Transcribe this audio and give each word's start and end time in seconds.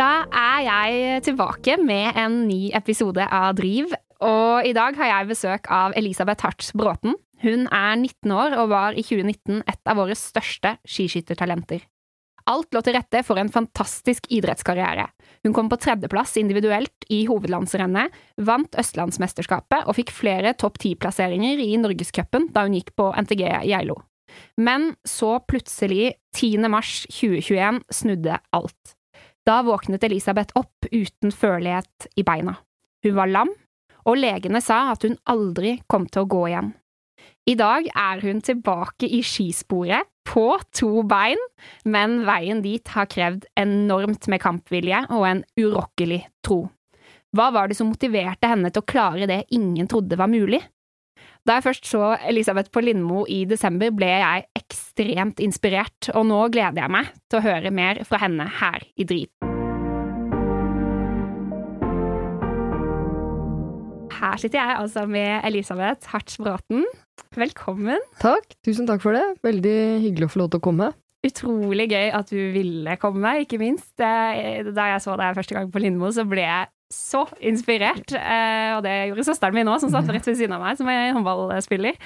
Da 0.00 0.24
er 0.32 0.60
jeg 0.64 1.22
tilbake 1.26 1.74
med 1.84 2.16
en 2.16 2.44
ny 2.48 2.70
episode 2.72 3.20
av 3.20 3.52
Driv. 3.58 3.90
Og 4.24 4.64
i 4.64 4.72
dag 4.72 4.96
har 4.96 5.08
jeg 5.10 5.28
besøk 5.28 5.66
av 5.68 5.92
Elisabeth 5.98 6.46
Hartz 6.46 6.70
Bråten. 6.72 7.18
Hun 7.42 7.66
er 7.68 7.98
19 7.98 8.32
år 8.32 8.54
og 8.62 8.70
var 8.70 8.96
i 8.96 9.02
2019 9.04 9.58
et 9.68 9.90
av 9.90 9.98
våre 10.00 10.14
største 10.16 10.78
skiskyttertalenter. 10.88 11.82
Alt 12.48 12.72
lå 12.72 12.80
til 12.86 12.96
rette 12.96 13.20
for 13.26 13.36
en 13.42 13.52
fantastisk 13.52 14.24
idrettskarriere. 14.32 15.04
Hun 15.44 15.52
kom 15.56 15.68
på 15.68 15.76
tredjeplass 15.82 16.32
individuelt 16.40 17.04
i 17.12 17.26
hovedlandsrennet, 17.28 18.14
vant 18.40 18.78
Østlandsmesterskapet 18.80 19.84
og 19.84 19.98
fikk 19.98 20.14
flere 20.16 20.54
topp 20.56 20.80
ti-plasseringer 20.80 21.60
i 21.60 21.74
Norgescupen 21.82 22.48
da 22.54 22.64
hun 22.64 22.78
gikk 22.78 22.94
på 22.96 23.10
NTG 23.26 23.44
Geilo. 23.68 23.98
Men 24.56 24.94
så 25.04 25.36
plutselig, 25.44 26.14
10. 26.38 26.70
mars 26.72 27.02
2021, 27.10 27.82
snudde 28.00 28.40
alt. 28.56 28.96
Da 29.48 29.60
våknet 29.66 30.04
Elisabeth 30.04 30.56
opp 30.58 30.86
uten 30.92 31.32
førlighet 31.32 32.10
i 32.20 32.24
beina. 32.26 32.58
Hun 33.04 33.16
var 33.16 33.30
lam, 33.30 33.52
og 34.04 34.18
legene 34.20 34.60
sa 34.64 34.90
at 34.92 35.04
hun 35.06 35.16
aldri 35.28 35.78
kom 35.88 36.06
til 36.08 36.24
å 36.24 36.30
gå 36.30 36.44
igjen. 36.50 36.72
I 37.48 37.56
dag 37.58 37.88
er 37.96 38.20
hun 38.24 38.40
tilbake 38.44 39.08
i 39.08 39.22
skisporet, 39.24 40.06
på 40.30 40.44
to 40.76 41.02
bein, 41.08 41.40
men 41.88 42.20
veien 42.28 42.60
dit 42.62 42.92
har 42.94 43.08
krevd 43.10 43.48
enormt 43.58 44.28
med 44.30 44.42
kampvilje 44.42 45.00
og 45.08 45.24
en 45.26 45.40
urokkelig 45.58 46.20
tro. 46.44 46.66
Hva 47.34 47.48
var 47.54 47.70
det 47.70 47.78
som 47.78 47.88
motiverte 47.90 48.50
henne 48.50 48.70
til 48.70 48.84
å 48.84 48.90
klare 48.92 49.26
det 49.30 49.40
ingen 49.56 49.88
trodde 49.90 50.18
var 50.20 50.30
mulig? 50.30 50.60
Da 51.48 51.56
jeg 51.56 51.64
først 51.64 51.86
så 51.88 52.02
Elisabeth 52.28 52.68
på 52.72 52.82
Lindmo 52.84 53.22
i 53.28 53.42
desember, 53.48 53.88
ble 53.96 54.10
jeg 54.10 54.44
ekstremt 54.60 55.40
inspirert, 55.40 56.10
og 56.12 56.26
nå 56.28 56.40
gleder 56.52 56.82
jeg 56.84 56.92
meg 56.92 57.08
til 57.32 57.40
å 57.40 57.44
høre 57.46 57.72
mer 57.72 58.02
fra 58.08 58.20
henne 58.26 58.44
her 58.60 58.84
i 59.00 59.06
Driv. 59.08 59.30
Her 64.20 64.36
sitter 64.36 64.60
jeg 64.60 64.76
altså 64.82 65.06
med 65.08 65.46
Elisabeth 65.48 66.10
Hartsbråten. 66.12 66.84
Velkommen. 67.40 68.02
Takk. 68.20 68.52
Tusen 68.66 68.88
takk 68.88 69.00
for 69.00 69.16
det. 69.16 69.24
Veldig 69.46 69.76
hyggelig 70.04 70.28
å 70.28 70.32
få 70.34 70.42
lov 70.42 70.50
til 70.52 70.60
å 70.60 70.66
komme. 70.68 70.90
Utrolig 71.24 71.86
gøy 71.92 72.12
at 72.16 72.28
du 72.32 72.36
ville 72.52 72.94
komme, 73.00 73.32
ikke 73.46 73.58
minst. 73.60 73.94
Eh, 74.00 74.60
Da 74.76 74.90
jeg 74.92 75.02
så 75.04 75.16
deg 75.20 75.36
første 75.40 75.56
gang 75.56 75.72
på 75.72 75.80
Lindmo, 75.80 76.12
så 76.12 76.26
ble 76.28 76.44
jeg 76.44 76.68
så 76.92 77.24
inspirert. 77.40 78.12
Eh, 78.12 78.74
Og 78.76 78.82
det 78.84 78.96
gjorde 79.10 79.24
søsteren 79.30 79.54
min 79.54 79.68
òg, 79.70 79.80
som 79.80 79.90
satt 79.94 80.08
rett 80.10 80.26
ved 80.26 80.36
siden 80.36 80.52
av 80.56 80.60
meg, 80.64 80.76
som 80.78 80.88
er 80.88 81.12
håndballspiller. 81.14 81.96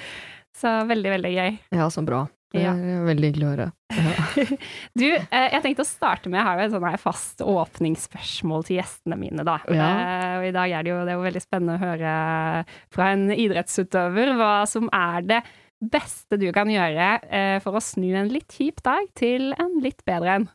Så 0.55 0.71
veldig, 0.87 1.11
veldig 1.17 1.31
gøy. 1.35 1.57
Ja, 1.75 1.87
så 1.91 2.03
bra. 2.05 2.27
Det 2.53 2.61
Ja. 2.63 2.71
er 2.71 3.01
veldig 3.03 3.27
hyggelig 3.33 3.45
å 3.47 3.53
høre. 3.55 3.71
Ja. 3.91 4.11
Du, 4.95 5.05
eh, 5.11 5.49
jeg 5.51 5.61
tenkte 5.63 5.83
å 5.83 5.89
starte 5.89 6.29
med 6.31 6.39
her, 6.45 6.59
et 6.63 6.71
sånn 6.71 6.85
her 6.87 6.97
fast 7.01 7.41
åpningsspørsmål 7.43 8.63
til 8.67 8.77
gjestene 8.79 9.17
mine, 9.19 9.43
da. 9.43 9.57
Ja. 9.67 9.89
Eh, 9.89 10.37
Og 10.39 10.45
i 10.47 10.53
dag 10.55 10.71
er 10.71 10.83
det 10.85 10.91
jo, 10.93 10.99
det 11.03 11.11
er 11.11 11.19
jo 11.19 11.25
veldig 11.27 11.43
spennende 11.43 11.75
å 11.75 11.83
høre 11.83 12.65
fra 12.93 13.09
en 13.11 13.27
idrettsutøver 13.33 14.35
hva 14.39 14.53
som 14.69 14.87
er 14.93 15.21
det 15.27 15.41
beste 15.83 16.39
du 16.39 16.47
kan 16.55 16.67
gjøre 16.71 17.09
eh, 17.29 17.59
for 17.59 17.75
å 17.75 17.83
snu 17.83 18.13
en 18.15 18.29
litt 18.31 18.47
kjip 18.55 18.79
dag 18.85 19.09
til 19.19 19.51
en 19.59 19.75
litt 19.83 19.99
bedre 20.07 20.37
en. 20.39 20.47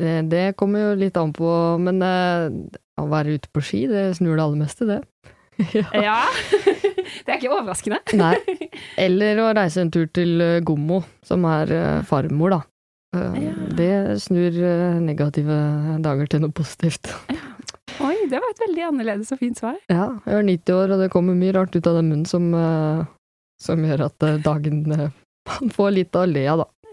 Eh, 0.00 0.22
Det 0.24 0.56
kommer 0.56 0.80
jo 0.88 0.94
litt 1.04 1.16
an 1.20 1.32
på, 1.36 1.52
men 1.84 2.00
eh, 2.02 2.48
å 3.00 3.06
være 3.10 3.36
ute 3.38 3.50
på 3.54 3.62
ski, 3.64 3.84
det 3.90 4.04
snur 4.18 4.36
det 4.36 4.44
aller 4.44 4.62
meste, 4.64 4.88
det. 4.88 5.02
Ja. 6.06 6.20
det 7.26 7.32
er 7.32 7.36
ikke 7.38 7.50
overraskende. 7.50 7.98
Nei. 8.20 8.36
Eller 9.00 9.40
å 9.42 9.48
reise 9.58 9.82
en 9.82 9.90
tur 9.94 10.06
til 10.14 10.38
eh, 10.44 10.58
Gommo, 10.62 11.00
som 11.26 11.46
er 11.50 11.72
eh, 11.74 12.02
farmor, 12.08 12.54
da. 12.54 12.60
Eh, 13.16 13.38
Ja. 13.48 13.54
Det 13.78 13.90
snur 14.22 14.54
negative 15.02 15.54
dager 16.04 16.26
til 16.30 16.42
noe 16.42 16.54
positivt. 16.54 17.10
Oi, 18.02 18.14
det 18.30 18.38
var 18.38 18.50
et 18.52 18.62
veldig 18.66 18.84
annerledes 18.92 19.30
og 19.34 19.40
fint 19.40 19.58
svar. 19.58 19.78
Ja, 19.90 20.08
jeg 20.26 20.34
er 20.40 20.46
90 20.46 20.74
år, 20.76 20.94
og 20.94 21.02
det 21.02 21.10
kommer 21.14 21.38
mye 21.38 21.54
rart 21.56 21.74
ut 21.74 21.86
av 21.88 21.98
den 21.98 22.10
munnen 22.12 22.26
som, 22.28 22.50
som 23.62 23.86
gjør 23.86 24.04
at 24.08 24.26
dagen 24.44 24.82
Man 24.88 25.72
får 25.74 25.94
litt 25.96 26.18
å 26.18 26.26
le 26.28 26.44
av, 26.52 26.64
da. 26.66 26.87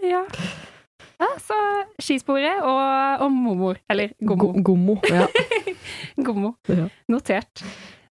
Skisporet 2.02 2.60
og, 2.62 3.22
og 3.24 3.30
mormor. 3.32 3.78
Eller 3.92 4.12
gommo. 4.20 4.52
Gommo. 4.62 4.96
Ja. 5.08 5.26
Gommo. 6.26 6.54
Ja. 6.68 6.88
Notert. 7.12 7.64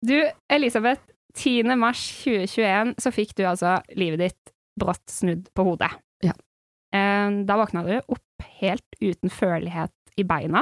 Du, 0.03 0.17
Elisabeth. 0.51 1.03
10. 1.33 1.65
mars 1.81 2.01
2021 2.27 2.91
så 3.01 3.11
fikk 3.15 3.31
du 3.39 3.47
altså 3.49 3.79
livet 3.97 4.21
ditt 4.21 4.51
brått 4.77 5.09
snudd 5.09 5.47
på 5.57 5.65
hodet. 5.65 5.89
Ja. 6.21 6.35
Eh, 6.93 7.39
Da 7.49 7.57
våkna 7.57 7.85
du 7.87 7.95
opp 8.03 8.45
helt 8.61 8.99
uten 9.01 9.33
følelighet 9.33 9.95
i 10.21 10.27
beina. 10.29 10.61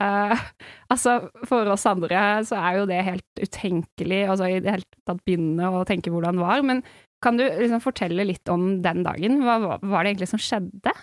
Uh, 0.00 0.36
altså, 0.92 1.30
for 1.48 1.68
oss 1.72 1.86
andre 1.88 2.20
så 2.48 2.56
er 2.60 2.78
jo 2.78 2.86
det 2.88 3.00
helt 3.04 3.40
utenkelig, 3.40 4.22
altså 4.32 4.48
i 4.48 4.60
det 4.60 4.76
hele 4.76 5.00
tatt 5.08 5.24
begynne 5.26 5.72
å 5.72 5.82
tenke 5.88 6.12
hvordan 6.12 6.36
det 6.40 6.44
var, 6.44 6.62
men 6.68 6.84
kan 7.24 7.36
du 7.36 7.44
liksom 7.44 7.82
fortelle 7.84 8.24
litt 8.24 8.48
om 8.48 8.78
den 8.84 9.02
dagen? 9.04 9.42
Hva 9.44 9.58
var 9.80 10.04
det 10.04 10.14
egentlig 10.14 10.30
som 10.30 10.40
skjedde? 10.40 10.94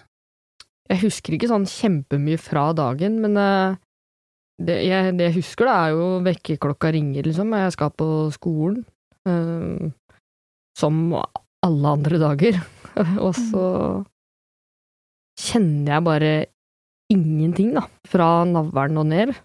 Jeg 0.88 1.04
husker 1.04 1.36
ikke 1.36 1.50
sånn 1.52 1.68
kjempemye 1.68 2.40
fra 2.40 2.70
dagen, 2.78 3.20
men 3.24 3.38
eh, 3.42 3.78
det, 4.58 4.78
jeg, 4.88 5.16
det 5.20 5.30
jeg 5.30 5.38
husker, 5.42 5.70
da, 5.70 5.78
er 5.86 5.96
jo 5.98 6.06
vekkerklokka 6.26 6.92
ringer, 6.96 7.28
liksom, 7.28 7.52
og 7.54 7.66
jeg 7.66 7.74
skal 7.76 7.94
på 7.94 8.10
skolen. 8.34 8.84
Uh, 9.28 9.92
som 10.78 11.00
alle 11.14 11.92
andre 11.98 12.20
dager. 12.22 12.60
og 13.26 13.34
så 13.36 13.66
kjenner 15.38 15.98
jeg 15.98 16.06
bare 16.08 16.32
ingenting, 17.14 17.76
da, 17.78 17.86
fra 18.10 18.30
navlen 18.50 19.02
og 19.04 19.10
ned. 19.12 19.36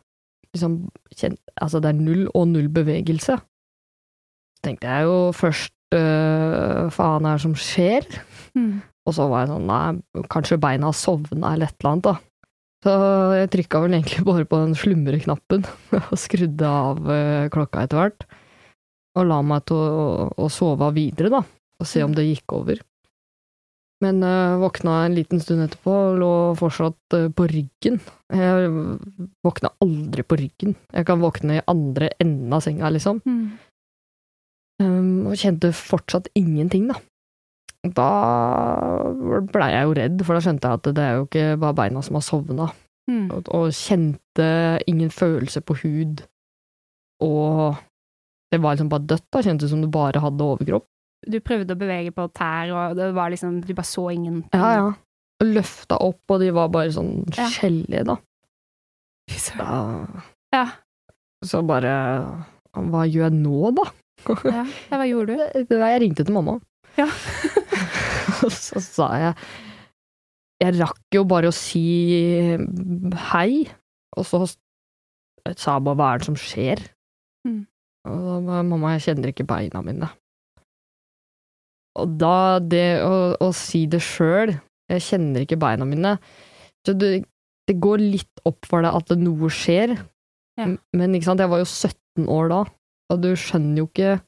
Liksom, 0.53 0.79
kjen, 1.17 1.37
altså, 1.57 1.83
det 1.83 1.93
er 1.93 2.01
null 2.01 2.25
og 2.31 2.49
null 2.53 2.71
bevegelse. 2.73 3.37
Så 4.57 4.65
tenkte 4.65 4.89
jeg 4.89 5.11
jo 5.11 5.19
først 5.37 5.75
uh, 5.97 6.89
faen 6.95 7.29
er 7.29 7.37
det 7.37 7.45
som 7.45 7.59
skjer? 7.59 8.09
Og 9.09 9.17
så 9.17 9.27
var 9.31 9.45
jeg 9.45 9.53
sånn, 9.53 9.71
nei, 9.71 10.27
kanskje 10.31 10.61
beina 10.63 10.93
sovna 10.95 11.55
eller 11.55 11.71
et 11.71 11.81
eller 11.81 11.91
annet, 11.93 12.07
da. 12.11 12.19
Så 12.83 12.93
jeg 13.39 13.51
trykka 13.55 13.83
vel 13.85 13.97
egentlig 13.99 14.25
bare 14.31 14.47
på 14.49 14.61
den 14.63 14.77
slumreknappen 14.79 15.67
og 16.03 16.15
skrudde 16.19 16.71
av 16.71 17.11
eh, 17.15 17.51
klokka 17.55 17.87
etter 17.87 18.01
hvert. 18.01 18.27
Og 19.19 19.29
la 19.29 19.43
meg 19.45 19.67
til 19.69 19.77
å, 19.77 20.31
å 20.41 20.49
sove 20.51 20.89
av 20.89 20.97
videre, 20.97 21.31
da, 21.33 21.43
og 21.45 21.89
se 21.89 22.03
om 22.05 22.15
det 22.17 22.31
gikk 22.31 22.57
over. 22.57 22.81
Men 24.03 24.23
uh, 24.27 24.59
våkna 24.59 25.05
en 25.05 25.15
liten 25.15 25.39
stund 25.39 25.63
etterpå 25.63 25.93
og 25.93 26.17
lå 26.19 26.31
fortsatt 26.59 27.15
eh, 27.15 27.29
på 27.31 27.47
ryggen. 27.47 28.01
Jeg 28.35 28.71
våkna 29.47 29.71
aldri 29.85 30.25
på 30.27 30.39
ryggen. 30.41 30.75
Jeg 30.91 31.07
kan 31.07 31.23
våkne 31.23 31.61
i 31.61 31.67
andre 31.71 32.09
enden 32.23 32.57
av 32.57 32.65
senga, 32.65 32.91
liksom. 32.91 33.21
Mm. 33.23 33.45
Um, 34.83 35.29
og 35.31 35.39
kjente 35.39 35.71
fortsatt 35.77 36.27
ingenting, 36.35 36.89
da. 36.91 36.99
Da 37.83 38.09
blei 39.51 39.71
jeg 39.73 39.87
jo 39.89 39.95
redd, 39.99 40.21
for 40.27 40.37
da 40.39 40.43
skjønte 40.45 40.69
jeg 40.71 40.79
at 40.81 40.91
det 40.95 41.03
er 41.03 41.17
jo 41.19 41.25
ikke 41.27 41.47
bare 41.63 41.77
beina 41.81 42.03
som 42.07 42.15
har 42.19 42.23
sovna. 42.27 42.69
Mm. 43.11 43.25
Og, 43.35 43.49
og 43.51 43.73
kjente 43.75 44.47
ingen 44.87 45.11
følelse 45.11 45.61
på 45.67 45.75
hud. 45.83 46.23
Og 47.27 47.75
det 48.53 48.61
var 48.63 48.77
liksom 48.77 48.91
bare 48.93 49.07
dødt, 49.11 49.27
da. 49.35 49.43
Kjentes 49.43 49.73
som 49.73 49.83
du 49.83 49.89
bare 49.91 50.23
hadde 50.23 50.47
overkropp. 50.47 50.87
Du 51.27 51.39
prøvde 51.43 51.75
å 51.75 51.79
bevege 51.79 52.11
på 52.15 52.27
tær, 52.35 52.71
og 52.75 52.97
det 52.99 53.13
var 53.15 53.31
liksom, 53.35 53.61
du 53.63 53.75
bare 53.79 53.87
så 53.87 54.09
ingen 54.11 54.41
Ja, 54.55 54.71
ja. 54.75 54.87
Og 55.43 55.51
løfta 55.57 55.99
opp, 56.03 56.23
og 56.31 56.43
de 56.43 56.51
var 56.55 56.71
bare 56.75 56.91
sånn 56.95 57.25
Ja. 57.35 57.47
skjellige, 57.51 58.05
da. 58.11 58.17
Ja. 59.31 59.59
da. 59.59 60.23
Ja. 60.55 60.65
Så 61.47 61.63
bare 61.67 61.93
Hva 62.75 63.05
gjør 63.07 63.29
jeg 63.29 63.39
nå, 63.39 63.71
da? 63.79 63.87
ja. 64.51 64.65
Hva 64.91 65.07
gjorde 65.09 65.35
du? 65.35 65.75
Jeg 65.83 66.01
ringte 66.03 66.27
til 66.27 66.35
mamma. 66.35 66.59
Ja. 66.99 67.07
Og 68.43 68.55
så 68.67 68.83
sa 68.83 69.11
jeg 69.21 69.37
Jeg 70.63 70.79
rakk 70.79 71.17
jo 71.17 71.25
bare 71.29 71.51
å 71.51 71.57
si 71.57 71.83
hei, 73.33 73.65
og 74.15 74.27
så 74.29 74.45
sa 74.47 75.75
jeg 75.75 75.85
bare 75.89 75.99
hva 75.99 76.11
er 76.13 76.21
det 76.23 76.29
som 76.29 76.37
skjer? 76.39 76.83
Mm. 77.49 77.65
Og 78.07 78.21
da 78.29 78.37
var 78.47 78.69
mamma, 78.69 78.93
jeg 78.95 79.09
kjenner 79.09 79.33
ikke 79.33 79.47
beina 79.49 79.83
mine. 79.83 80.11
Og 81.99 82.15
da, 82.21 82.61
det 82.63 83.03
å, 83.03 83.35
å 83.43 83.51
si 83.57 83.85
det 83.91 84.01
sjøl, 84.07 84.55
jeg 84.93 85.05
kjenner 85.09 85.43
ikke 85.43 85.59
beina 85.61 85.89
mine, 85.89 86.15
så 86.87 86.95
det, 86.95 87.25
det 87.67 87.77
går 87.83 88.05
litt 88.15 88.47
opp 88.47 88.63
for 88.71 88.87
deg 88.87 88.95
at 89.03 89.15
noe 89.19 89.51
skjer, 89.53 89.99
Ja. 90.61 90.67
Men 90.93 91.15
ikke 91.17 91.31
sant, 91.31 91.41
jeg 91.41 91.49
var 91.49 91.63
jo 91.63 91.65
17 91.65 92.27
år 92.29 92.51
da, 92.53 92.57
og 93.09 93.21
du 93.25 93.31
skjønner 93.41 93.81
jo 93.81 93.87
ikke 93.89 94.19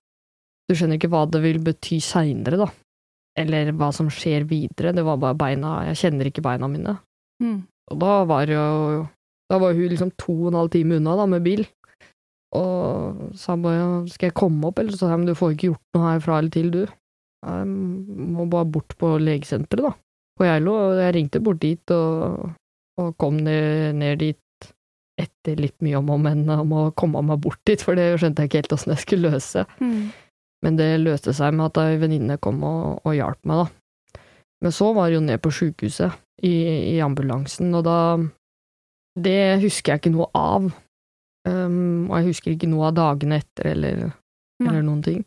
du 0.64 0.72
skjønner 0.72 0.96
ikke 0.96 1.10
hva 1.12 1.24
det 1.28 1.42
vil 1.44 1.58
bety 1.64 1.98
seinere, 2.00 2.56
da. 2.62 2.68
Eller 3.38 3.72
hva 3.74 3.90
som 3.94 4.10
skjer 4.12 4.46
videre. 4.46 4.94
Det 4.94 5.04
var 5.06 5.18
bare 5.22 5.38
beina 5.38 5.80
Jeg 5.90 6.00
kjenner 6.04 6.30
ikke 6.30 6.44
beina 6.44 6.68
mine. 6.70 6.98
Mm. 7.42 7.64
Og 7.90 8.00
da 8.00 8.12
var 8.30 8.50
jo 8.50 9.06
Da 9.50 9.58
var 9.60 9.74
hun 9.76 9.90
liksom 9.90 10.12
to 10.16 10.32
og 10.32 10.52
en 10.52 10.60
halv 10.62 10.70
time 10.72 11.00
unna, 11.00 11.16
da, 11.18 11.26
med 11.28 11.42
bil. 11.44 11.64
Og 12.54 13.34
sa 13.38 13.56
bare 13.58 14.04
Skal 14.12 14.30
jeg 14.30 14.38
komme 14.38 14.70
opp, 14.70 14.78
eller? 14.78 14.94
Så 14.94 15.04
sa 15.04 15.12
jeg 15.12 15.22
men 15.24 15.32
du 15.32 15.38
får 15.38 15.56
ikke 15.56 15.72
gjort 15.72 15.98
noe 15.98 16.12
herfra 16.12 16.38
eller 16.38 16.54
til, 16.54 16.70
du. 16.70 16.84
Jeg 17.44 17.66
må 17.68 18.46
bare 18.48 18.70
bort 18.70 18.94
på 19.00 19.16
legesenteret, 19.20 19.84
da. 19.84 19.92
På 20.38 20.46
Geilo. 20.46 20.78
Og 20.86 21.02
jeg 21.02 21.16
ringte 21.18 21.42
bort 21.44 21.60
dit, 21.62 21.94
og, 21.94 22.54
og 23.02 23.12
kom 23.20 23.42
ned, 23.44 23.98
ned 24.00 24.22
dit 24.22 24.40
etter 25.20 25.60
litt 25.60 25.76
mye 25.84 26.00
om 26.00 26.08
og 26.10 26.22
men 26.24 26.42
om 26.50 26.72
å 26.74 26.84
komme 26.98 27.20
meg 27.22 27.42
bort 27.42 27.60
dit, 27.68 27.82
for 27.82 27.98
det 27.98 28.14
skjønte 28.18 28.42
jeg 28.42 28.50
ikke 28.50 28.62
helt 28.64 28.76
åssen 28.76 28.94
jeg 28.94 29.02
skulle 29.04 29.34
løse. 29.34 29.62
Mm. 29.78 30.08
Men 30.64 30.78
det 30.80 30.88
løste 31.02 31.34
seg 31.36 31.52
med 31.56 31.68
at 31.68 31.80
ei 31.82 31.98
venninne 32.00 32.38
kom 32.42 32.62
og, 32.64 33.02
og 33.04 33.16
hjalp 33.16 33.40
meg, 33.48 33.64
da. 33.64 34.20
Men 34.64 34.72
så 34.72 34.88
var 34.96 35.10
det 35.10 35.18
jo 35.18 35.26
ned 35.26 35.42
på 35.44 35.52
sjukehuset, 35.52 36.20
i, 36.44 36.54
i 36.94 36.96
ambulansen, 37.04 37.70
og 37.76 37.84
da 37.86 37.98
Det 39.14 39.60
husker 39.62 39.92
jeg 39.92 40.00
ikke 40.02 40.14
noe 40.16 40.26
av. 40.34 40.64
Um, 41.46 42.08
og 42.08 42.16
jeg 42.18 42.26
husker 42.32 42.54
ikke 42.54 42.70
noe 42.72 42.88
av 42.88 42.96
dagene 42.96 43.38
etter, 43.38 43.68
eller, 43.70 44.00
eller 44.64 44.82
noen 44.82 45.04
ting. 45.04 45.20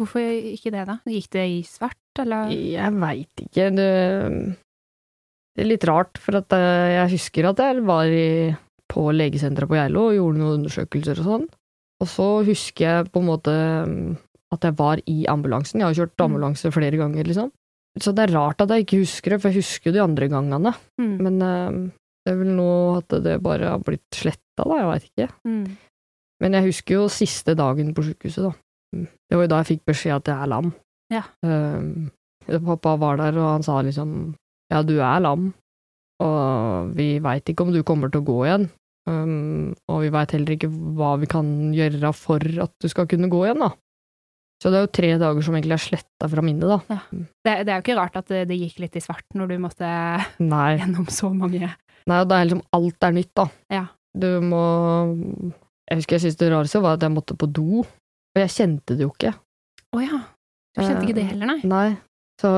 Hvorfor 0.00 0.22
ikke 0.24 0.72
det, 0.72 0.86
da? 0.88 0.96
Gikk 1.04 1.28
det 1.34 1.44
i 1.50 1.58
svart, 1.68 2.00
eller? 2.22 2.48
Jeg 2.54 2.94
veit 3.02 3.42
ikke. 3.44 3.68
Det, 3.76 3.90
det 5.52 5.64
er 5.64 5.68
litt 5.68 5.84
rart, 5.90 6.16
for 6.22 6.40
eh, 6.40 6.88
jeg 6.94 7.12
husker 7.12 7.50
at 7.50 7.60
jeg 7.60 7.84
var 7.84 8.08
i, 8.08 8.54
på 8.88 9.04
legesenteret 9.12 9.68
på 9.68 9.76
Geilo 9.76 10.08
og 10.08 10.16
gjorde 10.16 10.40
noen 10.40 10.56
undersøkelser 10.62 11.20
og 11.20 11.28
sånn. 11.28 11.46
Og 12.02 12.10
så 12.10 12.28
husker 12.48 12.86
jeg 12.88 13.10
på 13.12 13.20
en 13.20 13.28
måte 13.28 13.56
at 14.52 14.66
jeg 14.68 14.76
var 14.78 15.00
i 15.08 15.24
ambulansen. 15.30 15.80
Jeg 15.80 15.88
har 15.88 15.98
kjørt 15.98 16.16
Mm. 16.18 16.24
ambulanse 16.26 16.72
flere 16.72 16.96
ganger, 17.00 17.24
liksom. 17.24 17.50
Så 18.00 18.14
det 18.16 18.24
er 18.30 18.34
rart 18.36 18.60
at 18.60 18.68
jeg 18.72 18.86
ikke 18.86 19.00
husker 19.02 19.30
det, 19.34 19.40
for 19.42 19.50
jeg 19.50 19.60
husker 19.62 19.90
jo 19.90 19.96
de 19.98 20.02
andre 20.04 20.28
gangene. 20.28 20.72
Mm. 21.00 21.16
Men 21.20 21.42
uh, 21.42 21.90
det 22.24 22.32
er 22.32 22.38
vel 22.38 22.52
nå 22.56 22.68
at 22.98 23.16
det 23.24 23.42
bare 23.42 23.68
har 23.74 23.82
blitt 23.84 24.06
sletta, 24.14 24.64
da, 24.64 24.76
jeg 24.80 24.88
veit 24.90 25.08
ikke. 25.10 25.28
Mm. 25.48 25.64
Men 26.42 26.52
jeg 26.58 26.66
husker 26.70 26.94
jo 26.94 27.08
siste 27.12 27.54
dagen 27.58 27.92
på 27.94 28.04
sjukehuset, 28.06 28.48
da. 28.48 28.52
Mm. 28.96 29.06
Det 29.28 29.36
var 29.36 29.44
jo 29.44 29.52
da 29.52 29.60
jeg 29.62 29.70
fikk 29.72 29.84
beskjed 29.92 30.16
at 30.16 30.30
jeg 30.32 30.36
er 30.36 30.52
lam. 30.52 30.72
Ja. 31.12 31.22
Uh, 31.44 32.08
pappa 32.64 32.96
var 32.98 33.20
der, 33.20 33.36
og 33.38 33.50
han 33.58 33.62
sa 33.66 33.80
liksom 33.84 34.34
ja, 34.72 34.80
du 34.82 34.94
er 35.04 35.20
lam, 35.20 35.50
og 36.24 36.92
vi 36.96 37.18
veit 37.20 37.44
ikke 37.50 37.66
om 37.66 37.72
du 37.74 37.82
kommer 37.84 38.08
til 38.12 38.22
å 38.22 38.28
gå 38.28 38.38
igjen. 38.46 38.70
Um, 39.08 39.72
og 39.90 40.04
vi 40.04 40.10
veit 40.14 40.32
heller 40.32 40.54
ikke 40.54 40.70
hva 40.70 41.16
vi 41.20 41.26
kan 41.28 41.46
gjøre 41.74 42.12
for 42.14 42.38
at 42.62 42.72
du 42.80 42.86
skal 42.88 43.08
kunne 43.10 43.28
gå 43.32 43.40
igjen, 43.44 43.60
da. 43.64 43.72
Så 44.62 44.70
det 44.70 44.78
er 44.78 44.84
jo 44.84 44.92
tre 44.94 45.08
dager 45.18 45.42
som 45.42 45.56
egentlig 45.58 45.74
er 45.74 45.82
sletta 45.82 46.28
fra 46.30 46.42
minnet, 46.46 46.70
da. 46.70 46.98
Det, 47.10 47.54
det 47.66 47.72
er 47.72 47.80
jo 47.80 47.82
ikke 47.82 47.96
rart 47.98 48.18
at 48.20 48.28
det, 48.30 48.44
det 48.46 48.60
gikk 48.60 48.78
litt 48.84 48.98
i 48.98 49.02
svart 49.02 49.34
når 49.34 49.50
du 49.50 49.56
måtte 49.64 49.88
Nei. 50.52 50.76
gjennom 50.78 51.08
så 51.10 51.32
mange 51.34 51.64
Nei, 51.66 52.18
og 52.18 52.28
det 52.30 52.36
er 52.36 52.46
liksom 52.46 52.62
alt 52.78 53.06
er 53.06 53.16
nytt, 53.16 53.32
da. 53.38 53.46
Ja. 53.70 53.82
Du 54.14 54.28
må 54.44 54.62
Jeg 55.88 56.00
husker 56.00 56.16
jeg 56.16 56.24
syntes 56.24 56.38
det 56.40 56.52
rareste 56.52 56.82
var 56.82 56.98
at 56.98 57.04
jeg 57.06 57.14
måtte 57.14 57.36
på 57.38 57.48
do, 57.50 57.82
og 57.82 58.40
jeg 58.40 58.54
kjente 58.54 58.96
det 58.98 59.04
jo 59.06 59.12
ikke. 59.12 59.34
Å 59.92 60.02
ja. 60.02 60.22
Du 60.72 60.80
kjente 60.82 61.04
ikke 61.06 61.18
det 61.18 61.26
heller, 61.28 61.52
nei? 61.52 61.60
Nei. 61.68 61.88
Så 62.42 62.50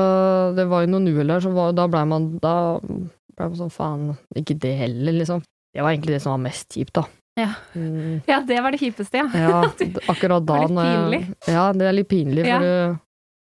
det 0.57 0.65
var 0.71 0.85
jo 0.85 0.93
noen 0.93 1.09
uhell 1.11 1.33
der, 1.33 1.43
så 1.43 1.51
var, 1.53 1.75
da 1.77 1.85
blei 1.91 2.05
man 2.09 2.29
Da 2.41 2.53
blei 2.79 3.49
man 3.49 3.57
sånn 3.59 3.73
faen, 3.73 4.07
ikke 4.39 4.57
det 4.63 4.73
heller, 4.79 5.17
liksom. 5.19 5.43
Det 5.75 5.83
var 5.83 5.91
egentlig 5.91 6.15
det 6.15 6.21
som 6.23 6.33
var 6.37 6.43
mest 6.45 6.71
kjipt, 6.73 6.95
da. 6.95 7.03
Ja. 7.35 7.49
Mm, 7.75 8.21
Ja, 8.29 8.39
det 8.47 8.59
var 8.63 8.71
det 8.71 8.79
kjipeste, 8.79 9.19
ja. 9.19 9.25
ja, 9.35 9.61
akkurat 10.13 10.45
da 10.47 10.59
Det 10.65 10.75
var 10.75 10.75
litt 10.75 10.77
jeg- 10.79 10.99
pinlig. 11.01 11.51
Ja, 11.51 11.65
det 11.75 11.87
er 11.89 11.97
litt 11.97 12.07
pinlig, 12.11 12.43
for 12.45 12.67
ja. 12.67 12.85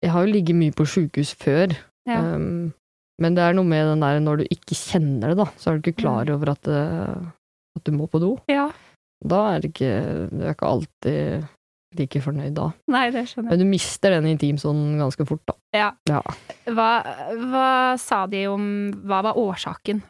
jeg 0.04 0.12
har 0.14 0.26
jo 0.26 0.32
ligget 0.32 0.56
mye 0.60 0.76
på 0.78 0.86
sjukehus 0.86 1.32
før. 1.40 1.74
Ja. 2.08 2.20
Um, 2.36 2.72
men 3.20 3.34
det 3.36 3.42
er 3.44 3.52
noe 3.58 3.66
med 3.68 3.84
den 3.90 4.00
der 4.00 4.20
når 4.24 4.40
du 4.40 4.44
ikke 4.54 4.78
kjenner 4.78 5.34
det, 5.34 5.40
da, 5.42 5.48
så 5.60 5.70
er 5.72 5.78
du 5.80 5.90
ikke 5.90 6.00
klar 6.06 6.30
over 6.32 6.54
at, 6.54 6.70
at 6.70 7.84
du 7.84 7.92
må 7.92 8.06
på 8.10 8.20
do. 8.22 8.36
ja. 8.48 8.70
Da 9.20 9.36
er 9.52 9.58
det 9.60 9.74
ikke 9.74 9.88
Du 10.30 10.38
er 10.46 10.54
ikke 10.54 10.64
alltid 10.70 11.42
like 11.98 12.20
fornøyd 12.24 12.54
da. 12.56 12.70
Nei, 12.88 13.02
det 13.12 13.26
skjønner 13.28 13.50
jeg. 13.50 13.58
Men 13.58 13.58
du 13.60 13.68
mister 13.68 14.14
den 14.14 14.28
intimsonen 14.30 14.94
ganske 14.96 15.26
fort, 15.28 15.42
da. 15.50 15.90
Hva, 16.72 16.86
hva 17.50 17.66
sa 18.00 18.22
de 18.32 18.46
om 18.48 18.64
Hva 19.04 19.18
var 19.28 19.36
årsaken? 19.36 20.00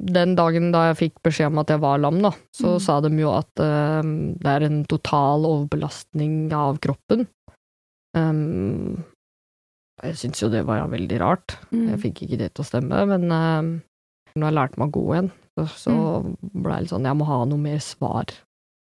Den 0.00 0.34
dagen 0.38 0.70
da 0.72 0.86
jeg 0.90 0.96
fikk 1.00 1.18
beskjed 1.26 1.50
om 1.52 1.58
at 1.60 1.68
jeg 1.74 1.80
var 1.82 1.98
lam, 2.00 2.22
da, 2.24 2.30
så 2.56 2.76
Mm. 2.76 2.80
sa 2.80 3.00
de 3.04 3.10
jo 3.20 3.30
at 3.36 3.60
um, 3.60 4.12
det 4.40 4.46
er 4.48 4.62
en 4.64 4.84
total 4.88 5.44
overbelastning 5.44 6.52
av 6.56 6.78
kroppen. 6.80 7.26
Um, 8.16 9.04
jeg 10.02 10.16
syns 10.16 10.40
jo 10.42 10.48
det 10.48 10.62
var 10.66 10.86
veldig 10.88 11.18
rart. 11.20 11.58
Mm. 11.70 11.90
Jeg 11.92 12.00
fikk 12.06 12.22
ikke 12.24 12.38
det 12.40 12.52
til 12.54 12.64
å 12.64 12.68
stemme, 12.70 13.02
men 13.10 13.26
um, 13.30 13.70
når 14.34 14.46
jeg 14.48 14.56
lærte 14.56 14.80
meg 14.80 14.88
å 14.88 14.96
gå 14.96 15.04
igjen, 15.14 15.30
så, 15.58 15.66
så 15.76 15.92
Mm. 16.24 16.36
ble 16.62 16.72
det 16.72 16.80
litt 16.86 16.94
sånn 16.94 17.04
jeg 17.10 17.18
må 17.20 17.26
ha 17.28 17.44
noe 17.44 17.58
mer 17.60 17.78
svar. 17.84 18.24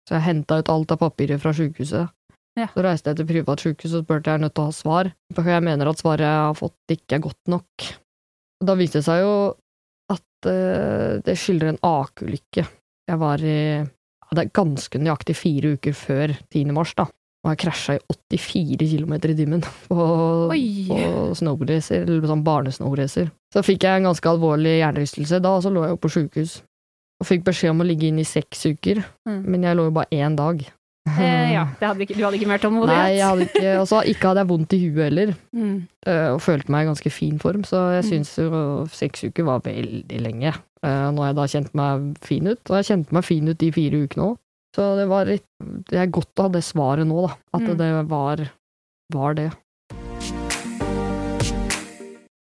Så 0.08 0.16
jeg 0.16 0.28
henta 0.28 0.60
ut 0.62 0.70
alt 0.70 0.92
av 0.94 1.00
papirer 1.02 1.40
fra 1.42 1.52
sjukehuset. 1.52 2.10
Ja. 2.58 2.68
Så 2.74 2.82
reiste 2.86 3.10
jeg 3.12 3.18
til 3.20 3.28
privat 3.30 3.62
sjukehus 3.62 3.94
og 3.98 4.06
spurte 4.06 4.30
jeg 4.32 4.40
er 4.40 4.44
nødt 4.46 4.54
til 4.58 4.64
å 4.64 4.70
ha 4.72 4.74
svar, 4.74 5.10
for 5.36 5.44
jeg 5.46 5.64
mener 5.66 5.90
at 5.90 6.00
svaret 6.02 6.26
jeg 6.26 6.40
har 6.46 6.56
fått 6.58 6.94
ikke 6.94 7.18
er 7.20 7.26
godt 7.26 7.52
nok. 7.54 7.90
Da 8.66 8.74
viste 8.80 8.98
det 9.02 9.06
seg 9.06 9.22
jo 9.22 9.34
at 10.14 10.48
uh, 10.50 11.20
det 11.26 11.36
skylder 11.40 11.74
en 11.74 11.80
akulykke. 11.84 12.66
Jeg 13.08 13.20
var 13.22 13.44
i 13.44 13.58
ja, 13.84 14.36
det 14.36 14.44
er 14.46 14.56
ganske 14.58 15.00
nøyaktig 15.00 15.36
fire 15.40 15.76
uker 15.78 15.94
før 15.96 16.34
10. 16.52 16.66
mars, 16.76 16.92
da. 16.98 17.06
Og 17.46 17.52
jeg 17.54 17.60
krasja 17.62 17.94
i 17.96 18.02
84 18.36 18.88
km 18.92 19.14
i 19.16 19.36
timen 19.38 19.62
på, 19.88 20.08
Oi. 20.52 20.64
på 20.90 20.98
snowboardracer, 21.40 22.02
eller 22.04 22.26
sånn 22.28 22.42
barnesnowracer. 22.44 23.30
Så 23.54 23.64
fikk 23.64 23.86
jeg 23.88 24.02
en 24.02 24.10
ganske 24.10 24.28
alvorlig 24.28 24.74
hjernerystelse 24.82 25.40
da, 25.46 25.54
og 25.56 25.64
så 25.64 25.72
lå 25.72 25.86
jeg 25.86 25.94
jo 25.96 26.00
på 26.04 26.12
sjukehus. 26.12 26.58
Og 27.22 27.30
fikk 27.30 27.46
beskjed 27.48 27.72
om 27.72 27.86
å 27.86 27.88
ligge 27.88 28.10
inn 28.12 28.20
i 28.20 28.28
seks 28.28 28.66
uker, 28.68 29.00
Mm. 29.30 29.40
men 29.48 29.64
jeg 29.64 29.78
lå 29.80 29.88
jo 29.88 29.96
bare 29.96 30.12
én 30.12 30.36
dag. 30.36 30.66
Eh, 31.08 31.52
ja, 31.54 31.64
det 31.80 31.88
hadde 31.88 32.02
ikke, 32.06 32.16
du 32.18 32.24
hadde 32.26 32.38
ikke 32.40 32.48
mer 32.52 32.60
tålmodighet? 32.60 32.98
Nei, 32.98 33.18
jeg 33.18 33.28
hadde 33.28 33.46
ikke, 33.48 34.28
hadde 34.28 34.42
jeg 34.44 34.50
vondt 34.52 34.74
i 34.74 34.80
huet 34.84 35.04
heller, 35.08 35.34
Mm. 35.56 35.88
eh, 36.06 36.28
og 36.34 36.42
følte 36.42 36.70
meg 36.74 36.86
i 36.86 36.90
ganske 36.90 37.12
fin 37.12 37.40
form, 37.40 37.64
så 37.64 37.82
jeg 37.96 38.04
Mm. 38.04 38.10
syns 38.12 38.36
jo 38.38 38.86
seks 38.92 39.24
uker 39.24 39.44
var 39.46 39.60
veldig 39.62 40.20
lenge. 40.22 40.54
Eh, 40.84 41.12
Nå 41.12 41.18
har 41.24 41.34
jeg 41.34 41.36
da 41.36 41.46
kjent 41.48 41.74
meg 41.76 42.18
fin 42.22 42.48
ut, 42.48 42.60
og 42.70 42.76
jeg 42.78 42.86
kjente 42.92 43.12
meg 43.14 43.24
fin 43.24 43.48
ut 43.48 43.58
de 43.58 43.72
fire 43.72 44.04
ukene 44.08 44.24
òg. 44.32 44.38
Så 44.76 44.96
det 44.98 45.08
var 45.10 45.26
litt 45.26 45.44
Det 45.90 45.98
er 45.98 46.06
godt 46.08 46.36
å 46.38 46.42
ha 46.44 46.50
det 46.50 46.62
svaret 46.64 47.08
nå, 47.08 47.28
da. 47.28 47.34
At 47.54 47.62
Mm. 47.62 47.78
det 47.78 48.08
var, 48.10 48.52
var 49.12 49.34
det. 49.34 49.52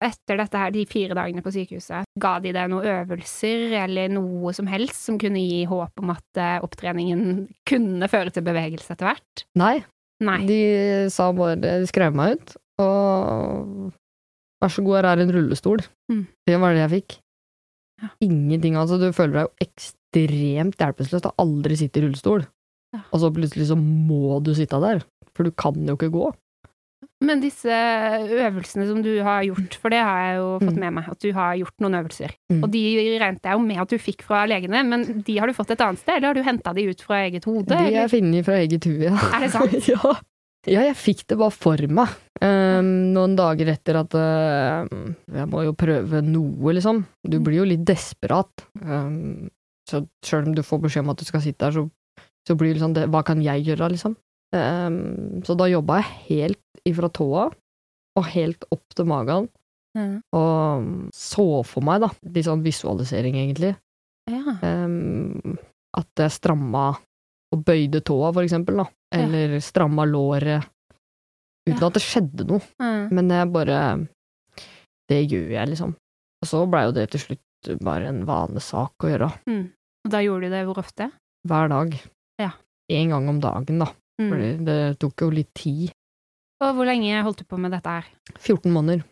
Etter 0.06 0.38
dette 0.38 0.60
her, 0.60 0.70
de 0.74 0.84
fire 0.86 1.16
dagene 1.18 1.42
på 1.42 1.50
sykehuset, 1.54 2.06
ga 2.22 2.36
de 2.44 2.52
deg 2.54 2.68
noen 2.70 2.86
øvelser 2.92 3.72
eller 3.82 4.12
noe 4.14 4.52
som 4.54 4.68
helst 4.70 5.00
som 5.08 5.18
kunne 5.18 5.40
gi 5.42 5.64
håp 5.66 5.98
om 6.02 6.12
at 6.14 6.38
eh, 6.40 6.60
opptreningen 6.62 7.48
kunne 7.66 8.06
føre 8.12 8.30
til 8.30 8.44
bevegelse 8.46 8.94
etter 8.94 9.08
hvert? 9.10 9.44
Nei, 9.58 9.80
Nei. 10.22 10.38
de 10.48 10.60
sa 11.12 11.30
bare 11.36 11.58
De 11.60 11.88
skrev 11.90 12.14
meg 12.16 12.36
ut, 12.38 12.54
og 12.84 13.92
vær 14.62 14.72
så 14.72 14.84
god, 14.86 14.98
her 15.00 15.10
er 15.12 15.24
en 15.24 15.34
rullestol. 15.34 15.82
Mm. 16.12 16.22
Det 16.48 16.60
var 16.62 16.76
det 16.76 16.84
jeg 16.84 16.94
fikk. 16.96 17.18
Ja. 18.02 18.08
Ingenting, 18.28 18.76
altså. 18.76 18.98
Du 19.00 19.08
føler 19.16 19.40
deg 19.40 19.46
jo 19.48 19.66
ekstremt 19.66 20.80
hjelpeløs. 20.80 21.10
Du 21.12 21.18
har 21.30 21.36
aldri 21.40 21.76
sittet 21.80 22.02
i 22.02 22.06
rullestol, 22.06 22.46
Ja. 22.94 23.02
og 23.10 23.20
så 23.20 23.32
plutselig 23.34 23.66
så 23.72 23.76
må 23.80 24.38
du 24.44 24.52
sitte 24.54 24.78
der, 24.80 25.02
for 25.34 25.44
du 25.48 25.50
kan 25.56 25.74
jo 25.88 25.96
ikke 25.98 26.12
gå. 26.14 26.28
Men 27.26 27.40
disse 27.42 27.72
øvelsene 27.72 28.86
som 28.88 29.00
du 29.02 29.10
har 29.26 29.42
gjort, 29.48 29.74
for 29.82 29.92
det 29.92 29.98
har 30.04 30.20
jeg 30.22 30.36
jo 30.38 30.46
fått 30.62 30.76
Mm. 30.76 30.82
med 30.84 30.92
meg, 30.98 31.08
at 31.10 31.20
du 31.24 31.32
har 31.34 31.56
gjort 31.58 31.82
noen 31.82 31.96
øvelser. 32.00 32.34
Mm. 32.52 32.62
Og 32.62 32.70
de 32.70 32.82
regnet 33.18 33.42
jeg 33.42 33.52
jo 33.56 33.64
med 33.66 33.80
at 33.82 33.90
du 33.90 33.98
fikk 33.98 34.22
fra 34.28 34.44
legene, 34.46 34.84
men 34.86 35.04
de 35.26 35.38
har 35.38 35.46
du 35.50 35.54
fått 35.56 35.70
et 35.74 35.80
annet 35.82 35.98
sted, 35.98 36.16
eller 36.16 36.28
har 36.28 36.34
du 36.38 36.42
henta 36.46 36.74
de 36.76 36.86
ut 36.86 37.02
fra 37.02 37.24
eget 37.26 37.44
hode? 37.48 37.66
De 37.66 37.74
eller? 37.74 38.04
er 38.04 38.12
funnet 38.12 38.46
fra 38.46 38.58
eget 38.62 38.84
hue, 38.86 39.10
ja. 39.10 39.16
Er 39.34 39.40
det 39.46 39.50
sant? 39.54 39.88
ja. 39.94 40.14
ja, 40.66 40.86
jeg 40.90 40.96
fikk 40.96 41.26
det 41.26 41.38
bare 41.38 41.54
for 41.54 41.86
meg. 41.88 42.14
Um, 42.42 42.90
noen 43.16 43.34
dager 43.38 43.70
etter 43.72 43.96
at 43.96 44.12
uh, 44.12 44.84
Jeg 45.32 45.46
må 45.48 45.62
jo 45.64 45.72
prøve 45.72 46.20
noe, 46.22 46.74
liksom. 46.76 47.04
Du 47.24 47.38
blir 47.40 47.62
jo 47.62 47.68
litt 47.70 47.84
desperat. 47.88 48.66
Um, 48.84 49.48
så 49.88 50.02
sjøl 50.26 50.50
om 50.50 50.54
du 50.54 50.62
får 50.66 50.82
beskjed 50.82 51.06
om 51.06 51.12
at 51.14 51.20
du 51.22 51.24
skal 51.24 51.40
sitte 51.44 51.64
der, 51.64 51.72
så, 51.72 51.86
så 52.46 52.56
blir 52.58 52.74
det 52.74 52.82
sånn 52.82 52.96
Hva 53.10 53.22
kan 53.26 53.40
jeg 53.42 53.64
gjøre, 53.70 53.88
liksom? 53.94 54.16
Um, 54.56 55.42
så 55.46 55.56
da 55.58 55.68
jobba 55.70 56.00
jeg 56.00 56.10
helt 56.28 56.80
ifra 56.88 57.08
tåa 57.12 57.46
og 58.16 58.28
helt 58.32 58.64
opp 58.72 58.84
til 58.96 59.04
magen, 59.10 59.48
Ja. 59.96 60.20
og 60.36 60.84
så 61.16 61.64
for 61.64 61.84
meg, 61.84 62.00
da, 62.04 62.08
litt 62.24 62.44
sånn 62.46 62.62
visualisering, 62.64 63.36
egentlig. 63.36 63.74
Ja. 64.30 64.56
um, 64.62 65.56
at 65.96 66.08
jeg 66.18 66.32
stramma 66.34 66.88
og 67.54 67.62
bøyde 67.64 68.00
tåa, 68.04 68.32
for 68.34 68.42
eksempel, 68.44 68.76
da. 68.82 68.86
Ja. 69.14 69.22
Eller 69.24 69.58
stramma 69.64 70.04
låret. 70.08 70.66
Uten 71.68 71.80
Ja. 71.80 71.86
at 71.88 71.94
det 71.94 72.02
skjedde 72.02 72.46
noe. 72.48 72.60
Mm. 72.80 73.12
Men 73.12 73.28
jeg 73.30 73.52
bare 73.52 74.08
Det 75.08 75.20
gjør 75.30 75.50
jeg, 75.50 75.68
liksom. 75.68 75.94
Og 76.42 76.48
så 76.48 76.64
blei 76.68 76.84
jo 76.86 76.92
det 76.92 77.10
til 77.10 77.20
slutt 77.20 77.78
bare 77.82 78.08
en 78.08 78.24
vanesak 78.26 78.92
å 79.02 79.06
gjøre. 79.10 79.28
Mm. 79.46 79.70
Og 80.04 80.10
da 80.10 80.18
gjorde 80.18 80.48
du 80.48 80.50
det 80.50 80.64
hvor 80.66 80.78
ofte? 80.82 81.10
Hver 81.46 81.68
dag. 81.70 81.94
Ja. 82.42 82.50
En 82.90 83.10
gang 83.10 83.28
om 83.28 83.38
dagen, 83.40 83.78
da. 83.78 83.86
Mm. 84.20 84.28
Fordi 84.32 84.50
det 84.64 84.78
tok 85.02 85.20
jo 85.26 85.30
litt 85.30 85.50
tid. 85.54 85.90
Og 86.64 86.72
hvor 86.78 86.88
lenge 86.88 87.22
holdt 87.26 87.42
du 87.42 87.44
på 87.44 87.58
med 87.60 87.74
dette 87.76 87.88
her? 87.98 88.06
14 88.40 88.72
måneder. 88.72 89.02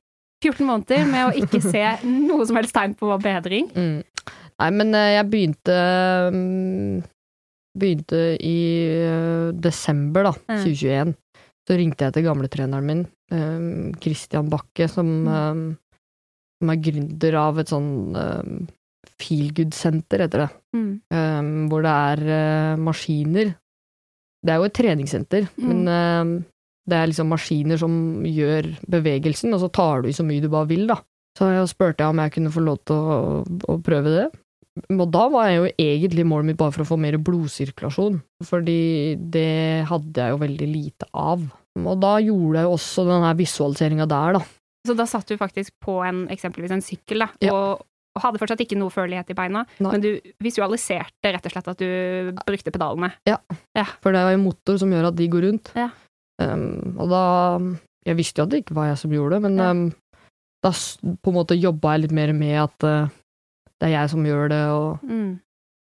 14 0.44 0.64
måneder 0.68 1.04
med 1.08 1.26
å 1.28 1.34
ikke 1.44 1.60
se 1.64 1.82
noe 2.28 2.46
som 2.48 2.56
helst 2.56 2.72
tegn 2.76 2.94
på 2.96 3.10
bedring? 3.20 3.68
Mm. 3.76 3.98
Nei, 4.60 4.70
men 4.70 4.94
eh, 4.94 5.10
jeg 5.16 5.28
begynte 5.32 5.76
mm, 6.32 7.02
Begynte 7.74 8.18
i 8.38 8.56
eh, 9.02 9.48
desember, 9.58 10.28
da, 10.28 10.32
Mm. 10.46 10.60
2021. 10.62 11.14
Så 11.66 11.76
ringte 11.80 12.04
jeg 12.06 12.12
til 12.14 12.22
gamletreneren 12.28 12.84
min, 12.86 13.00
um, 13.32 13.94
Christian 14.04 14.50
Bakke, 14.52 14.86
som, 14.92 15.08
Mm. 15.26 15.62
som 16.60 16.70
er 16.70 16.76
gründer 16.84 17.34
av 17.40 17.58
et 17.58 17.72
sånn 17.72 17.88
feelgood-senter, 19.20 20.24
heter 20.26 20.44
det. 20.44 20.48
Mm. 20.76 20.90
Um, 21.10 21.68
hvor 21.72 21.82
det 21.86 21.94
er 21.94 22.22
eh, 22.36 22.76
maskiner. 22.80 23.54
Det 24.44 24.52
er 24.52 24.60
jo 24.60 24.66
et 24.68 24.74
treningssenter, 24.76 25.46
Mm. 25.56 25.68
men 25.70 25.88
um, 25.88 26.44
det 26.86 26.96
er 26.98 27.06
liksom 27.08 27.30
maskiner 27.32 27.78
som 27.80 27.94
gjør 28.28 28.66
bevegelsen, 28.92 29.54
og 29.56 29.60
så 29.62 29.70
tar 29.72 30.02
du 30.04 30.08
i 30.10 30.16
så 30.16 30.24
mye 30.26 30.42
du 30.44 30.50
bare 30.52 30.68
vil, 30.68 30.86
da. 30.90 30.98
Så 31.38 31.48
jeg 31.50 31.68
spurte 31.72 32.04
jeg 32.04 32.12
om 32.12 32.20
jeg 32.20 32.32
kunne 32.36 32.52
få 32.52 32.62
lov 32.62 32.78
til 32.86 32.94
å, 32.94 33.44
å 33.72 33.78
prøve 33.82 34.12
det. 34.12 34.26
Og 34.90 35.06
da 35.14 35.22
var 35.30 35.48
jeg 35.48 35.56
jo 35.62 35.70
egentlig 35.80 36.26
målet 36.26 36.50
mitt 36.50 36.58
bare 36.60 36.74
for 36.74 36.82
å 36.84 36.88
få 36.92 36.98
mer 37.00 37.16
blodsirkulasjon, 37.22 38.20
fordi 38.44 39.16
det 39.32 39.86
hadde 39.88 40.18
jeg 40.20 40.34
jo 40.34 40.40
veldig 40.44 40.68
lite 40.70 41.08
av. 41.14 41.42
Og 41.80 41.96
da 42.02 42.12
gjorde 42.22 42.60
jeg 42.60 42.68
jo 42.68 42.74
også 42.76 43.04
den 43.08 43.24
her 43.26 43.34
visualiseringa 43.38 44.06
der, 44.10 44.36
da. 44.38 44.44
Så 44.86 44.94
da 44.98 45.06
satt 45.08 45.26
du 45.30 45.38
faktisk 45.40 45.72
på 45.82 45.96
en, 46.04 46.26
eksempelvis 46.28 46.74
en 46.76 46.84
sykkel, 46.84 47.24
da, 47.24 47.28
Ja. 47.40 47.54
og, 47.54 47.86
og 48.14 48.22
hadde 48.22 48.38
fortsatt 48.38 48.60
ikke 48.62 48.76
noe 48.78 48.92
følelighet 48.94 49.30
i 49.30 49.34
beina, 49.34 49.64
Nei. 49.82 49.90
men 49.90 50.00
du 50.04 50.10
visualiserte 50.42 51.32
rett 51.34 51.46
og 51.48 51.52
slett 51.54 51.68
at 51.72 51.80
du 51.82 52.32
brukte 52.46 52.70
pedalene. 52.70 53.12
Ja, 53.26 53.38
For 54.00 54.12
det 54.14 54.20
er 54.22 54.36
jo 54.36 54.42
motor 54.44 54.78
som 54.78 54.92
gjør 54.94 55.08
at 55.10 55.16
de 55.18 55.26
går 55.32 55.48
rundt. 55.48 55.72
Ja. 55.74 55.88
Um, 56.42 56.96
og 56.98 57.10
da 57.10 57.24
Jeg 58.06 58.16
visste 58.18 58.40
jo 58.40 58.44
at 58.44 58.50
det 58.50 58.58
ikke 58.64 58.74
var 58.76 58.86
jeg 58.90 58.98
som 59.00 59.10
gjorde 59.14 59.36
det, 59.38 59.42
men 59.48 59.56
Ja. 59.58 59.70
um, 59.70 59.92
da 60.62 60.70
på 60.70 61.30
en 61.30 61.34
måte 61.38 61.56
jobba 61.58 61.92
jeg 61.94 62.02
litt 62.02 62.12
mer 62.12 62.32
med 62.32 62.56
at 62.62 62.84
uh, 62.84 63.08
det 63.80 63.88
er 63.88 63.94
jeg 63.98 64.10
som 64.10 64.24
gjør 64.24 64.48
det, 64.48 64.62
og, 64.70 64.98
Mm. 65.02 65.40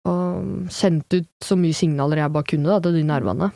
og 0.06 0.70
sendte 0.70 1.20
ut 1.22 1.28
så 1.44 1.56
mye 1.56 1.74
signaler 1.74 2.16
jeg 2.18 2.32
bare 2.32 2.44
kunne 2.50 2.64
da, 2.68 2.80
til 2.80 2.92
de 2.98 3.02
nervene. 3.06 3.52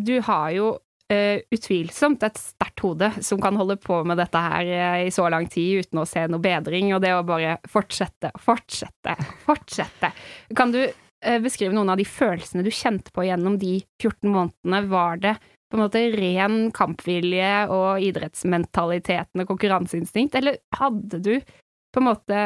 Du 0.00 0.20
har 0.24 0.50
jo 0.56 0.78
eh, 1.10 1.42
utvilsomt 1.52 2.22
et 2.26 2.38
sterkt 2.40 2.82
hode 2.84 3.10
som 3.24 3.40
kan 3.42 3.56
holde 3.58 3.76
på 3.82 4.00
med 4.08 4.20
dette 4.20 4.40
her 4.40 4.70
eh, 4.70 5.06
i 5.08 5.12
så 5.14 5.26
lang 5.32 5.48
tid 5.50 5.84
uten 5.84 6.02
å 6.02 6.08
se 6.08 6.24
noe 6.30 6.42
bedring, 6.42 6.92
og 6.94 7.02
det 7.04 7.12
å 7.16 7.26
bare 7.26 7.58
fortsette, 7.70 8.32
fortsette, 8.40 9.16
fortsette. 9.46 10.12
Kan 10.56 10.74
du 10.74 10.82
uh, 10.86 11.38
beskrive 11.42 11.74
noen 11.76 11.92
av 11.92 12.00
de 12.00 12.06
følelsene 12.08 12.64
du 12.66 12.72
kjente 12.74 13.14
på 13.14 13.26
gjennom 13.26 13.58
de 13.60 13.78
14 14.00 14.30
månedene? 14.30 14.82
Var 14.90 15.22
det 15.24 15.36
på 15.70 15.78
en 15.78 15.84
måte 15.84 16.02
ren 16.16 16.58
kampvilje 16.74 17.52
og 17.70 18.02
idrettsmentaliteten 18.02 19.44
og 19.44 19.50
konkurranseinstinkt, 19.52 20.38
eller 20.38 20.58
hadde 20.74 21.22
du 21.22 21.34
på 21.90 22.02
en 22.02 22.06
måte 22.06 22.42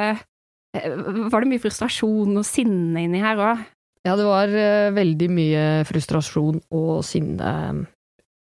Var 0.75 1.45
det 1.45 1.49
mye 1.49 1.63
frustrasjon 1.63 2.35
og 2.35 2.45
sinne 2.49 3.05
inni 3.07 3.21
her 3.23 3.39
òg? 3.39 3.61
Ja, 4.05 4.17
det 4.19 4.25
var 4.27 4.51
uh, 4.51 4.93
veldig 4.93 5.29
mye 5.33 5.67
frustrasjon 5.89 6.59
og 6.75 7.05
sinne 7.07 7.53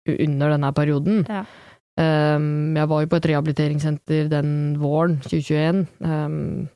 under 0.07 0.49
denne 0.55 0.73
perioden. 0.77 1.25
Ja. 1.29 1.45
Um, 1.97 2.75
jeg 2.75 2.89
var 2.91 3.01
jo 3.05 3.07
på 3.07 3.17
et 3.21 3.27
rehabiliteringssenter 3.31 4.27
den 4.29 4.49
våren 4.81 5.19
2021. 5.23 5.85
Um, 6.03 6.67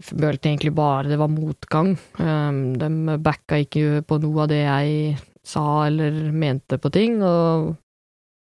følte 0.00 0.48
egentlig 0.48 0.72
bare 0.76 1.08
det 1.10 1.18
var 1.20 1.28
motgang. 1.32 1.96
Um, 2.18 2.60
de 2.80 3.18
backa 3.20 3.58
ikke 3.64 4.02
på 4.08 4.20
noe 4.22 4.44
av 4.46 4.48
det 4.52 4.62
jeg 4.62 5.18
sa 5.44 5.64
eller 5.88 6.30
mente 6.36 6.78
på 6.80 6.90
ting, 6.94 7.18
og 7.24 7.74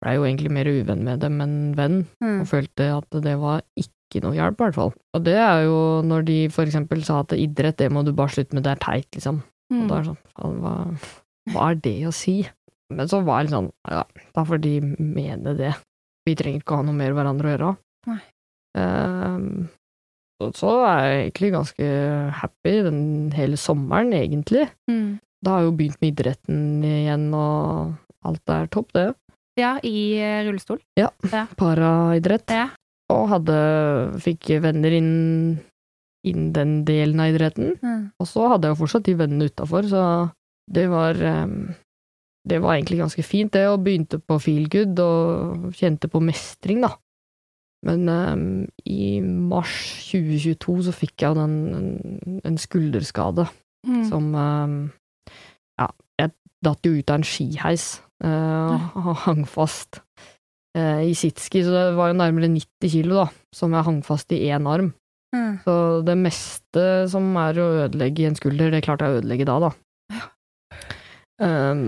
blei 0.02 0.14
jo 0.18 0.26
egentlig 0.28 0.52
mer 0.54 0.68
uvenn 0.70 1.02
med 1.06 1.20
dem 1.24 1.40
enn 1.42 1.56
venn, 1.78 2.00
Mm. 2.22 2.40
og 2.42 2.46
følte 2.50 2.86
at 2.98 3.10
det 3.24 3.36
var 3.40 3.62
ikke 3.78 4.22
noe 4.22 4.34
hjelp, 4.36 4.60
i 4.60 4.64
hvert 4.64 4.74
fall. 4.74 4.92
Og 5.14 5.24
det 5.24 5.34
er 5.34 5.64
jo 5.64 6.02
når 6.06 6.24
de 6.28 6.36
for 6.54 6.64
eksempel 6.68 7.02
sa 7.04 7.20
at 7.20 7.32
idrett, 7.34 7.76
det 7.78 7.90
må 7.90 8.04
du 8.04 8.12
bare 8.12 8.28
slutte 8.34 8.54
med, 8.54 8.62
det 8.64 8.76
er 8.76 8.84
teit, 8.84 9.08
liksom. 9.14 9.42
Og 9.72 9.76
Mm. 9.82 9.88
da 9.88 9.94
er 9.98 10.02
det 10.02 10.08
sånn, 10.12 10.60
hva, 10.60 10.74
hva 11.52 11.70
er 11.70 11.74
det 11.74 11.96
å 12.06 12.12
si? 12.14 12.46
Men 12.94 13.10
så 13.10 13.20
var 13.24 13.40
jeg 13.40 13.48
litt 13.48 13.56
sånn, 13.56 13.70
ja, 13.90 14.04
da 14.36 14.44
får 14.48 14.62
de 14.64 14.74
mene 14.96 15.54
det. 15.58 15.74
Vi 16.28 16.36
trenger 16.38 16.62
ikke 16.62 16.76
å 16.76 16.80
ha 16.80 16.86
noe 16.86 16.96
mer 16.96 17.16
hverandre 17.16 17.48
å 17.48 17.52
gjøre. 17.52 17.72
Nei. 18.08 18.20
Um, 18.78 19.68
så 20.54 20.72
er 20.86 21.00
jeg 21.02 21.22
egentlig 21.22 21.50
ganske 21.56 21.86
happy 22.40 22.74
den 22.86 23.00
hele 23.34 23.58
sommeren, 23.60 24.12
egentlig. 24.14 24.68
Mm. 24.90 25.18
Da 25.44 25.54
har 25.54 25.62
jeg 25.62 25.68
jo 25.68 25.78
begynt 25.80 26.00
med 26.00 26.12
idretten 26.12 26.60
igjen, 26.86 27.24
og 27.34 28.28
alt 28.28 28.54
er 28.54 28.70
topp, 28.72 28.92
det. 28.94 29.08
Ja, 29.58 29.76
i 29.82 30.14
eh, 30.22 30.44
rullestol. 30.46 30.78
Paraidrett. 31.58 32.54
Ja. 32.54 32.68
Og 33.10 33.24
hadde, 33.32 33.58
fikk 34.22 34.50
venner 34.62 34.94
inn, 34.94 35.12
inn 36.28 36.50
den 36.54 36.82
delen 36.86 37.22
av 37.24 37.32
idretten. 37.32 37.74
Mm. 37.82 38.02
Og 38.20 38.30
så 38.30 38.46
hadde 38.52 38.68
jeg 38.68 38.76
jo 38.76 38.80
fortsatt 38.84 39.08
de 39.08 39.16
vennene 39.18 39.50
utafor, 39.50 39.88
så 39.90 40.02
det 40.70 40.86
var 40.92 41.18
ehm, 41.24 41.72
Det 42.48 42.62
var 42.64 42.76
egentlig 42.76 43.00
ganske 43.02 43.24
fint, 43.26 43.52
det, 43.54 43.66
og 43.68 43.82
begynte 43.84 44.20
på 44.22 44.38
feelgood 44.40 44.98
og 45.04 45.68
kjente 45.76 46.10
på 46.10 46.22
mestring, 46.24 46.82
da. 46.86 46.94
Men 47.86 48.08
um, 48.10 48.46
i 48.90 49.20
mars 49.22 49.74
2022 50.08 50.88
så 50.88 50.94
fikk 50.96 51.22
jeg 51.22 51.36
den, 51.38 51.58
en, 51.78 52.40
en 52.48 52.58
skulderskade 52.58 53.46
Mm. 53.86 54.04
som 54.08 54.34
um, 54.34 54.76
Ja, 55.78 55.88
jeg 56.18 56.32
datt 56.66 56.86
jo 56.86 56.96
ut 56.98 57.10
av 57.12 57.20
en 57.20 57.26
skiheis 57.26 58.00
uh, 58.24 58.88
og 58.98 59.12
hang 59.24 59.44
fast 59.46 60.00
uh, 60.76 61.02
i 61.06 61.14
sitski, 61.16 61.62
så 61.62 61.74
det 61.74 61.84
var 61.98 62.10
jo 62.10 62.18
nærmere 62.18 62.50
90 62.50 62.90
kilo, 62.90 63.20
da, 63.22 63.28
som 63.54 63.76
jeg 63.76 63.86
hang 63.86 64.00
fast 64.06 64.34
i 64.34 64.42
én 64.50 64.66
arm. 64.66 64.90
Mm. 65.36 65.60
Så 65.62 65.74
det 66.08 66.16
meste 66.18 66.84
som 67.12 67.30
er 67.38 67.60
å 67.60 67.68
ødelegge 67.84 68.24
i 68.24 68.28
en 68.30 68.38
skulder, 68.38 68.72
det 68.74 68.82
klarte 68.86 69.06
jeg 69.06 69.14
å 69.14 69.22
ødelegge 69.22 69.46
da, 69.48 69.58
da. 69.68 69.72
Um, 71.38 71.82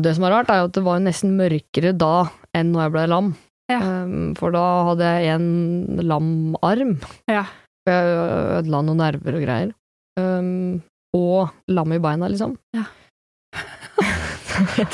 det 0.00 0.14
som 0.16 0.24
er 0.26 0.32
rart, 0.34 0.50
er 0.50 0.66
at 0.66 0.74
det 0.74 0.82
var 0.82 1.02
nesten 1.02 1.36
mørkere 1.38 1.92
da 1.94 2.26
enn 2.56 2.72
når 2.74 2.86
jeg 2.86 2.94
ble 2.94 3.04
lam. 3.12 3.28
Ja. 3.70 3.78
Um, 3.80 4.32
for 4.36 4.54
da 4.54 4.64
hadde 4.90 5.12
jeg 5.22 5.36
en 5.36 6.00
lam 6.02 6.32
arm. 6.66 6.96
Ja. 7.30 7.44
Jeg 7.86 8.16
ødela 8.58 8.80
noen 8.84 9.00
nerver 9.00 9.38
og 9.38 9.44
greier. 9.44 9.70
Um, 10.18 10.82
og 11.14 11.54
lam 11.70 11.94
i 11.94 12.00
beina, 12.02 12.30
liksom. 12.32 12.56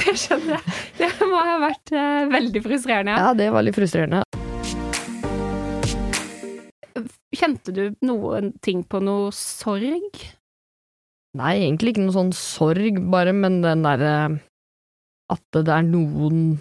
Det 0.01 0.15
skjønner 0.17 0.57
jeg. 0.57 0.77
Det 1.01 1.29
må 1.29 1.41
ha 1.45 1.57
vært 1.65 1.93
uh, 1.97 2.29
veldig 2.33 2.63
frustrerende. 2.65 3.17
Ja. 3.17 3.31
Ja, 3.31 3.33
det 3.37 3.49
var 3.55 3.65
litt 3.65 3.77
frustrerende. 3.77 4.23
Kjente 7.37 7.73
du 7.73 7.83
noen 8.05 8.53
ting 8.65 8.83
på 8.85 9.01
noe 9.05 9.31
sorg? 9.37 10.21
Nei, 11.39 11.55
egentlig 11.63 11.95
ikke 11.95 12.05
noe 12.05 12.17
sånn 12.17 12.33
sorg, 12.37 12.99
bare, 13.13 13.33
men 13.37 13.61
den 13.65 13.85
derre 13.87 14.15
At 15.31 15.43
det 15.55 15.69
er 15.71 15.85
noen, 15.87 16.59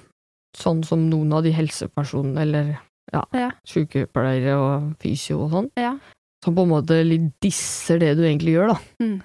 sånn 0.58 0.84
som 0.86 1.08
noen 1.10 1.34
av 1.34 1.44
de 1.46 1.52
helsepersonene, 1.56 2.42
eller 2.46 2.72
ja, 3.14 3.24
Ja. 3.34 3.50
sykepleiere 3.66 4.54
og 4.60 4.92
fysio 5.02 5.40
og 5.46 5.52
sånn, 5.56 5.70
Ja. 5.80 5.96
som 6.44 6.56
på 6.56 6.64
en 6.64 6.70
måte 6.70 7.00
litt 7.06 7.32
disser 7.42 8.00
det 8.00 8.16
du 8.18 8.24
egentlig 8.24 8.54
gjør, 8.58 8.74
da. 8.76 8.80
Mm. 9.02 9.22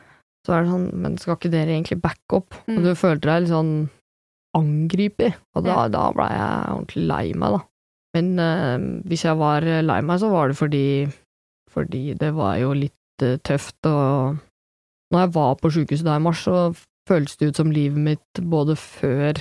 Så 0.47 0.53
er 0.55 0.65
det 0.65 0.71
sånn, 0.73 0.87
men 0.95 1.19
skal 1.19 1.37
ikke 1.37 1.51
dere 1.53 1.73
egentlig 1.77 2.01
backe 2.03 2.37
opp? 2.41 2.55
Mm. 2.69 2.79
Og 2.79 2.83
du 2.85 2.95
følte 2.95 3.29
deg 3.29 3.43
litt 3.45 3.53
sånn 3.53 3.91
angriper, 4.55 5.35
og 5.57 5.65
da, 5.67 5.89
da 5.91 6.09
ble 6.15 6.27
jeg 6.31 6.75
ordentlig 6.75 7.07
lei 7.11 7.25
meg, 7.35 7.57
da. 7.57 7.61
Men 8.15 8.27
øh, 8.39 8.85
hvis 9.11 9.25
jeg 9.27 9.37
var 9.41 9.61
lei 9.83 10.01
meg, 10.07 10.21
så 10.23 10.31
var 10.31 10.49
det 10.53 10.57
fordi, 10.61 10.85
fordi 11.75 12.03
det 12.21 12.31
var 12.37 12.59
jo 12.63 12.73
litt 12.79 13.25
eh, 13.27 13.39
tøft, 13.43 13.81
og 13.91 14.39
når 15.13 15.25
jeg 15.25 15.33
var 15.35 15.57
på 15.59 15.73
sykehuset 15.75 16.07
da 16.07 16.17
i 16.21 16.23
mars, 16.23 16.45
så 16.47 16.59
føltes 17.09 17.37
det 17.41 17.49
ut 17.53 17.57
som 17.61 17.71
livet 17.75 17.99
mitt 18.01 18.41
både 18.41 18.77
før 18.81 19.41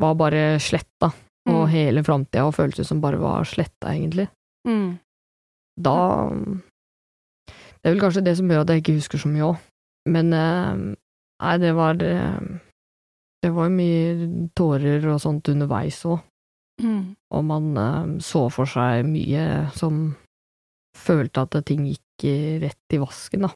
var 0.00 0.14
bare 0.20 0.58
sletta, 0.60 1.12
Mm. 1.48 1.54
og 1.56 1.68
hele 1.72 2.02
framtida 2.04 2.42
og 2.44 2.52
føltes 2.54 2.86
som 2.90 3.00
bare 3.00 3.16
var 3.18 3.44
sletta, 3.48 3.88
egentlig. 3.94 4.26
Mm. 4.68 4.98
Da 5.80 5.94
Det 7.80 7.88
er 7.88 7.94
vel 7.94 8.00
kanskje 8.02 8.22
det 8.26 8.34
som 8.36 8.50
gjør 8.50 8.60
at 8.60 8.68
jeg 8.74 8.82
ikke 8.82 8.96
husker 8.98 9.18
så 9.22 9.28
mye 9.32 9.46
òg. 9.48 9.60
Men 10.12 10.32
eh, 10.36 10.74
nei, 11.40 11.54
det 11.62 11.70
var 11.74 11.96
eh, 12.04 12.40
Det 13.42 13.52
var 13.56 13.70
jo 13.70 13.72
mye 13.72 14.50
tårer 14.54 15.06
og 15.14 15.20
sånt 15.24 15.48
underveis 15.48 16.02
òg, 16.04 16.20
Mm. 16.80 17.14
og 17.32 17.44
man 17.44 17.76
eh, 17.76 18.18
så 18.20 18.50
for 18.52 18.64
seg 18.68 19.04
mye 19.08 19.70
som 19.76 20.14
følte 20.96 21.42
at 21.42 21.64
ting 21.64 21.86
gikk 21.88 22.60
rett 22.62 22.92
i 22.92 23.00
vasken, 23.00 23.42
da. 23.48 23.50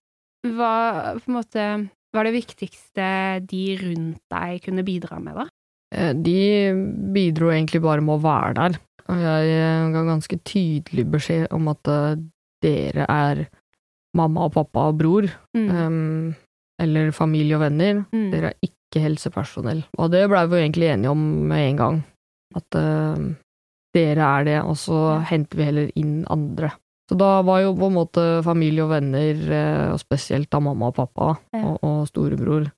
Hva 0.44 1.16
på 1.20 1.28
en 1.28 1.34
måte 1.36 1.64
var 2.14 2.24
det 2.28 2.34
viktigste 2.36 3.06
de 3.50 3.64
rundt 3.80 4.20
deg 4.32 4.62
kunne 4.64 4.84
bidra 4.86 5.18
med, 5.22 5.34
da? 5.42 5.46
Eh, 5.94 6.12
De 6.14 6.38
bidro 7.14 7.50
egentlig 7.52 7.82
bare 7.84 8.00
med 8.04 8.16
å 8.16 8.22
være 8.24 8.54
der, 8.58 8.78
og 9.08 9.20
jeg 9.26 9.52
eh, 9.58 9.90
ga 9.94 10.04
ganske 10.08 10.38
tydelig 10.48 11.04
beskjed 11.12 11.46
om 11.54 11.68
at 11.74 11.90
eh, 11.92 12.16
dere 12.64 13.04
er 13.10 13.44
mamma 14.16 14.46
og 14.48 14.54
pappa 14.54 14.88
og 14.92 14.98
bror, 15.02 15.28
Mm. 15.54 15.68
um, 15.70 16.34
eller 16.82 17.10
familie 17.14 17.54
og 17.56 17.62
venner. 17.62 18.04
Mm. 18.14 18.30
Dere 18.32 18.48
er 18.52 18.56
ikke 18.66 19.02
helsepersonell. 19.04 19.84
Og 19.98 20.10
det 20.10 20.24
blei 20.30 20.44
vi 20.50 20.56
egentlig 20.62 20.88
enige 20.90 21.10
om 21.12 21.20
med 21.50 21.68
en 21.68 21.76
gang, 21.78 21.98
at 22.58 22.78
uh, 22.78 23.18
dere 23.94 24.26
er 24.40 24.44
det, 24.48 24.56
og 24.66 24.74
så 24.78 25.20
henter 25.28 25.58
vi 25.60 25.66
heller 25.68 25.90
inn 25.98 26.24
andre. 26.30 26.72
Så 27.10 27.18
da 27.20 27.42
var 27.44 27.60
jo 27.60 27.74
på 27.76 27.86
en 27.90 27.96
måte 27.98 28.22
familie 28.46 28.84
og 28.86 28.90
venner, 28.94 29.34
eh, 29.52 29.92
og 29.92 29.98
spesielt 30.00 30.48
da 30.50 30.60
mamma 30.64 30.88
og 30.88 30.94
pappa 30.96 31.34
Ja. 31.52 31.64
og, 31.74 31.78
og 31.84 32.06
storebror, 32.08 32.70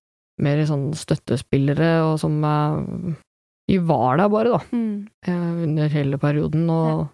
mer 0.42 0.64
sånn 0.66 0.92
støttespillere, 0.94 2.02
og 2.12 2.18
som 2.20 2.40
vi 2.42 3.14
De 3.68 3.78
var 3.82 4.16
der 4.18 4.28
bare, 4.28 4.50
da 4.52 4.58
Mm. 4.72 5.08
eh, 5.26 5.62
under 5.66 5.88
hele 5.88 6.18
perioden, 6.18 6.68
og 6.70 7.08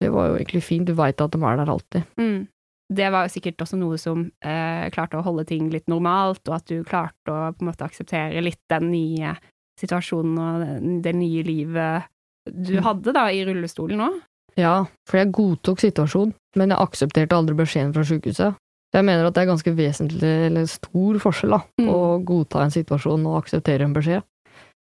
Det 0.00 0.12
var 0.12 0.28
jo 0.28 0.34
egentlig 0.36 0.62
fint, 0.62 0.86
du 0.86 0.94
veit 0.94 1.20
at 1.20 1.30
de 1.32 1.38
er 1.42 1.56
der 1.56 1.66
alltid. 1.66 2.04
Mm. 2.16 2.46
Det 2.94 3.10
var 3.12 3.26
jo 3.26 3.32
sikkert 3.40 3.56
også 3.58 3.76
noe 3.78 3.96
som 3.98 4.30
eh, 4.42 4.88
klarte 4.90 5.18
å 5.18 5.24
holde 5.24 5.44
ting 5.44 5.68
litt 5.70 5.86
normalt, 5.88 6.38
og 6.48 6.54
at 6.54 6.66
du 6.66 6.84
klarte 6.84 7.26
å 7.26 7.52
på 7.52 7.62
en 7.62 7.66
måte 7.72 7.82
akseptere 7.84 8.40
litt 8.42 8.60
den 8.70 8.90
nye 8.92 9.36
situasjonen 9.80 10.38
og 10.38 11.02
det, 11.02 11.14
nye 11.14 11.42
livet 11.42 12.04
du 12.46 12.76
Mm. 12.78 12.82
hadde 12.84 13.12
da 13.12 13.26
i 13.28 13.44
rullestolen 13.44 13.98
nå. 13.98 14.20
Ja, 14.58 14.86
for 15.06 15.20
jeg 15.20 15.30
godtok 15.36 15.78
situasjonen, 15.82 16.34
men 16.58 16.72
jeg 16.74 16.82
aksepterte 16.82 17.36
aldri 17.36 17.54
beskjeden 17.58 17.92
fra 17.94 18.02
sykehuset. 18.06 18.56
Jeg 18.96 19.04
mener 19.04 19.28
at 19.28 19.36
det 19.36 19.42
er 19.44 19.50
ganske 19.52 19.74
vesentlig, 19.76 20.32
eller 20.48 20.64
stor 20.66 21.18
forskjell, 21.22 21.52
da, 21.52 21.60
Mm. 21.78 21.88
å 21.92 22.24
godta 22.24 22.62
en 22.64 22.72
situasjon 22.72 23.26
og 23.28 23.42
akseptere 23.44 23.84
en 23.84 23.94
beskjed. 23.94 24.24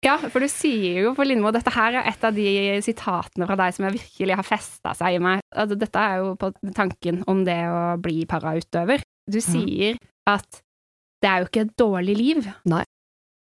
Ja, 0.03 0.17
for 0.17 0.41
du 0.41 0.49
sier 0.49 1.03
jo 1.05 1.15
for 1.15 1.29
Lindmo, 1.29 1.53
dette 1.53 1.71
her 1.75 1.93
er 2.01 2.09
et 2.09 2.25
av 2.25 2.33
de 2.35 2.81
sitatene 2.81 3.47
fra 3.47 3.57
deg 3.61 3.75
som 3.77 3.85
jeg 3.85 3.99
virkelig 4.01 4.37
har 4.39 4.47
festa 4.49 4.95
seg 4.97 5.19
i 5.19 5.19
meg. 5.21 5.43
Altså, 5.55 5.77
dette 5.79 6.01
er 6.01 6.17
jo 6.23 6.35
på 6.41 6.49
tanken 6.73 7.23
om 7.29 7.45
det 7.45 7.59
å 7.69 8.01
bli 8.01 8.25
parautøver. 8.25 9.03
Du 9.31 9.39
sier 9.45 9.99
at 10.27 10.63
det 11.21 11.29
er 11.29 11.43
jo 11.43 11.51
ikke 11.51 11.67
et 11.67 11.77
dårlig 11.77 12.17
liv. 12.17 12.49
Nei. 12.65 12.83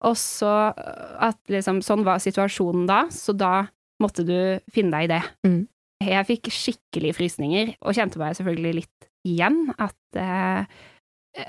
Og 0.03 0.15
så 0.19 0.74
at 0.75 1.39
liksom 1.48 1.79
sånn 1.81 2.03
var 2.03 2.19
situasjonen 2.19 2.86
da, 2.86 3.05
så 3.07 3.31
da 3.36 3.67
måtte 4.03 4.25
du 4.27 4.59
finne 4.71 4.91
deg 4.91 5.07
i 5.07 5.13
det. 5.15 5.24
Mm. 5.48 5.67
Jeg 5.99 6.27
fikk 6.29 6.47
skikkelig 6.53 7.11
frysninger, 7.17 7.73
og 7.83 7.95
kjente 7.97 8.19
meg 8.21 8.37
selvfølgelig 8.37 8.75
litt 8.77 9.09
igjen. 9.27 9.57
At, 9.77 9.97
eh, 10.15 10.63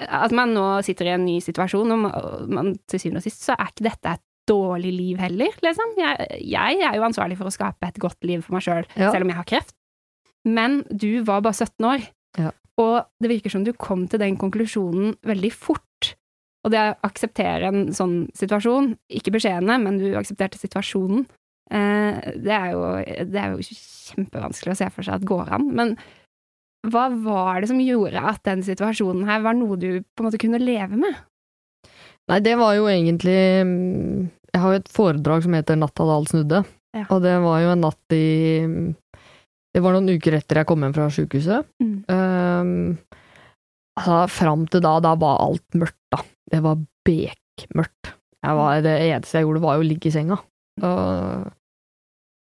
at 0.09 0.35
man 0.35 0.55
nå 0.57 0.65
sitter 0.87 1.07
i 1.07 1.15
en 1.15 1.25
ny 1.27 1.37
situasjon, 1.45 1.93
og 1.95 2.03
man, 2.03 2.49
man, 2.51 2.73
til 2.91 3.03
syvende 3.03 3.23
og 3.23 3.29
sist 3.29 3.47
så 3.47 3.55
er 3.55 3.71
ikke 3.71 3.87
dette 3.87 4.17
et 4.17 4.25
dårlig 4.51 4.91
liv 4.97 5.21
heller, 5.23 5.55
liksom. 5.63 5.93
Jeg, 6.01 6.41
jeg 6.51 6.81
er 6.83 6.97
jo 6.99 7.07
ansvarlig 7.07 7.39
for 7.39 7.47
å 7.47 7.55
skape 7.55 7.87
et 7.87 8.01
godt 8.03 8.27
liv 8.27 8.43
for 8.43 8.57
meg 8.57 8.67
sjøl, 8.67 8.89
Ja. 8.99 9.13
selv 9.13 9.23
om 9.23 9.31
jeg 9.31 9.39
har 9.39 9.47
kreft. 9.53 9.77
Men 10.49 10.81
du 10.91 11.23
var 11.23 11.45
bare 11.45 11.55
17 11.55 11.87
år, 11.87 12.09
Ja. 12.41 12.51
og 12.81 13.07
det 13.23 13.31
virker 13.31 13.51
som 13.55 13.63
du 13.63 13.73
kom 13.73 14.09
til 14.09 14.19
den 14.19 14.37
konklusjonen 14.41 15.15
veldig 15.23 15.53
fort. 15.55 16.17
Og 16.65 16.73
det 16.75 16.81
å 16.81 16.97
akseptere 17.07 17.69
en 17.71 17.87
sånn 17.95 18.27
situasjon, 18.37 18.97
ikke 19.09 19.33
beskjedene, 19.33 19.79
men 19.81 19.99
du 19.99 20.11
aksepterte 20.19 20.59
situasjonen, 20.59 21.27
det, 21.71 22.51
er 22.57 22.73
jo, 22.75 22.81
det 23.31 23.39
er 23.41 23.53
jo 23.55 23.63
kjempevanskelig 23.63 24.75
å 24.75 24.79
se 24.81 24.89
for 24.91 25.07
seg 25.07 25.21
at 25.21 25.27
går 25.29 25.53
an. 25.55 25.69
Men 25.77 25.95
hva 26.91 27.07
var 27.13 27.61
det 27.61 27.69
som 27.71 27.81
gjorde 27.83 28.23
at 28.31 28.41
den 28.49 28.63
situasjonen 28.67 29.27
her 29.29 29.43
var 29.45 29.55
noe 29.59 29.77
du 29.79 30.01
på 30.01 30.23
en 30.23 30.31
måte 30.31 30.41
kunne 30.41 30.61
leve 30.63 30.97
med? 30.99 31.19
Nei, 32.31 32.39
det 32.45 32.55
var 32.61 32.77
jo 32.77 32.87
egentlig 32.91 33.37
mm, 33.67 34.29
Jeg 34.53 34.61
har 34.63 34.75
jo 34.75 34.81
et 34.81 34.91
foredrag 34.93 35.43
som 35.45 35.55
heter 35.57 35.79
Natta 35.81 36.07
da 36.07 36.17
alt 36.21 36.31
snudde, 36.33 36.61
Ja. 36.97 37.05
og 37.09 37.23
det 37.25 37.37
var 37.43 37.61
jo 37.63 37.71
en 37.73 37.83
natt 37.85 38.15
i 38.17 38.27
mm, 38.67 38.89
Det 39.75 39.83
var 39.83 39.95
noen 39.97 40.11
uker 40.17 40.37
etter 40.39 40.61
jeg 40.61 40.69
kom 40.69 40.83
hjem 40.83 40.95
fra 40.97 41.09
sykehuset. 41.15 41.69
Mm. 41.83 41.97
Um, 42.11 42.99
altså, 43.99 44.17
fram 44.35 44.65
til 44.71 44.83
da, 44.83 44.97
da 45.05 45.13
var 45.21 45.43
alt 45.45 45.79
mørkt, 45.79 46.01
da. 46.11 46.25
Det 46.51 46.59
var 46.65 46.81
bekmørkt. 47.07 48.11
Jeg 48.43 48.57
var, 48.59 48.81
det 48.83 48.97
eneste 49.05 49.39
jeg 49.39 49.47
gjorde, 49.47 49.63
var 49.63 49.77
jo 49.79 49.85
å 49.85 49.87
ligge 49.87 50.11
i 50.11 50.15
senga. 50.17 50.41
Og 50.81 51.51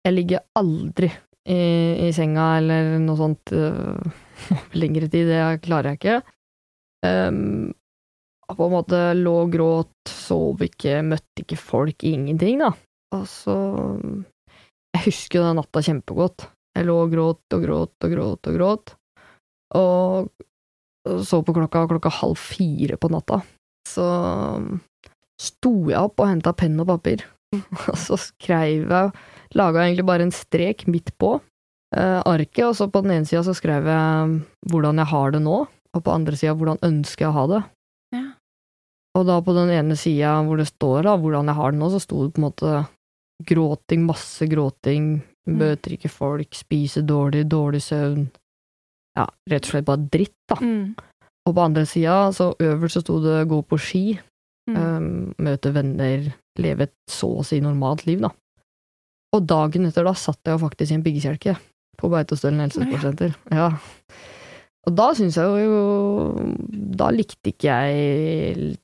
jeg 0.05 0.15
ligger 0.15 0.45
aldri 0.57 1.09
i, 1.45 1.61
i 2.07 2.09
senga 2.15 2.47
eller 2.59 2.95
noe 3.01 3.19
sånt 3.19 3.53
uh, 3.55 3.97
lengre 4.81 5.09
tid, 5.11 5.29
det 5.29 5.61
klarer 5.65 5.93
jeg 5.93 6.01
ikke. 6.01 6.17
Um, 7.05 7.71
på 8.51 8.67
en 8.67 8.73
måte 8.73 8.99
lå 9.15 9.33
og 9.45 9.53
gråt, 9.53 10.11
sov 10.11 10.61
ikke, 10.65 10.99
møtte 11.07 11.45
ikke 11.45 11.59
folk, 11.59 12.03
ingenting, 12.03 12.59
da. 12.61 12.73
Og 13.15 13.27
så 13.27 13.55
Jeg 14.91 15.05
husker 15.05 15.39
jo 15.39 15.45
den 15.47 15.57
natta 15.59 15.81
kjempegodt. 15.85 16.49
Jeg 16.75 16.87
lå 16.87 16.97
og 17.05 17.13
gråt 17.13 17.55
og 17.55 17.63
gråt 17.63 18.05
og 18.05 18.11
gråt 18.11 18.49
og 18.49 18.57
gråt. 18.57 18.93
Og 19.79 21.23
så 21.25 21.39
på 21.41 21.55
klokka 21.55 21.85
klokka 21.89 22.11
halv 22.19 22.39
fire 22.39 22.97
på 22.99 23.09
natta. 23.11 23.39
Så 23.87 24.05
sto 25.41 25.73
jeg 25.89 25.99
opp 25.99 26.19
og 26.21 26.29
henta 26.29 26.53
penn 26.53 26.79
og 26.83 26.89
papir. 26.91 27.23
Og 27.91 27.97
så 27.99 28.17
skrev 28.19 28.87
jeg 28.91 29.11
Laga 29.59 29.81
egentlig 29.83 30.05
bare 30.07 30.23
en 30.23 30.31
strek 30.31 30.85
midt 30.87 31.11
på 31.19 31.33
eh, 31.95 32.21
arket, 32.23 32.63
og 32.69 32.75
så 32.77 32.87
på 32.87 33.01
den 33.03 33.17
ene 33.17 33.27
sida 33.27 33.41
så 33.43 33.51
skrev 33.57 33.89
jeg 33.91 34.37
hvordan 34.71 35.01
jeg 35.01 35.09
har 35.11 35.33
det 35.35 35.41
nå, 35.43 35.57
og 35.67 36.03
på 36.05 36.13
andre 36.13 36.37
sida 36.39 36.53
hvordan 36.55 36.79
ønsker 36.87 37.25
jeg 37.25 37.31
å 37.33 37.35
ha 37.35 37.43
det. 37.51 37.59
Ja. 38.15 38.21
Og 39.19 39.25
da 39.27 39.41
på 39.43 39.51
den 39.57 39.73
ene 39.75 39.97
sida 39.99 40.37
hvor 40.47 40.61
det 40.61 40.69
står 40.71 41.03
da 41.09 41.17
hvordan 41.19 41.51
jeg 41.51 41.59
har 41.59 41.75
det 41.75 41.81
nå, 41.81 41.89
så 41.91 41.99
sto 41.99 42.21
det 42.23 42.31
på 42.37 42.39
en 42.39 42.47
måte 42.47 42.77
gråting, 43.51 44.07
masse 44.07 44.47
gråting, 44.47 45.11
Mm. 45.49 45.55
møter 45.57 45.95
ikke 45.95 46.09
folk, 46.13 46.51
spiser 46.53 47.01
dårlig, 47.01 47.47
dårlig 47.49 47.79
søvn. 47.81 48.27
Ja, 49.17 49.23
rett 49.49 49.65
og 49.65 49.71
slett 49.71 49.87
bare 49.87 50.03
dritt, 50.13 50.35
da. 50.47 50.59
Mm. 50.61 50.91
Og 51.49 51.55
på 51.57 51.63
andre 51.63 51.81
sida, 51.89 52.29
så 52.29 52.51
øverst 52.61 52.99
så 52.99 53.01
sto 53.01 53.15
det 53.23 53.47
gå 53.49 53.57
på 53.65 53.79
ski, 53.81 54.03
Mm. 54.69 54.77
um, 54.77 55.33
møte 55.41 55.71
venner, 55.73 56.27
leve 56.59 56.87
et 56.89 56.93
så 57.09 57.29
å 57.39 57.45
si 57.47 57.59
normalt 57.63 58.05
liv, 58.07 58.19
da. 58.23 58.29
Og 59.35 59.45
dagen 59.47 59.85
etter 59.87 60.03
da 60.03 60.11
satt 60.17 60.39
jeg 60.43 60.57
jo 60.57 60.65
faktisk 60.65 60.91
i 60.91 60.95
en 60.97 61.03
byggekjelke 61.05 61.53
på 62.01 62.09
Beitostølen 62.11 62.59
helsesportsenter. 62.65 63.35
Ja. 63.53 63.69
Og 64.87 64.95
da 64.97 65.11
syns 65.13 65.37
jeg 65.37 65.45
jo 65.67 66.41
Da 66.97 67.11
likte 67.13 67.51
ikke 67.53 67.69
jeg 67.69 68.75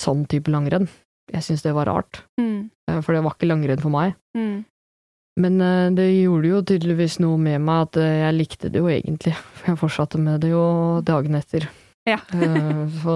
sånn 0.00 0.22
type 0.30 0.48
langrenn. 0.52 0.86
Jeg 1.30 1.42
syns 1.44 1.62
det 1.62 1.74
var 1.76 1.86
rart, 1.90 2.22
Mm. 2.38 2.70
eh, 2.88 3.00
for 3.02 3.12
det 3.14 3.22
var 3.22 3.34
ikke 3.34 3.48
langrenn 3.50 3.80
for 3.82 3.90
meg. 3.90 4.14
Mm. 4.36 4.64
Men 5.38 5.60
eh, 5.60 5.90
det 5.94 6.06
gjorde 6.24 6.48
jo 6.48 6.62
tydeligvis 6.62 7.18
noe 7.20 7.36
med 7.38 7.60
meg 7.60 7.82
at 7.88 7.96
eh, 8.00 8.16
jeg 8.24 8.34
likte 8.38 8.70
det 8.72 8.80
jo 8.80 8.88
egentlig, 8.88 9.34
for 9.60 9.66
jeg 9.74 9.78
fortsatte 9.82 10.18
med 10.18 10.40
det 10.40 10.50
jo 10.54 11.00
dagen 11.04 11.34
etter. 11.38 11.68
Ja. 12.08 12.18
Så 12.32 13.14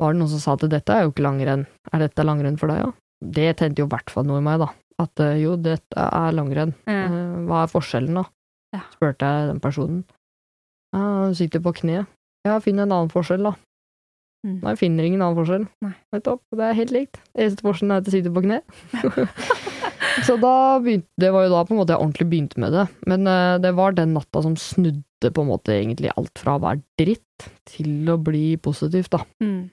var 0.00 0.14
det 0.14 0.20
noen 0.20 0.30
som 0.32 0.42
sa 0.42 0.54
at 0.56 0.64
dette 0.70 0.94
er 0.94 1.04
jo 1.04 1.12
ikke 1.12 1.26
langrenn, 1.26 1.66
er 1.92 2.02
dette 2.06 2.26
langrenn 2.26 2.58
for 2.60 2.72
deg, 2.72 2.82
ja? 2.82 2.92
Det 3.24 3.50
tente 3.60 3.80
jo 3.80 3.86
i 3.88 3.92
hvert 3.92 4.10
fall 4.12 4.26
noe 4.28 4.40
i 4.42 4.44
meg, 4.44 4.58
da. 4.60 4.68
At 5.02 5.20
eh, 5.22 5.38
jo, 5.42 5.54
dette 5.58 6.06
er 6.06 6.34
langrenn. 6.36 6.74
Eh, 6.90 7.14
Hva 7.48 7.64
er 7.64 7.70
forskjellen, 7.72 8.20
da? 8.20 8.26
Ja. 8.74 8.82
spurte 8.90 9.28
jeg 9.30 9.50
den 9.52 9.60
personen. 9.62 10.00
Ja, 10.94 11.04
hun 11.24 11.34
sitter 11.38 11.62
på 11.62 11.72
kne. 11.78 12.04
Ja, 12.46 12.58
finn 12.62 12.82
en 12.82 12.90
annen 12.90 13.10
forskjell, 13.12 13.46
da. 13.46 13.54
Mm. 14.44 14.58
Nei, 14.60 14.74
finner 14.76 15.06
ingen 15.06 15.22
annen 15.24 15.38
forskjell. 15.38 15.64
Nettopp. 16.12 16.42
Det 16.52 16.66
er 16.66 16.76
helt 16.76 16.92
likt. 16.92 17.20
Eneste 17.32 17.64
forskjellen 17.64 17.94
er 17.94 18.02
at 18.02 18.10
jeg 18.10 18.18
sitter 18.18 18.34
på 18.34 18.42
kne. 18.44 18.60
Så 20.26 20.36
da 20.38 20.78
begynte 20.82 21.08
Det 21.18 21.30
var 21.34 21.46
jo 21.46 21.50
da 21.54 21.62
på 21.66 21.74
en 21.74 21.80
måte 21.80 21.94
jeg 21.94 22.02
ordentlig 22.04 22.26
begynte 22.30 22.60
med 22.62 22.74
det. 22.76 22.84
Men 23.10 23.26
uh, 23.26 23.56
det 23.62 23.72
var 23.78 23.96
den 23.96 24.12
natta 24.14 24.42
som 24.44 24.54
snudde 24.60 25.30
på 25.34 25.42
en 25.42 25.48
måte 25.50 25.72
egentlig 25.74 26.12
alt 26.14 26.38
fra 26.38 26.58
å 26.58 26.62
være 26.62 26.82
dritt 27.00 27.48
til 27.70 28.10
å 28.12 28.18
bli 28.20 28.44
positivt, 28.62 29.10
da. 29.16 29.24
Mm. 29.42 29.70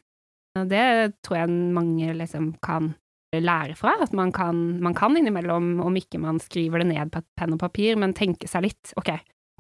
Det 0.56 1.14
tror 1.24 1.38
jeg 1.38 1.50
mange 1.76 2.14
liksom 2.20 2.52
kan 2.64 2.94
lære 3.32 3.78
fra, 3.80 3.94
at 4.04 4.12
man 4.12 4.34
kan, 4.36 4.58
man 4.84 4.94
kan 4.98 5.16
innimellom, 5.16 5.78
om 5.80 5.96
ikke 5.96 6.20
man 6.20 6.42
skriver 6.44 6.82
det 6.84 6.90
ned 6.90 7.12
på 7.14 7.22
et 7.22 7.28
penn 7.40 7.54
og 7.56 7.62
papir, 7.62 7.96
men 7.96 8.12
tenke 8.18 8.50
seg 8.52 8.66
litt, 8.66 8.92
ok, 9.00 9.14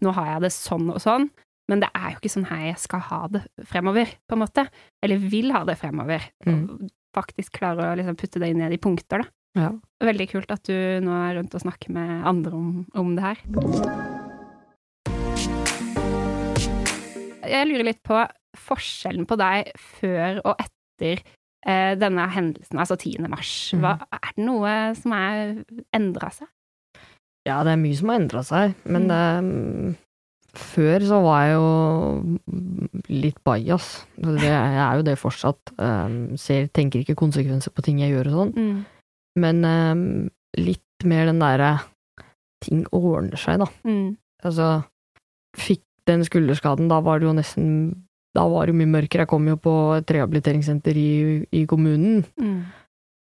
nå 0.03 0.11
har 0.17 0.33
jeg 0.33 0.41
det 0.43 0.51
sånn 0.51 0.89
og 0.91 0.99
sånn, 0.99 1.29
men 1.71 1.79
det 1.79 1.87
er 1.95 2.09
jo 2.11 2.19
ikke 2.19 2.33
sånn 2.33 2.49
her 2.49 2.65
jeg 2.73 2.81
skal 2.83 2.99
ha 3.07 3.21
det 3.31 3.45
fremover, 3.69 4.11
på 4.27 4.35
en 4.35 4.43
måte, 4.43 4.65
eller 5.01 5.23
vil 5.31 5.53
ha 5.55 5.63
det 5.63 5.77
fremover, 5.79 6.25
Mm. 6.43 6.89
faktisk 7.15 7.53
klare 7.61 7.93
å 7.93 7.95
liksom 7.95 8.17
putte 8.19 8.39
det 8.43 8.51
ned 8.55 8.73
i 8.75 8.81
punkter, 8.81 9.23
da. 9.23 9.31
Ja. 9.61 9.71
Veldig 10.03 10.29
kult 10.31 10.51
at 10.51 10.63
du 10.67 10.75
nå 11.03 11.11
er 11.29 11.35
rundt 11.39 11.55
og 11.55 11.63
snakker 11.63 11.91
med 11.95 12.25
andre 12.27 12.51
om, 12.51 12.85
om 12.95 13.15
det 13.15 13.23
her. 13.23 13.39
Jeg 17.51 17.67
lurer 17.67 17.83
litt 17.87 18.03
på 18.03 18.19
forskjellen 18.57 19.25
på 19.27 19.35
deg 19.39 19.71
før 19.79 20.39
og 20.43 20.55
etter 20.59 20.77
eh, 21.01 21.93
denne 21.99 22.27
hendelsen, 22.33 22.79
altså 22.81 22.97
10. 22.97 23.27
mars. 23.31 23.51
Hva, 23.77 23.97
er 24.17 24.31
det 24.35 24.45
noe 24.47 24.75
som 24.97 25.15
er 25.17 25.61
endra 25.95 26.31
seg? 26.35 26.49
Ja, 27.47 27.61
det 27.65 27.73
er 27.73 27.81
mye 27.81 27.97
som 27.97 28.11
har 28.11 28.21
endra 28.21 28.43
seg, 28.45 28.75
men 28.85 29.07
eh, 29.15 29.95
før 30.57 31.05
så 31.07 31.21
var 31.25 31.45
jeg 31.47 31.55
jo 31.57 32.99
litt 33.11 33.39
bajas. 33.47 33.91
Det, 34.17 34.45
jeg 34.45 34.81
er 34.83 34.99
jo 34.99 35.05
det 35.07 35.17
fortsatt. 35.19 35.73
Eh, 35.79 36.17
ser, 36.41 36.69
tenker 36.75 37.01
ikke 37.01 37.17
konsekvenser 37.19 37.73
på 37.73 37.85
ting 37.85 38.01
jeg 38.03 38.13
gjør 38.13 38.31
og 38.31 38.37
sånn. 38.39 38.83
Men 39.41 39.65
eh, 39.65 40.05
litt 40.61 41.07
mer 41.07 41.29
den 41.31 41.41
derre 41.41 41.75
ting 42.61 42.83
ordner 42.93 43.39
seg, 43.41 43.63
da. 43.63 43.67
Mm. 43.87 44.17
Altså, 44.45 44.67
fikk 45.57 45.83
den 46.09 46.25
skulderskaden, 46.25 46.89
da 46.91 46.99
var 47.05 47.21
det 47.21 47.29
jo 47.29 47.35
nesten 47.37 47.67
Da 48.35 48.45
var 48.47 48.65
det 48.65 48.73
jo 48.73 48.79
mye 48.79 48.93
mørkere. 48.93 49.25
Jeg 49.25 49.31
kom 49.31 49.47
jo 49.49 49.57
på 49.59 49.71
et 49.97 50.11
rehabiliteringssenter 50.15 50.95
i, 50.95 51.09
i 51.51 51.65
kommunen, 51.67 52.21
Mm. 52.39 52.61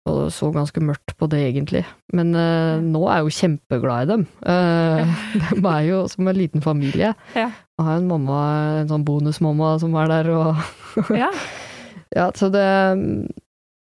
og 0.09 0.17
det 0.25 0.33
så 0.37 0.49
ganske 0.53 0.81
mørkt 0.85 1.15
på 1.21 1.29
det, 1.33 1.43
egentlig. 1.53 1.85
Men 2.13 2.35
eh, 2.35 2.81
nå 2.81 3.03
er 3.09 3.21
jeg 3.21 3.27
jo 3.27 3.37
kjempeglad 3.41 4.03
i 4.05 4.11
dem. 4.13 4.25
Uh, 4.45 5.13
de 5.61 5.69
er 5.75 5.85
jo 5.89 6.01
som 6.09 6.29
en 6.29 6.37
liten 6.37 6.65
familie. 6.65 7.15
Ja. 7.37 7.51
Jeg 7.53 7.85
har 7.89 7.97
en 8.01 8.09
mamma, 8.09 8.41
en 8.83 8.89
sånn 8.89 9.05
bonusmamma 9.05 9.75
som 9.83 9.95
er 10.01 10.09
der, 10.13 10.31
og 10.33 10.57
Ja. 11.25 11.31
Ja, 12.15 12.29
så 12.37 12.47
det 12.53 12.63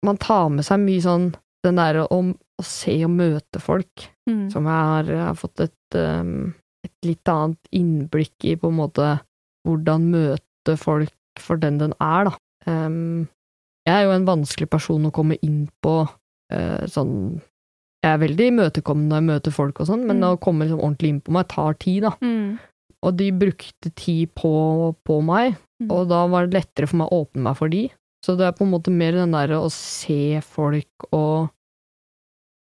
Man 0.04 0.18
tar 0.18 0.48
med 0.50 0.66
seg 0.66 0.80
mye 0.82 1.02
sånn 1.04 1.28
den 1.66 1.78
derre 1.80 2.06
om 2.14 2.32
å 2.58 2.64
se 2.66 2.94
og 3.06 3.12
møte 3.16 3.60
folk, 3.62 4.10
Mm. 4.28 4.50
som 4.52 4.66
jeg 4.68 4.74
har, 4.92 5.04
jeg 5.08 5.24
har 5.24 5.36
fått 5.40 5.62
et, 5.64 5.96
um, 5.96 6.54
et 6.84 6.92
litt 7.08 7.30
annet 7.32 7.70
innblikk 7.72 8.44
i 8.44 8.58
på 8.60 8.68
en 8.68 8.76
måte 8.76 9.06
hvordan 9.64 10.04
møte 10.12 10.44
folk 10.76 11.14
for 11.40 11.56
den 11.56 11.78
den 11.78 11.94
er, 12.02 12.26
da. 12.26 12.34
Um, 12.68 13.30
jeg 13.88 13.96
er 13.96 14.04
jo 14.04 14.12
en 14.12 14.26
vanskelig 14.26 14.68
person 14.70 15.06
å 15.06 15.12
komme 15.16 15.38
inn 15.42 15.70
på 15.82 16.02
uh, 16.10 16.86
sånn 16.92 17.40
Jeg 18.04 18.14
er 18.14 18.18
veldig 18.28 18.48
imøtekommende 18.52 19.10
når 19.10 19.18
jeg 19.22 19.28
møter 19.32 19.52
folk 19.56 19.80
og 19.80 19.88
sånn, 19.88 20.06
men 20.06 20.20
Mm. 20.20 20.36
å 20.36 20.40
komme 20.40 20.66
liksom 20.68 20.82
ordentlig 20.84 21.10
inn 21.10 21.22
på 21.22 21.32
meg 21.32 21.48
tar 21.48 21.74
tid, 21.74 22.04
da. 22.04 22.12
Mm. 22.22 22.60
Og 23.04 23.16
de 23.18 23.32
brukte 23.32 23.96
tid 23.96 24.34
på, 24.36 24.96
på 25.06 25.22
meg, 25.24 25.56
Mm. 25.82 25.92
og 25.92 26.08
da 26.10 26.26
var 26.28 26.48
det 26.48 26.54
lettere 26.58 26.88
for 26.88 26.98
meg 26.98 27.08
å 27.10 27.26
åpne 27.26 27.42
meg 27.42 27.56
for 27.58 27.70
de. 27.70 27.90
Så 28.26 28.36
det 28.38 28.46
er 28.48 28.52
på 28.52 28.66
en 28.66 28.72
måte 28.72 28.92
mer 28.92 29.12
den 29.14 29.32
derre 29.32 29.60
å 29.62 29.70
se 29.72 30.42
folk 30.42 31.08
og 31.14 31.50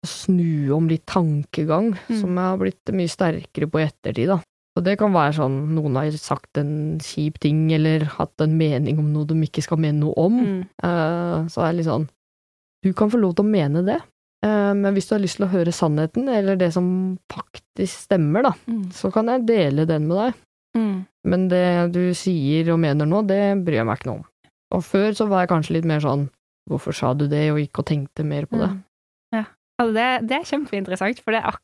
snu 0.06 0.72
om 0.76 0.88
litt 0.90 1.06
tankegang, 1.06 1.94
Mm. 2.10 2.20
som 2.20 2.36
jeg 2.36 2.44
har 2.44 2.58
blitt 2.58 2.86
mye 2.94 3.08
sterkere 3.10 3.70
på 3.72 3.80
i 3.80 3.88
ettertid, 3.88 4.28
da. 4.28 4.42
Og 4.74 4.82
det 4.88 4.96
kan 4.98 5.14
være 5.14 5.36
sånn 5.38 5.58
noen 5.76 6.00
har 6.00 6.16
sagt 6.18 6.58
en 6.58 6.98
kjip 7.04 7.38
ting, 7.44 7.68
eller 7.76 8.08
hatt 8.16 8.42
en 8.42 8.56
mening 8.58 8.98
om 9.02 9.12
noe 9.14 9.28
de 9.30 9.38
ikke 9.46 9.62
skal 9.62 9.78
mene 9.78 10.00
noe 10.02 10.16
om. 10.18 10.40
Mm. 10.42 10.62
Uh, 10.82 11.46
så 11.54 11.62
er 11.62 11.72
det 11.72 11.82
litt 11.84 11.90
sånn 11.92 12.08
Du 12.84 12.90
kan 12.98 13.12
få 13.14 13.20
lov 13.22 13.36
til 13.38 13.46
å 13.46 13.52
mene 13.54 13.84
det, 13.86 14.00
uh, 14.44 14.74
men 14.74 14.90
hvis 14.96 15.08
du 15.08 15.14
har 15.16 15.22
lyst 15.24 15.38
til 15.38 15.46
å 15.46 15.52
høre 15.54 15.72
sannheten, 15.72 16.26
eller 16.28 16.58
det 16.60 16.72
som 16.74 16.88
faktisk 17.32 18.08
stemmer, 18.10 18.44
da, 18.50 18.54
Mm. 18.68 18.90
så 18.92 19.12
kan 19.14 19.30
jeg 19.30 19.46
dele 19.48 19.86
den 19.86 20.08
med 20.10 20.18
deg. 20.18 20.34
Mm. 20.76 21.06
Men 21.24 21.48
det 21.48 21.66
du 21.94 22.02
sier 22.18 22.74
og 22.74 22.80
mener 22.82 23.06
nå, 23.06 23.22
det 23.30 23.64
bryr 23.64 23.84
jeg 23.84 23.86
meg 23.88 24.00
ikke 24.02 24.10
noe 24.10 24.20
om. 24.24 24.26
Og 24.74 24.82
før 24.84 25.14
så 25.14 25.28
var 25.30 25.44
jeg 25.46 25.50
kanskje 25.54 25.78
litt 25.78 25.86
mer 25.86 26.02
sånn 26.02 26.30
Hvorfor 26.64 26.96
sa 26.96 27.10
du 27.14 27.28
det, 27.28 27.52
og 27.52 27.58
gikk 27.60 27.80
og 27.82 27.86
tenkte 27.90 28.24
mer 28.24 28.46
på 28.48 28.56
det. 28.56 28.70
Mm. 28.72 28.84
Ja. 29.36 29.42
Altså 29.78 29.94
det, 29.98 30.06
det 30.30 30.36
er 30.38 30.46
kjempeinteressant, 30.48 31.20
for 31.20 31.36
det 31.36 31.42
er 31.42 31.50
akkurat 31.50 31.63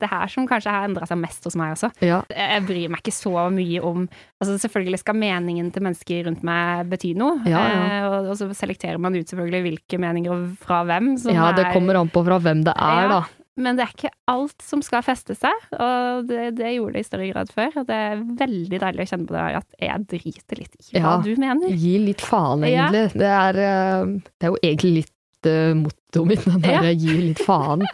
det 0.00 0.08
her 0.10 0.26
som 0.28 0.46
kanskje 0.48 0.70
har 0.74 0.84
endra 0.88 1.06
seg 1.06 1.18
mest 1.22 1.44
hos 1.46 1.56
meg 1.56 1.72
også. 1.76 1.90
Ja, 2.02 2.22
Jeg 2.28 2.64
bryr 2.66 2.88
meg 2.90 3.00
ikke 3.04 3.14
så 3.14 3.32
mye 3.54 3.80
om 3.86 4.08
altså 4.42 4.58
Selvfølgelig 4.58 4.98
skal 5.02 5.14
meningen 5.20 5.70
til 5.72 5.82
mennesker 5.82 6.24
rundt 6.26 6.42
meg 6.42 6.88
bety 6.90 7.14
noe, 7.14 7.40
Ja, 7.46 7.60
ja. 7.70 7.82
eh, 7.86 8.06
og, 8.08 8.30
og 8.32 8.36
så 8.40 8.48
selekterer 8.56 8.98
man 8.98 9.14
ut 9.14 9.26
selvfølgelig 9.30 9.62
hvilke 9.68 9.98
meninger 10.00 10.32
og 10.32 10.48
fra 10.64 10.82
hvem. 10.88 11.14
Som 11.20 11.34
ja 11.34 11.52
det 11.52 11.66
er- 11.68 11.72
kommer 11.76 11.94
an 12.00 12.08
på 12.10 12.24
fra 12.24 12.38
hvem 12.40 12.64
det 12.64 12.74
er, 12.76 13.08
da. 13.08 13.20
Men 13.60 13.76
det 13.76 13.84
er 13.84 13.90
ikke 13.92 14.10
alt 14.30 14.62
som 14.64 14.80
skal 14.80 15.02
feste 15.04 15.34
seg, 15.36 15.52
og 15.76 16.28
det, 16.30 16.54
det 16.56 16.70
gjorde 16.78 16.94
det 16.96 17.00
i 17.02 17.08
større 17.08 17.26
grad 17.32 17.50
før. 17.52 17.74
Og 17.82 17.86
det 17.90 17.96
er 18.06 18.22
veldig 18.38 18.78
deilig 18.80 19.04
å 19.04 19.08
kjenne 19.10 19.26
på 19.28 19.34
det 19.36 19.42
at 19.58 19.66
jeg 19.84 20.06
driter 20.08 20.60
litt 20.62 20.76
i 20.80 20.94
hva 20.94 21.02
Ja. 21.02 21.16
du 21.26 21.34
mener. 21.36 21.68
Gi 21.76 21.98
litt 21.98 22.22
faen, 22.24 22.64
Ja. 22.64 22.86
egentlig. 22.88 23.20
Det, 23.20 23.28
er, 23.28 23.58
eh, 23.60 24.06
det 24.40 24.48
er 24.48 24.54
jo 24.54 24.60
egentlig 24.64 24.94
litt 25.02 25.50
uh, 25.50 25.74
mottoet 25.76 26.26
mitt, 26.30 26.44
den 26.46 26.64
Ja. 26.70 26.80
gi 26.94 27.18
litt 27.28 27.38
faen. 27.44 27.84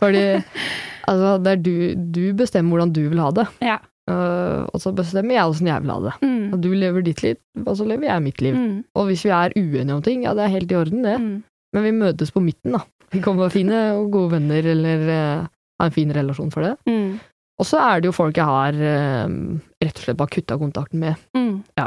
Fordi 0.00 0.24
altså, 1.10 1.32
det 1.42 1.54
er 1.54 1.64
du, 1.64 1.74
du 2.14 2.22
bestemmer 2.38 2.74
hvordan 2.74 2.94
du 2.94 3.02
vil 3.08 3.22
ha 3.22 3.32
det, 3.40 3.48
Ja. 3.64 3.78
Uh, 4.10 4.66
og 4.74 4.80
så 4.82 4.90
bestemmer 4.90 5.36
jeg 5.36 5.46
åssen 5.46 5.68
jeg 5.70 5.82
vil 5.84 5.92
ha 5.94 5.98
det. 6.02 6.12
Mm. 6.26 6.46
Og 6.50 6.62
du 6.64 6.72
lever 6.74 7.04
ditt 7.06 7.22
liv, 7.22 7.38
og 7.62 7.76
så 7.78 7.86
lever 7.86 8.08
jeg 8.08 8.24
mitt 8.24 8.42
liv. 8.42 8.56
Mm. 8.58 8.78
Og 8.98 9.08
hvis 9.08 9.22
vi 9.28 9.30
er 9.30 9.54
uenige 9.54 9.94
om 9.94 10.02
ting, 10.02 10.24
ja, 10.26 10.32
det 10.34 10.42
er 10.42 10.54
helt 10.56 10.72
i 10.72 10.78
orden, 10.78 11.04
det. 11.06 11.18
Mm. 11.22 11.36
Men 11.72 11.86
vi 11.86 11.92
møtes 12.00 12.34
på 12.34 12.42
midten, 12.42 12.74
da. 12.74 12.82
Vi 13.12 13.20
kan 13.22 13.38
være 13.38 13.54
fine 13.54 13.82
og 14.00 14.08
gode 14.12 14.34
venner, 14.34 14.66
eller 14.74 15.04
uh, 15.06 15.44
ha 15.78 15.88
en 15.88 15.94
fin 15.94 16.10
relasjon 16.14 16.50
for 16.54 16.66
det. 16.66 16.74
Mm. 16.90 17.20
Og 17.62 17.68
så 17.68 17.78
er 17.78 18.02
det 18.02 18.10
jo 18.10 18.16
folk 18.16 18.38
jeg 18.40 18.48
har 18.48 18.78
uh, 18.80 19.36
rett 19.84 20.00
og 20.00 20.06
slett 20.06 20.18
bare 20.18 20.34
kutta 20.34 20.58
kontakten 20.60 21.04
med. 21.04 21.28
Mm. 21.38 21.60
Ja. 21.78 21.86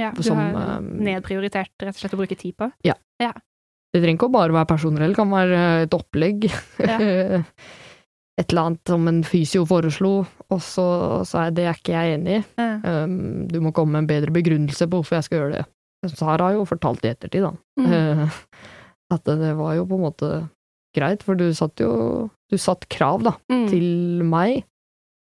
ja 0.00 0.12
du 0.14 0.22
Som, 0.22 0.38
har 0.38 0.76
eh, 0.76 0.92
nedprioritert 1.08 1.74
rett 1.82 1.96
og 1.96 2.04
slett 2.04 2.14
å 2.14 2.20
bruke 2.20 2.38
tid 2.38 2.54
på. 2.60 2.70
Det 3.94 4.02
trenger 4.02 4.18
ikke 4.18 4.30
å 4.30 4.34
bare 4.34 4.54
være 4.54 4.70
personer, 4.70 5.08
det 5.08 5.18
kan 5.18 5.30
være 5.30 5.58
et 5.88 5.98
opplegg. 5.98 6.46
Ja. 6.78 7.42
et 8.40 8.50
eller 8.50 8.62
annet 8.66 8.90
som 8.90 9.06
en 9.08 9.20
fysio 9.22 9.62
foreslo, 9.68 10.26
og 10.50 10.60
så 10.64 10.84
sa 11.28 11.44
jeg 11.46 11.54
det 11.54 11.64
er 11.70 11.76
ikke 11.78 11.92
jeg 11.94 12.16
enig 12.18 12.38
i. 12.40 12.42
Ja. 12.58 13.04
Um, 13.04 13.46
du 13.48 13.60
må 13.62 13.70
komme 13.72 13.92
med 13.94 14.02
en 14.04 14.10
bedre 14.10 14.34
begrunnelse 14.34 14.88
på 14.90 14.98
hvorfor 15.00 15.20
jeg 15.20 15.24
skal 15.28 15.38
gjøre 15.38 15.60
det. 15.60 15.64
Sara 16.16 16.48
har 16.50 16.56
jo 16.58 16.64
fortalt 16.68 17.04
i 17.06 17.12
ettertid, 17.14 17.46
da. 17.46 17.52
Mm. 17.80 17.86
Eh, 17.94 18.40
At 19.14 19.22
det, 19.28 19.38
det 19.40 19.52
var 19.56 19.74
jo 19.76 19.84
på 19.86 19.94
en 19.96 20.02
måte 20.04 20.28
greit, 20.96 21.22
for 21.22 21.34
du 21.38 21.46
satt 21.54 21.78
jo 21.80 22.30
Du 22.50 22.58
satt 22.60 22.88
krav, 22.92 23.22
da, 23.24 23.32
Mm. 23.50 23.68
til 23.70 23.86
meg, 24.28 24.64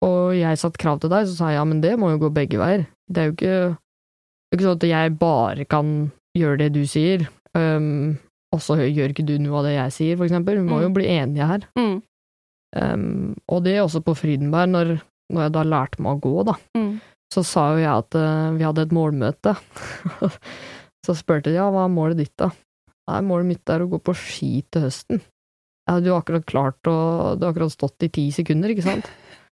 og 0.05 0.35
jeg 0.37 0.59
satt 0.61 0.77
krav 0.81 0.99
til 1.01 1.11
deg, 1.13 1.27
så 1.29 1.37
sa 1.37 1.49
jeg 1.53 1.57
ja, 1.61 1.65
men 1.65 1.81
det 1.81 1.95
må 2.01 2.11
jo 2.11 2.19
gå 2.27 2.33
begge 2.35 2.59
veier. 2.61 2.87
Det 3.09 3.21
er 3.23 3.29
jo 3.31 3.33
ikke, 3.37 3.55
det 3.71 4.53
er 4.53 4.57
ikke 4.59 4.67
sånn 4.67 4.81
at 4.81 4.89
jeg 4.91 5.15
bare 5.21 5.65
kan 5.71 5.93
gjøre 6.37 6.59
det 6.65 6.73
du 6.75 6.83
sier, 6.91 7.29
um, 7.55 8.19
og 8.53 8.61
så 8.61 8.77
gjør 8.83 9.13
ikke 9.15 9.25
du 9.29 9.39
noe 9.39 9.61
av 9.63 9.65
det 9.69 9.77
jeg 9.77 9.95
sier, 9.97 10.17
for 10.19 10.27
eksempel. 10.27 10.59
Vi 10.59 10.67
må 10.69 10.81
jo 10.83 10.89
Mm. 10.91 10.95
bli 10.99 11.07
enige 11.07 11.47
her. 11.49 11.65
Mm. 11.79 12.03
Um, 12.75 13.35
og 13.47 13.63
det 13.67 13.77
også 13.83 14.01
på 14.03 14.15
Frydenberg, 14.19 14.71
når, 14.73 14.89
når 15.33 15.47
jeg 15.47 15.53
da 15.55 15.63
lærte 15.69 16.03
meg 16.03 16.17
å 16.17 16.23
gå, 16.25 16.33
da, 16.51 16.57
Mm. 16.75 16.97
så 17.33 17.45
sa 17.47 17.69
jo 17.75 17.83
jeg 17.83 17.91
at 17.93 18.17
uh, 18.19 18.51
vi 18.57 18.65
hadde 18.67 18.83
et 18.89 18.95
målmøte. 18.95 19.55
så 21.07 21.15
spurte 21.17 21.51
de 21.53 21.59
ja, 21.59 21.69
hva 21.71 21.85
er 21.87 21.93
målet 21.95 22.21
ditt, 22.25 22.35
da? 22.41 22.51
Nei, 23.11 23.21
målet 23.27 23.51
mitt 23.53 23.69
er 23.71 23.85
å 23.85 23.89
gå 23.93 23.99
på 24.01 24.15
ski 24.17 24.53
til 24.73 24.87
høsten. 24.87 25.21
Jeg 25.85 25.99
hadde 25.99 26.09
jo 26.09 26.15
akkurat 26.17 26.47
klart 26.49 26.89
å 26.89 26.95
Du 27.37 27.43
har 27.45 27.51
akkurat 27.53 27.75
stått 27.75 28.07
i 28.07 28.09
ti 28.09 28.23
sekunder, 28.33 28.73
ikke 28.73 28.87
sant? 28.87 29.11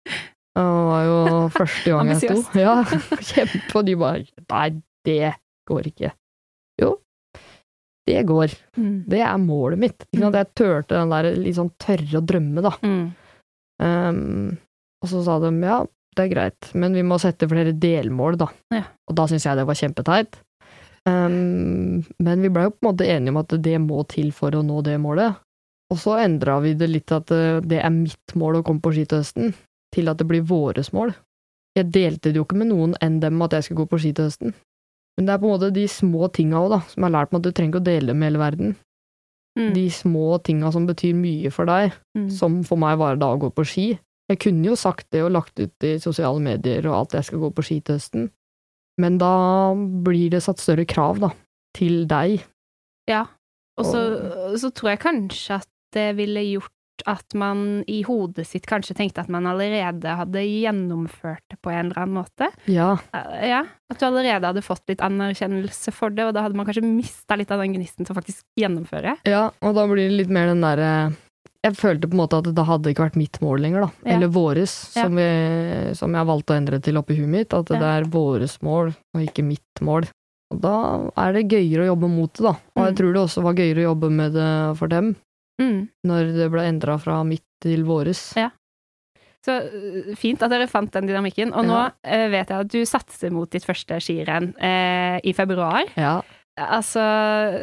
Det 0.55 0.63
var 0.63 1.03
jo 1.07 1.17
første 1.55 1.91
gang 1.93 2.09
jeg 2.11 2.21
sto. 2.25 2.59
Ja, 2.59 2.77
kjempe, 3.31 3.59
og 3.79 3.85
de 3.87 3.93
bare 3.99 4.25
Nei, 4.51 4.65
det 5.07 5.33
går 5.69 5.87
ikke. 5.91 6.09
Det 8.09 8.21
går. 8.27 8.53
Mm. 8.77 8.93
Det 9.09 9.21
er 9.21 9.41
målet 9.41 9.81
mitt. 9.81 10.05
Ikke 10.09 10.23
sant? 10.25 10.37
Jeg 10.39 10.51
turte 10.57 10.97
den 10.97 11.13
der 11.13 11.29
litt 11.37 11.57
sånn 11.57 11.73
tørre 11.81 12.19
å 12.19 12.25
drømme, 12.25 12.63
da. 12.65 12.71
Mm. 12.81 13.03
Um, 13.81 14.47
og 15.01 15.09
så 15.09 15.21
sa 15.25 15.37
de 15.41 15.51
ja, 15.65 15.81
det 16.17 16.23
er 16.25 16.31
greit, 16.33 16.71
men 16.77 16.97
vi 16.97 17.03
må 17.07 17.17
sette 17.21 17.49
flere 17.49 17.73
delmål, 17.77 18.39
da. 18.41 18.49
Ja. 18.73 18.83
Og 19.09 19.17
da 19.17 19.27
syns 19.29 19.45
jeg 19.47 19.59
det 19.59 19.67
var 19.69 19.79
kjempeteit. 19.79 20.41
Um, 21.07 22.01
men 22.21 22.43
vi 22.43 22.51
blei 22.53 22.67
jo 22.67 22.75
på 22.75 22.83
en 22.83 22.89
måte 22.91 23.07
enige 23.09 23.33
om 23.33 23.39
at 23.41 23.55
det 23.65 23.77
må 23.81 24.03
til 24.09 24.29
for 24.35 24.53
å 24.57 24.65
nå 24.65 24.81
det 24.85 24.97
målet. 25.01 25.39
Og 25.91 25.99
så 25.99 26.17
endra 26.23 26.59
vi 26.63 26.73
det 26.77 26.87
litt 26.87 27.11
at 27.11 27.31
eh, 27.35 27.59
det 27.67 27.81
er 27.83 27.91
mitt 27.91 28.35
mål 28.39 28.61
å 28.61 28.63
komme 28.63 28.83
på 28.83 28.93
ski 28.95 29.03
til 29.09 29.19
høsten, 29.19 29.55
til 29.91 30.07
at 30.07 30.21
det 30.21 30.27
blir 30.29 30.45
våres 30.47 30.93
mål. 30.95 31.11
Jeg 31.75 31.91
delte 31.91 32.31
det 32.31 32.39
jo 32.39 32.45
ikke 32.45 32.59
med 32.61 32.71
noen 32.71 32.93
enn 33.03 33.19
dem 33.23 33.41
at 33.43 33.57
jeg 33.57 33.67
skulle 33.67 33.83
gå 33.83 33.91
på 33.91 33.99
ski 34.03 34.13
til 34.15 34.29
høsten. 34.29 34.55
Men 35.21 35.27
det 35.27 35.33
er 35.35 35.41
på 35.43 35.45
en 35.45 35.53
måte 35.53 35.67
de 35.75 35.83
små 35.85 36.27
tinga 36.33 36.57
òg, 36.57 36.71
da, 36.73 36.79
som 36.89 37.03
jeg 37.03 37.05
har 37.05 37.13
lært 37.13 37.29
meg 37.31 37.41
at 37.43 37.45
du 37.45 37.51
trenger 37.53 37.75
ikke 37.75 37.81
å 37.83 37.89
dele 37.91 38.13
med 38.17 38.31
hele 38.31 38.39
verden. 38.41 38.71
Mm. 39.59 39.67
De 39.75 39.83
små 39.93 40.39
tinga 40.41 40.71
som 40.73 40.87
betyr 40.89 41.13
mye 41.13 41.51
for 41.53 41.69
deg, 41.69 41.91
Mm. 42.17 42.29
som 42.33 42.63
for 42.65 42.79
meg 42.81 42.97
var 42.97 43.19
da 43.21 43.27
å 43.35 43.37
gå 43.37 43.51
på 43.53 43.65
ski. 43.67 43.99
Jeg 44.31 44.39
kunne 44.39 44.65
jo 44.65 44.75
sagt 44.79 45.11
det 45.11 45.21
og 45.21 45.33
lagt 45.35 45.59
ut 45.59 45.85
i 45.85 45.99
sosiale 46.01 46.41
medier 46.41 46.87
og 46.87 46.95
alt 46.95 47.13
jeg 47.19 47.27
skal 47.27 47.39
gå 47.43 47.51
på 47.53 47.63
ski 47.67 47.77
til 47.85 47.99
høsten, 47.99 48.31
men 48.97 49.19
da 49.21 49.75
blir 49.75 50.31
det 50.31 50.41
satt 50.41 50.57
større 50.57 50.85
krav, 50.87 51.19
da, 51.19 51.29
til 51.77 52.07
deg. 52.07 52.41
Ja. 53.07 53.27
Og 53.77 53.85
så, 53.85 54.01
så 54.57 54.71
tror 54.73 54.89
jeg 54.95 55.03
kanskje 55.05 55.59
at 55.61 55.67
det 55.93 56.15
ville 56.17 56.41
gjort 56.47 56.73
at 57.07 57.33
man 57.33 57.83
i 57.87 58.01
hodet 58.03 58.45
sitt 58.47 58.65
kanskje 58.69 58.95
tenkte 58.95 59.21
at 59.21 59.29
man 59.29 59.45
allerede 59.49 60.03
hadde 60.17 60.43
gjennomført 60.45 61.41
det 61.49 61.59
på 61.61 61.71
en 61.71 61.87
eller 61.91 62.01
annen 62.03 62.17
måte. 62.23 62.49
Ja, 62.67 62.97
Eh, 63.13 63.47
Ja, 63.49 63.63
At 63.91 63.99
du 63.99 64.05
allerede 64.05 64.45
hadde 64.47 64.61
fått 64.63 64.83
litt 64.87 65.01
anerkjennelse 65.03 65.91
for 65.93 66.09
det, 66.09 66.23
og 66.25 66.33
da 66.33 66.43
hadde 66.43 66.55
man 66.55 66.65
kanskje 66.65 66.83
mista 66.85 67.35
litt 67.35 67.51
av 67.51 67.59
den 67.59 67.73
gnisten 67.75 68.05
til 68.05 68.13
å 68.15 68.19
faktisk 68.21 68.43
gjennomføre. 68.59 69.17
ja, 69.25 69.49
og 69.61 69.75
da 69.75 69.85
blir 69.87 70.07
det 70.09 70.17
litt 70.17 70.29
mer 70.29 70.47
den 70.47 70.61
derre 70.61 71.13
Jeg 71.63 71.73
følte 71.77 72.07
på 72.09 72.13
en 72.17 72.21
måte 72.23 72.37
at 72.39 72.55
det 72.55 72.65
hadde 72.65 72.89
ikke 72.89 73.03
vært 73.05 73.15
mitt 73.21 73.37
mål 73.39 73.59
lenger, 73.61 73.81
da. 73.81 73.89
Ja. 74.03 74.15
Eller 74.15 74.27
våres, 74.29 74.95
Ja. 74.95 75.03
som, 75.03 75.15
vi, 75.15 75.93
som 75.93 76.11
jeg 76.13 76.25
valgte 76.25 76.53
å 76.53 76.57
endre 76.57 76.79
til 76.81 76.97
oppi 76.97 77.15
huet 77.15 77.29
mitt. 77.29 77.53
At 77.53 77.69
Ja. 77.69 77.77
det 77.77 77.83
er 78.07 78.09
våres 78.09 78.57
mål, 78.63 78.95
og 79.13 79.21
ikke 79.21 79.43
mitt 79.45 79.79
mål. 79.81 80.07
Og 80.51 80.59
da 80.59 81.11
er 81.17 81.33
det 81.33 81.49
gøyere 81.49 81.85
å 81.85 81.95
jobbe 81.95 82.09
mot 82.09 82.33
det, 82.33 82.41
da. 82.43 82.55
Og 82.75 82.85
jeg 82.87 82.93
Mm. 82.93 82.97
tror 82.97 83.13
det 83.13 83.21
også 83.21 83.43
var 83.43 83.53
gøyere 83.53 83.77
å 83.85 83.93
jobbe 83.95 84.09
med 84.11 84.33
det 84.33 84.77
for 84.77 84.87
dem, 84.87 85.15
Mm. 85.61 85.85
når 86.09 86.33
det 86.35 86.49
ble 86.53 86.65
endra 86.67 86.97
fra 86.99 87.21
mitt 87.27 87.45
til 87.61 87.85
våres. 87.85 88.31
Ja. 88.39 88.49
Så 89.45 89.55
øh, 89.65 90.11
fint 90.17 90.41
at 90.45 90.51
dere 90.53 90.67
fant 90.69 90.91
den 90.93 91.07
dynamikken. 91.09 91.53
Og 91.53 91.65
nå 91.65 91.77
Ja. 91.77 91.89
øh, 92.05 92.27
vet 92.33 92.49
jeg 92.49 92.59
at 92.65 92.71
du 92.73 92.81
satser 92.85 93.31
mot 93.33 93.49
ditt 93.49 93.65
første 93.65 93.97
skirenn 94.01 94.51
eh, 94.61 95.19
i 95.23 95.33
februar. 95.33 95.85
Ja. 95.97 96.19
Altså, 96.61 97.01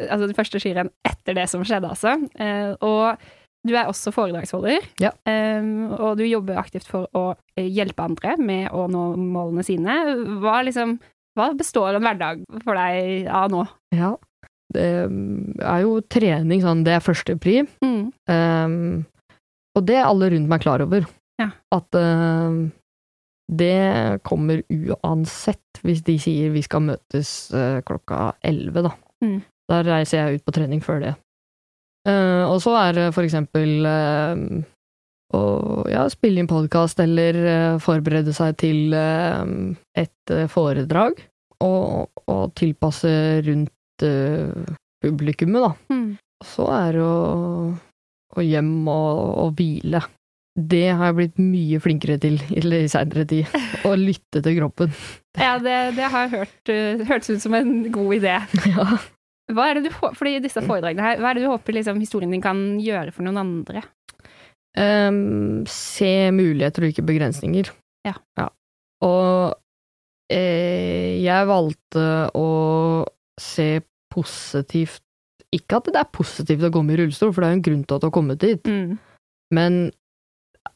altså 0.09 0.27
det 0.27 0.35
første 0.35 0.59
skirenn 0.59 0.89
etter 1.07 1.37
det 1.37 1.45
som 1.51 1.61
skjedde, 1.63 1.91
altså. 1.93 2.15
Eh, 2.39 2.73
og 2.81 3.19
du 3.67 3.73
er 3.75 3.87
også 3.91 4.11
foredragsholder. 4.15 4.83
Ja. 5.03 5.11
Eh, 5.29 5.63
og 5.99 6.17
du 6.19 6.25
jobber 6.27 6.59
aktivt 6.59 6.87
for 6.89 7.07
å 7.15 7.35
hjelpe 7.59 8.03
andre 8.07 8.35
med 8.39 8.71
å 8.75 8.87
nå 8.91 9.05
målene 9.19 9.63
sine. 9.67 9.99
Hva, 10.41 10.59
liksom, 10.67 10.97
hva 11.37 11.51
består 11.59 11.95
en 11.99 12.03
hverdag 12.07 12.43
for 12.63 12.75
deg 12.79 13.27
av 13.27 13.51
nå? 13.53 13.63
Ja. 13.95 14.15
Det 14.73 14.89
mm, 15.09 15.59
er 15.65 15.85
jo 15.85 15.99
trening, 16.11 16.63
sånn, 16.63 16.83
det 16.85 16.97
er 16.97 17.05
første 17.05 17.35
pri. 17.41 17.61
Mm. 17.83 18.01
Um, 18.29 18.75
og 19.77 19.85
det 19.87 19.99
er 19.99 20.09
alle 20.09 20.31
rundt 20.33 20.51
meg 20.51 20.63
klar 20.65 20.83
over. 20.85 21.07
Ja. 21.41 21.51
At 21.75 21.97
uh, 21.97 22.59
det 23.49 24.21
kommer 24.27 24.61
uansett 24.69 25.81
hvis 25.85 26.03
de 26.05 26.17
sier 26.21 26.51
vi 26.53 26.61
skal 26.65 26.85
møtes 26.85 27.49
uh, 27.55 27.79
klokka 27.87 28.33
elleve, 28.45 28.85
da. 28.89 28.93
Mm. 29.25 29.39
Da 29.69 29.83
reiser 29.85 30.21
jeg 30.21 30.39
ut 30.39 30.47
på 30.47 30.55
trening 30.57 30.83
før 30.85 31.03
det. 31.05 31.15
Uh, 32.07 32.45
og 32.49 32.59
så 32.63 32.75
er 32.79 32.95
det 32.97 33.07
for 33.15 33.27
eksempel 33.27 33.87
å 35.35 35.41
ja, 35.89 36.05
spille 36.09 36.41
inn 36.41 36.49
podkast 36.49 37.01
eller 37.03 37.37
eh, 37.37 37.81
forberede 37.83 38.33
seg 38.35 38.55
til 38.61 38.95
eh, 38.97 39.43
et 39.99 40.33
eh, 40.33 40.47
foredrag, 40.49 41.19
og, 41.65 42.09
og 42.31 42.55
tilpasse 42.57 43.11
rundt 43.45 43.73
eh, 44.05 44.75
publikummet, 45.03 45.65
da. 45.65 45.71
Mm. 45.93 46.09
Så 46.45 46.69
er 46.71 46.95
det 46.95 47.03
å, 47.03 47.75
å 48.35 48.45
hjem 48.45 48.73
og, 48.87 49.19
og 49.43 49.53
hvile. 49.59 50.01
Det 50.59 50.87
har 50.91 51.11
jeg 51.11 51.17
blitt 51.17 51.37
mye 51.39 51.79
flinkere 51.83 52.17
til 52.19 52.39
i 52.39 52.87
seinere 52.91 53.25
tid. 53.29 53.53
Å 53.87 53.93
lytte 53.95 54.41
til 54.43 54.57
kroppen. 54.57 54.91
Ja, 55.39 55.53
det, 55.61 55.77
det 55.95 56.09
har 56.11 56.31
hørt 56.33 56.71
uh, 56.73 57.05
hørtes 57.07 57.31
ut 57.31 57.45
som 57.45 57.55
en 57.55 57.87
god 57.93 58.19
idé. 58.19 58.35
Ja. 58.73 58.99
Hva 59.49 59.63
er 59.65 59.79
det 59.79 59.89
du, 59.89 59.95
fordi 60.13 60.35
disse 60.43 60.61
foredragene 60.61 61.01
her, 61.01 61.21
hva 61.23 61.31
er 61.31 61.39
det 61.39 61.41
du 61.41 61.49
håper 61.49 61.73
liksom, 61.73 61.97
historien 61.97 62.29
din 62.29 62.43
kan 62.43 62.59
gjøre 62.85 63.09
for 63.15 63.25
noen 63.25 63.39
andre? 63.41 63.81
Um, 64.77 65.63
se 65.65 66.29
muligheter 66.35 66.85
og 66.85 66.93
ikke 66.93 67.07
begrensninger. 67.07 67.71
Ja. 68.05 68.13
Og 69.01 69.57
eh, 70.29 71.17
jeg 71.23 71.49
valgte 71.49 72.05
å 72.37 72.45
se 73.41 73.69
positivt 74.13 75.01
Ikke 75.55 75.79
at 75.79 75.87
det 75.89 75.97
er 75.97 76.09
positivt 76.13 76.67
å 76.67 76.69
komme 76.73 76.93
i 76.93 76.97
rullestol, 76.99 77.31
for 77.33 77.41
det 77.41 77.47
er 77.47 77.53
jo 77.55 77.57
en 77.57 77.65
grunn 77.65 77.85
til 77.87 77.95
at 77.95 78.03
du 78.03 78.05
har 78.05 78.13
kommet 78.13 78.41
dit, 78.43 78.67
Mm. 78.69 78.97
men 79.55 79.77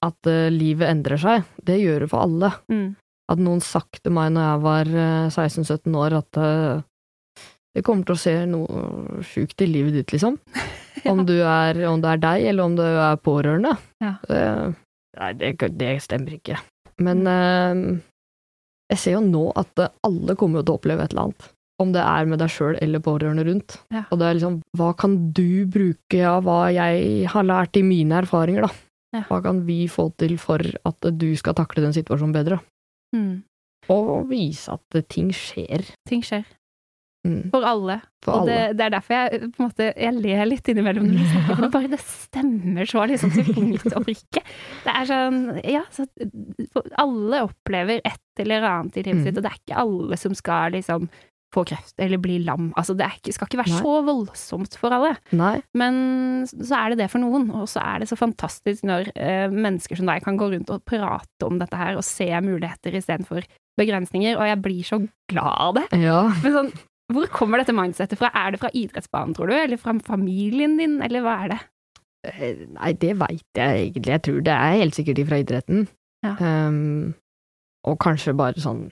at 0.02 0.30
uh, 0.30 0.47
livet 0.49 0.89
endrer 0.89 1.19
seg, 1.21 1.43
det 1.62 1.76
gjør 1.78 1.99
det 2.04 2.08
for 2.10 2.26
alle. 2.26 2.49
Mm. 2.73 2.95
At 3.30 3.43
noen 3.45 3.62
sagt 3.62 4.02
til 4.02 4.15
meg 4.15 4.32
når 4.34 4.47
jeg 4.47 4.63
var 4.63 4.89
uh, 4.89 5.30
16-17 5.30 5.99
år 6.02 6.15
at 6.17 6.39
uh, 6.41 6.82
det 7.73 7.84
kommer 7.86 8.06
til 8.06 8.15
å 8.17 8.21
se 8.23 8.34
noe 8.49 9.21
sjukt 9.30 9.62
i 9.62 9.69
livet 9.69 9.93
ditt, 9.99 10.15
liksom. 10.15 10.39
Om, 11.10 11.21
du 11.28 11.36
er, 11.41 11.78
om 11.89 12.02
det 12.02 12.10
er 12.15 12.19
deg, 12.23 12.45
eller 12.49 12.63
om 12.69 12.76
du 12.78 12.84
er 12.86 13.17
pårørende. 13.21 13.73
Ja. 14.02 14.13
Det, 14.30 14.41
nei, 15.19 15.32
det, 15.39 15.54
det 15.78 15.93
stemmer 16.06 16.36
ikke. 16.38 16.60
Men 17.04 17.26
eh, 17.28 17.82
jeg 18.93 19.02
ser 19.02 19.17
jo 19.17 19.23
nå 19.26 19.41
at 19.60 19.82
eh, 19.84 19.91
alle 20.08 20.36
kommer 20.39 20.63
til 20.63 20.76
å 20.76 20.78
oppleve 20.78 21.04
et 21.04 21.12
eller 21.12 21.26
annet. 21.28 21.49
Om 21.81 21.91
det 21.95 22.03
er 22.05 22.25
med 22.29 22.38
deg 22.39 22.51
sjøl 22.53 22.75
eller 22.81 23.01
pårørende 23.01 23.43
rundt. 23.47 23.79
Ja. 23.91 24.03
Og 24.13 24.19
det 24.21 24.27
er 24.27 24.36
liksom, 24.38 24.59
hva 24.77 24.91
kan 24.95 25.15
du 25.33 25.65
bruke 25.73 26.19
av 26.29 26.43
hva 26.45 26.59
jeg 26.71 27.25
har 27.33 27.43
lært 27.49 27.79
i 27.79 27.81
mine 27.83 28.19
erfaringer, 28.21 28.67
da? 28.67 28.73
Ja. 29.17 29.23
Hva 29.29 29.39
kan 29.45 29.63
vi 29.65 29.88
få 29.89 30.07
til 30.17 30.38
for 30.41 30.62
at 30.62 31.09
du 31.17 31.27
skal 31.38 31.53
takle 31.57 31.81
den 31.86 31.93
situasjonen 31.93 32.33
bedre? 32.33 32.59
Mm. 33.15 33.41
Og 33.93 34.29
vise 34.29 34.71
at 34.73 35.01
ting 35.12 35.31
skjer. 35.36 35.83
Ting 36.09 36.21
skjer. 36.25 36.45
Mm, 37.23 37.49
For 37.53 37.63
alle. 37.63 38.01
for 38.25 38.41
og 38.41 38.47
det, 38.49 38.55
alle. 38.59 38.73
det 38.75 38.83
er 38.83 38.89
derfor 38.97 39.13
jeg 39.15 39.39
på 39.53 39.62
en 39.62 39.67
måte, 39.69 39.86
jeg 39.95 40.15
ler 40.17 40.41
litt 40.49 40.67
innimellom 40.73 41.05
når 41.07 41.21
du 41.21 41.27
snakker, 41.31 41.55
for 41.55 41.63
det 41.63 41.69
bare 41.71 41.91
det 41.93 41.99
stemmer 42.03 42.89
så 42.89 43.05
liksom 43.07 43.31
til 43.31 43.47
punkt 43.55 43.93
og 43.95 44.03
prikke. 44.09 44.41
Det 44.83 44.91
er 44.93 45.07
sånn, 45.07 45.38
ja, 45.71 45.83
så 45.95 46.03
alle 46.99 47.43
opplever 47.47 48.01
et 48.03 48.43
eller 48.43 48.65
annet 48.67 48.97
i 48.99 49.05
livet 49.07 49.21
Mm. 49.21 49.23
sitt, 49.29 49.38
og 49.39 49.43
det 49.45 49.51
er 49.53 49.62
ikke 49.62 49.79
alle 49.86 50.17
som 50.19 50.36
skal 50.36 50.71
liksom 50.75 51.07
få 51.54 51.63
kreft 51.70 52.00
eller 52.02 52.22
bli 52.22 52.39
lam. 52.44 52.72
Altså, 52.80 52.96
det 52.98 53.10
ikke, 53.20 53.34
skal 53.36 53.50
ikke 53.50 53.62
være 53.62 53.74
Nei. 53.74 53.82
så 53.84 53.96
voldsomt 54.08 54.78
for 54.80 54.96
alle. 54.96 55.13
Nei. 55.38 55.56
Men 55.78 56.00
så 56.50 56.80
er 56.80 56.94
det 56.94 57.04
det 57.04 57.10
for 57.13 57.24
noen, 57.24 57.50
og 57.54 57.68
så 57.72 57.84
er 57.84 58.04
det 58.04 58.10
så 58.12 58.18
fantastisk 58.20 58.86
når 58.89 59.12
eh, 59.13 59.50
mennesker 59.54 60.00
som 60.00 60.10
deg 60.10 60.26
kan 60.26 60.39
gå 60.39 60.50
rundt 60.54 60.72
og 60.74 60.86
prate 60.89 61.48
om 61.48 61.60
dette 61.62 61.80
her 61.80 62.00
og 62.00 62.08
se 62.08 62.30
muligheter 62.44 62.98
istedenfor 63.00 63.46
begrensninger, 63.80 64.38
og 64.38 64.50
jeg 64.50 64.62
blir 64.66 64.88
så 64.88 65.00
glad 65.32 65.54
av 65.68 65.78
det. 65.80 65.86
Ja. 66.04 66.20
Men 66.44 66.58
sånn, 66.58 66.74
hvor 67.13 67.30
kommer 67.34 67.62
dette 67.62 67.76
mindsettet 67.76 68.20
fra? 68.22 68.32
Er 68.38 68.54
det 68.54 68.62
fra 68.62 68.72
idrettsbanen, 68.74 69.36
tror 69.38 69.50
du, 69.50 69.58
eller 69.58 69.82
fra 69.82 69.96
familien 70.06 70.78
din, 70.80 71.00
eller 71.06 71.26
hva 71.26 71.38
er 71.44 71.54
det? 71.56 71.60
Eh, 72.30 72.63
Nei, 72.78 72.94
det 73.02 73.18
veit 73.20 73.60
jeg 73.60 73.88
egentlig. 73.88 74.16
Jeg 74.16 74.26
tror 74.30 74.42
det 74.46 74.56
er 74.56 74.82
helt 74.84 75.00
sikkert 75.00 75.26
fra 75.30 75.42
idretten. 75.44 75.88
Ja. 76.24 76.38
Um, 76.39 77.13
og 77.84 78.00
kanskje 78.00 78.32
bare 78.38 78.62
sånn 78.63 78.86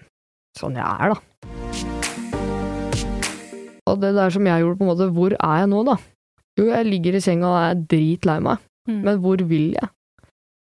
sånn 0.59 0.75
jeg 0.75 0.83
er, 0.83 1.13
da. 1.15 1.60
Og 3.89 3.99
det 4.01 4.13
der 4.15 4.29
som 4.29 4.45
jeg 4.45 4.61
gjorde, 4.61 4.77
på 4.77 4.85
en 4.85 4.91
måte, 4.91 5.07
hvor 5.15 5.33
er 5.33 5.57
jeg 5.63 5.69
nå, 5.71 5.83
da? 5.85 5.95
Jo, 6.59 6.65
jeg 6.69 6.85
ligger 6.85 7.15
i 7.17 7.21
senga 7.23 7.47
og 7.49 7.59
er 7.63 7.81
dritlei 7.89 8.39
meg, 8.41 8.57
Mm. 8.89 9.01
men 9.05 9.19
hvor 9.21 9.37
vil 9.47 9.71
jeg? 9.77 9.89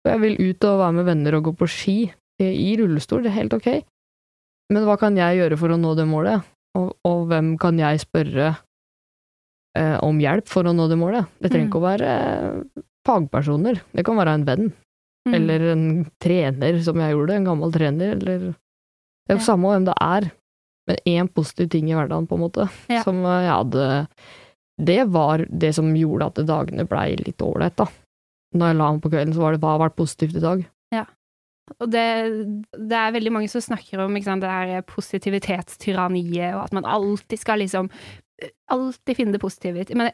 Og 0.06 0.08
jeg 0.12 0.20
vil 0.22 0.38
ut 0.50 0.64
og 0.66 0.80
være 0.80 0.94
med 0.98 1.06
venner 1.06 1.36
og 1.38 1.44
gå 1.44 1.52
på 1.58 1.68
ski 1.70 1.98
i 2.42 2.72
rullestol, 2.80 3.22
det 3.22 3.30
er 3.32 3.36
helt 3.44 3.54
ok. 3.54 3.68
Men 4.72 4.84
hva 4.86 4.96
kan 4.98 5.16
jeg 5.18 5.38
gjøre 5.38 5.58
for 5.60 5.70
å 5.70 5.78
nå 5.78 5.96
det 5.98 6.08
målet? 6.10 6.42
Og, 6.78 6.96
og 7.06 7.28
hvem 7.30 7.58
kan 7.62 7.78
jeg 7.78 8.00
spørre 8.02 8.58
eh, 9.78 9.98
om 10.06 10.18
hjelp 10.22 10.48
for 10.50 10.64
å 10.70 10.74
nå 10.76 10.88
det 10.90 10.98
målet? 10.98 11.26
Det 11.42 11.52
trenger 11.52 11.68
Mm. 11.68 11.72
ikke 11.72 11.82
å 11.82 11.88
være 11.88 12.10
eh, 12.10 12.84
fagpersoner, 13.06 13.82
det 13.94 14.06
kan 14.06 14.18
være 14.18 14.34
en 14.40 14.46
venn, 14.46 14.74
Mm. 15.28 15.34
eller 15.36 15.60
en 15.72 15.86
trener, 16.22 16.82
som 16.82 16.96
jeg 16.98 17.14
gjorde, 17.14 17.36
en 17.36 17.46
gammel 17.46 17.72
trener, 17.72 18.12
eller 18.18 18.40
Det 19.30 19.36
er 19.36 19.38
jo 19.38 19.42
Ja. 19.46 19.46
samme 19.54 19.70
hvem 19.70 19.86
det 19.86 19.94
er, 20.02 20.32
men 20.90 20.98
én 21.08 21.30
positiv 21.32 21.70
ting 21.72 21.88
i 21.92 21.96
hverdagen, 21.96 22.28
på 22.28 22.36
en 22.40 22.44
måte, 22.48 22.66
Ja. 22.92 23.04
som 23.06 23.22
eh, 23.24 23.46
jeg 23.46 23.54
hadde 23.54 24.08
Det 24.80 25.00
var 25.12 25.46
det 25.52 25.74
som 25.76 25.94
gjorde 25.96 26.26
at 26.32 26.42
dagene 26.48 26.86
blei 26.88 27.14
litt 27.20 27.42
ålreit, 27.44 27.76
da. 27.80 27.86
Når 28.56 28.68
jeg 28.72 28.78
la 28.80 28.92
meg 28.96 29.02
på 29.04 29.10
kvelden, 29.14 29.34
så 29.36 29.42
var 29.44 29.52
det 29.54 29.62
hva 29.62 29.74
har 29.78 29.82
vært 29.90 29.98
positivt 30.00 30.36
i 30.40 30.44
dag? 30.44 30.66
Og 31.80 31.86
det, 31.94 32.02
det 32.74 32.98
er 32.98 33.12
veldig 33.14 33.30
mange 33.36 33.50
som 33.52 33.62
snakker 33.62 34.00
om 34.02 34.16
sant, 34.26 34.42
det 34.42 34.50
her 34.50 34.82
positivitetstyranniet, 34.90 36.56
og 36.56 36.64
at 36.64 36.74
man 36.74 36.88
alltid 36.90 37.38
skal 37.44 37.62
liksom 37.62 37.92
Alltid 38.72 39.18
finne 39.18 39.34
det 39.36 39.42
positive. 39.44 39.84
Men 40.00 40.14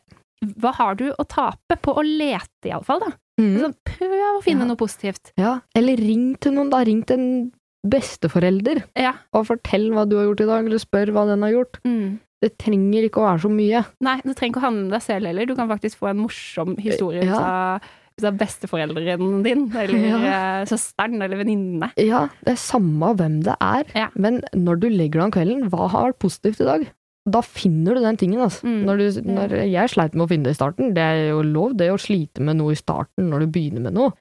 hva 0.58 0.72
har 0.74 0.96
du 0.98 1.12
å 1.14 1.24
tape 1.30 1.76
på 1.80 1.94
å 1.94 2.02
lete, 2.02 2.72
iallfall, 2.72 3.04
da? 3.04 3.12
Sånn, 3.38 3.76
prøv 3.86 4.16
å 4.18 4.42
finne 4.42 4.66
Ja. 4.66 4.70
noe 4.72 4.80
positivt. 4.80 5.32
Ja, 5.38 5.60
eller 5.78 5.96
ring 5.96 6.36
til 6.42 6.54
noen, 6.58 6.72
da. 6.72 6.80
Ring 6.84 7.04
til 7.06 7.20
en 7.20 7.52
besteforelder, 7.86 8.84
Ja. 8.98 9.14
og 9.34 9.48
fortell 9.48 9.90
hva 9.94 10.06
du 10.10 10.18
har 10.18 10.26
gjort 10.30 10.42
i 10.46 10.50
dag, 10.50 10.66
eller 10.66 10.82
spør 10.82 11.12
hva 11.16 11.26
den 11.30 11.42
har 11.46 11.52
gjort. 11.56 11.80
Mm. 11.86 12.20
Det 12.42 12.58
trenger 12.62 13.06
ikke 13.08 13.22
å 13.22 13.28
være 13.30 13.42
så 13.46 13.50
mye. 13.50 13.86
Nei, 14.06 14.18
det 14.26 14.36
trenger 14.36 14.54
ikke 14.54 14.62
å 14.64 14.68
handle 14.68 14.84
om 14.86 14.90
deg 14.96 15.02
selv 15.06 15.26
heller. 15.30 15.46
Du 15.50 15.56
kan 15.56 15.70
faktisk 15.72 15.98
få 16.02 16.10
en 16.12 16.20
morsom 16.26 16.76
historie 16.78 17.24
Ja. 17.26 17.80
det 18.18 18.28
er 18.30 18.38
besteforelderen 18.38 19.44
din, 19.44 19.72
eller 19.76 19.98
Ja. 19.98 20.62
eh, 20.62 20.66
søsteren, 20.66 21.22
eller 21.24 21.38
venninne. 21.38 21.92
Ja, 21.98 22.28
det 22.44 22.54
er 22.54 22.62
samme 22.62 23.16
hvem 23.16 23.42
det 23.44 23.56
er, 23.60 23.84
Ja. 23.96 24.10
men 24.16 24.42
når 24.54 24.80
du 24.80 24.90
legger 24.90 25.20
deg 25.20 25.24
om 25.24 25.32
kvelden, 25.32 25.70
hva 25.70 25.90
har 25.90 26.12
vært 26.12 26.20
positivt 26.20 26.62
i 26.62 26.66
dag? 26.66 26.88
Da 27.28 27.42
finner 27.42 27.96
du 27.96 28.02
den 28.02 28.18
tingen, 28.18 28.40
altså. 28.40 28.62
Mm. 28.64 28.84
Når 28.86 28.98
du, 28.98 29.22
når 29.24 29.50
jeg 29.72 29.90
sleit 29.90 30.14
med 30.14 30.28
å 30.28 30.30
finne 30.30 30.44
det 30.44 30.52
i 30.52 30.60
starten, 30.62 30.94
det 30.94 31.02
er 31.02 31.30
jo 31.32 31.42
lov 31.42 31.76
det 31.76 31.90
å 31.90 31.98
slite 31.98 32.40
med 32.40 32.58
noe 32.58 32.72
i 32.72 32.76
starten 32.76 33.32
når 33.32 33.40
du 33.40 33.48
begynner 33.48 33.82
med 33.82 33.94
noe, 33.96 34.14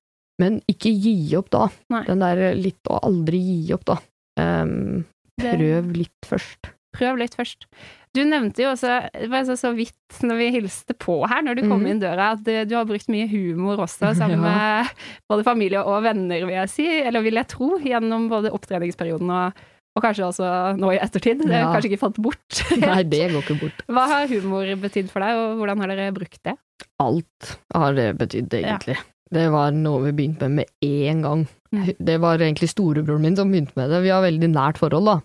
men 0.43 0.61
ikke 0.71 0.91
gi 0.91 1.17
opp 1.39 1.51
da. 1.55 1.69
Nei. 1.95 2.05
Den 2.09 2.25
der 2.25 2.55
litt 2.59 2.91
å 2.91 3.01
aldri 3.07 3.41
gi 3.41 3.75
opp, 3.77 3.85
da. 3.93 3.99
Det- 4.35 5.59
prøv 5.59 5.93
litt 5.97 6.27
først. 6.27 6.73
Prøv 6.95 7.19
litt 7.19 7.35
først. 7.35 7.67
Du 8.15 8.21
nevnte 8.23 8.63
jo 8.63 8.71
også, 8.71 9.11
det 9.11 9.27
var 9.33 9.43
så, 9.43 9.57
så 9.59 9.73
vidt 9.75 10.21
når 10.23 10.37
vi 10.39 10.51
hilste 10.55 10.95
på 10.95 11.17
her, 11.27 11.43
når 11.43 11.57
du 11.59 11.63
kom 11.65 11.81
mm. 11.83 11.89
inn 11.91 12.03
døra, 12.03 12.29
at 12.37 12.45
du, 12.47 12.53
du 12.71 12.77
har 12.79 12.87
brukt 12.87 13.09
mye 13.11 13.27
humor 13.27 13.83
også, 13.83 14.13
sammen 14.21 14.39
med 14.45 14.93
både 15.31 15.47
familie 15.47 15.83
og 15.83 16.05
venner, 16.07 16.45
vil 16.47 16.55
jeg 16.55 16.71
si, 16.71 16.87
eller 17.03 17.25
vil 17.27 17.41
jeg 17.41 17.51
tro, 17.51 17.73
gjennom 17.83 18.29
både 18.31 18.53
opptreningsperioden 18.55 19.33
og, 19.35 19.59
og 19.99 20.05
kanskje 20.07 20.29
også 20.29 20.53
nå 20.79 20.93
i 20.95 21.01
ettertid. 21.03 21.43
Det 21.43 21.51
er 21.51 21.65
Ja. 21.65 21.73
kanskje 21.75 21.91
ikke 21.91 22.05
falt 22.05 22.23
bort. 22.23 22.63
Nei, 22.85 23.03
det 23.03 23.25
går 23.33 23.43
ikke 23.43 23.59
bort. 23.65 23.83
Hva 23.91 24.07
har 24.13 24.31
humor 24.31 24.71
betydd 24.87 25.11
for 25.11 25.27
deg, 25.27 25.35
og 25.43 25.59
hvordan 25.59 25.83
har 25.83 25.95
dere 25.97 26.15
brukt 26.15 26.39
det? 26.47 26.55
Alt 27.03 27.57
har 27.75 27.99
det 27.99 28.09
betydd, 28.23 28.55
egentlig. 28.63 29.01
Det 29.33 29.47
var 29.53 29.73
noe 29.77 30.03
vi 30.05 30.17
begynte 30.17 30.49
med 30.49 30.65
med 30.65 30.67
én 30.85 31.23
gang. 31.25 31.47
Mm. 31.73 31.87
Det 31.99 32.19
var 32.23 32.43
egentlig 32.43 32.69
storebroren 32.71 33.25
min 33.25 33.37
som 33.39 33.51
begynte 33.51 33.75
med 33.79 33.91
det. 33.91 34.03
Vi 34.05 34.13
har 34.13 34.25
veldig 34.25 34.51
nært 34.53 34.81
forhold, 34.83 35.09
da. 35.09 35.17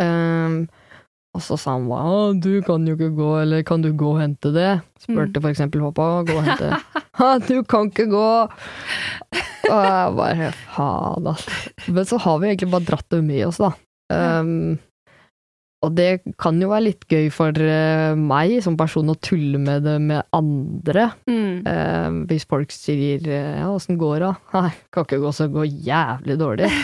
Um, 0.00 0.62
og 1.36 1.42
så 1.44 1.58
sa 1.60 1.76
han 1.76 1.86
hva, 1.86 2.02
du 2.34 2.62
kan 2.66 2.86
jo 2.88 2.96
ikke 2.96 3.12
gå, 3.14 3.28
eller 3.44 3.62
kan 3.66 3.84
du 3.84 3.92
gå 3.94 4.14
og 4.16 4.22
hente 4.22 4.50
det? 4.54 4.70
Spurte 4.98 5.42
for 5.42 5.52
eksempel 5.52 5.84
pappa, 5.84 6.24
gå 6.26 6.38
og 6.38 6.48
hente. 6.48 6.72
Ha, 7.20 7.34
du 7.44 7.60
kan 7.68 7.90
ikke 7.90 8.08
gå! 8.10 8.28
Og 9.70 9.82
jeg 9.84 10.14
bare, 10.16 10.50
faen 10.72 11.28
altså. 11.30 11.58
Men 11.92 12.06
så 12.08 12.18
har 12.24 12.40
vi 12.40 12.48
egentlig 12.48 12.70
bare 12.72 12.88
dratt 12.88 13.06
det 13.12 13.20
med 13.26 13.44
oss, 13.46 13.60
da. 13.62 13.70
Ehm, 14.10 14.80
og 15.82 15.94
det 15.96 16.20
kan 16.36 16.58
jo 16.60 16.68
være 16.68 16.84
litt 16.90 17.04
gøy 17.08 17.30
for 17.32 17.56
eh, 17.56 18.12
meg 18.18 18.58
som 18.62 18.76
person 18.76 19.08
å 19.08 19.16
tulle 19.16 19.56
med 19.58 19.82
det 19.86 19.94
med 20.04 20.22
andre. 20.36 21.06
Mm. 21.30 21.62
Eh, 21.66 22.08
hvis 22.28 22.44
folk 22.48 22.70
sier 22.74 23.24
eh, 23.26 23.56
'ja, 23.60 23.68
åssen 23.72 23.96
går 23.96 24.18
det?' 24.20 24.36
Nei, 24.60 24.72
kan 24.92 25.04
ikke 25.08 25.20
gå 25.24 25.32
så 25.32 25.48
gå 25.48 25.64
jævlig 25.64 26.38
dårlig. 26.38 26.70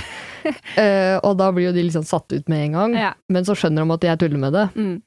Eh, 0.78 1.18
og 1.26 1.32
da 1.40 1.48
blir 1.50 1.66
jo 1.66 1.72
de 1.74 1.82
liksom 1.82 2.04
satt 2.06 2.30
ut 2.30 2.48
med 2.48 2.66
en 2.68 2.72
gang, 2.76 2.92
Ja. 2.94 3.08
men 3.28 3.42
så 3.42 3.56
skjønner 3.58 3.82
de 3.82 3.92
at 3.96 4.04
jeg 4.06 4.18
tuller 4.20 4.38
med 4.38 4.52
det. 4.54 4.68
Mm. 4.78 5.02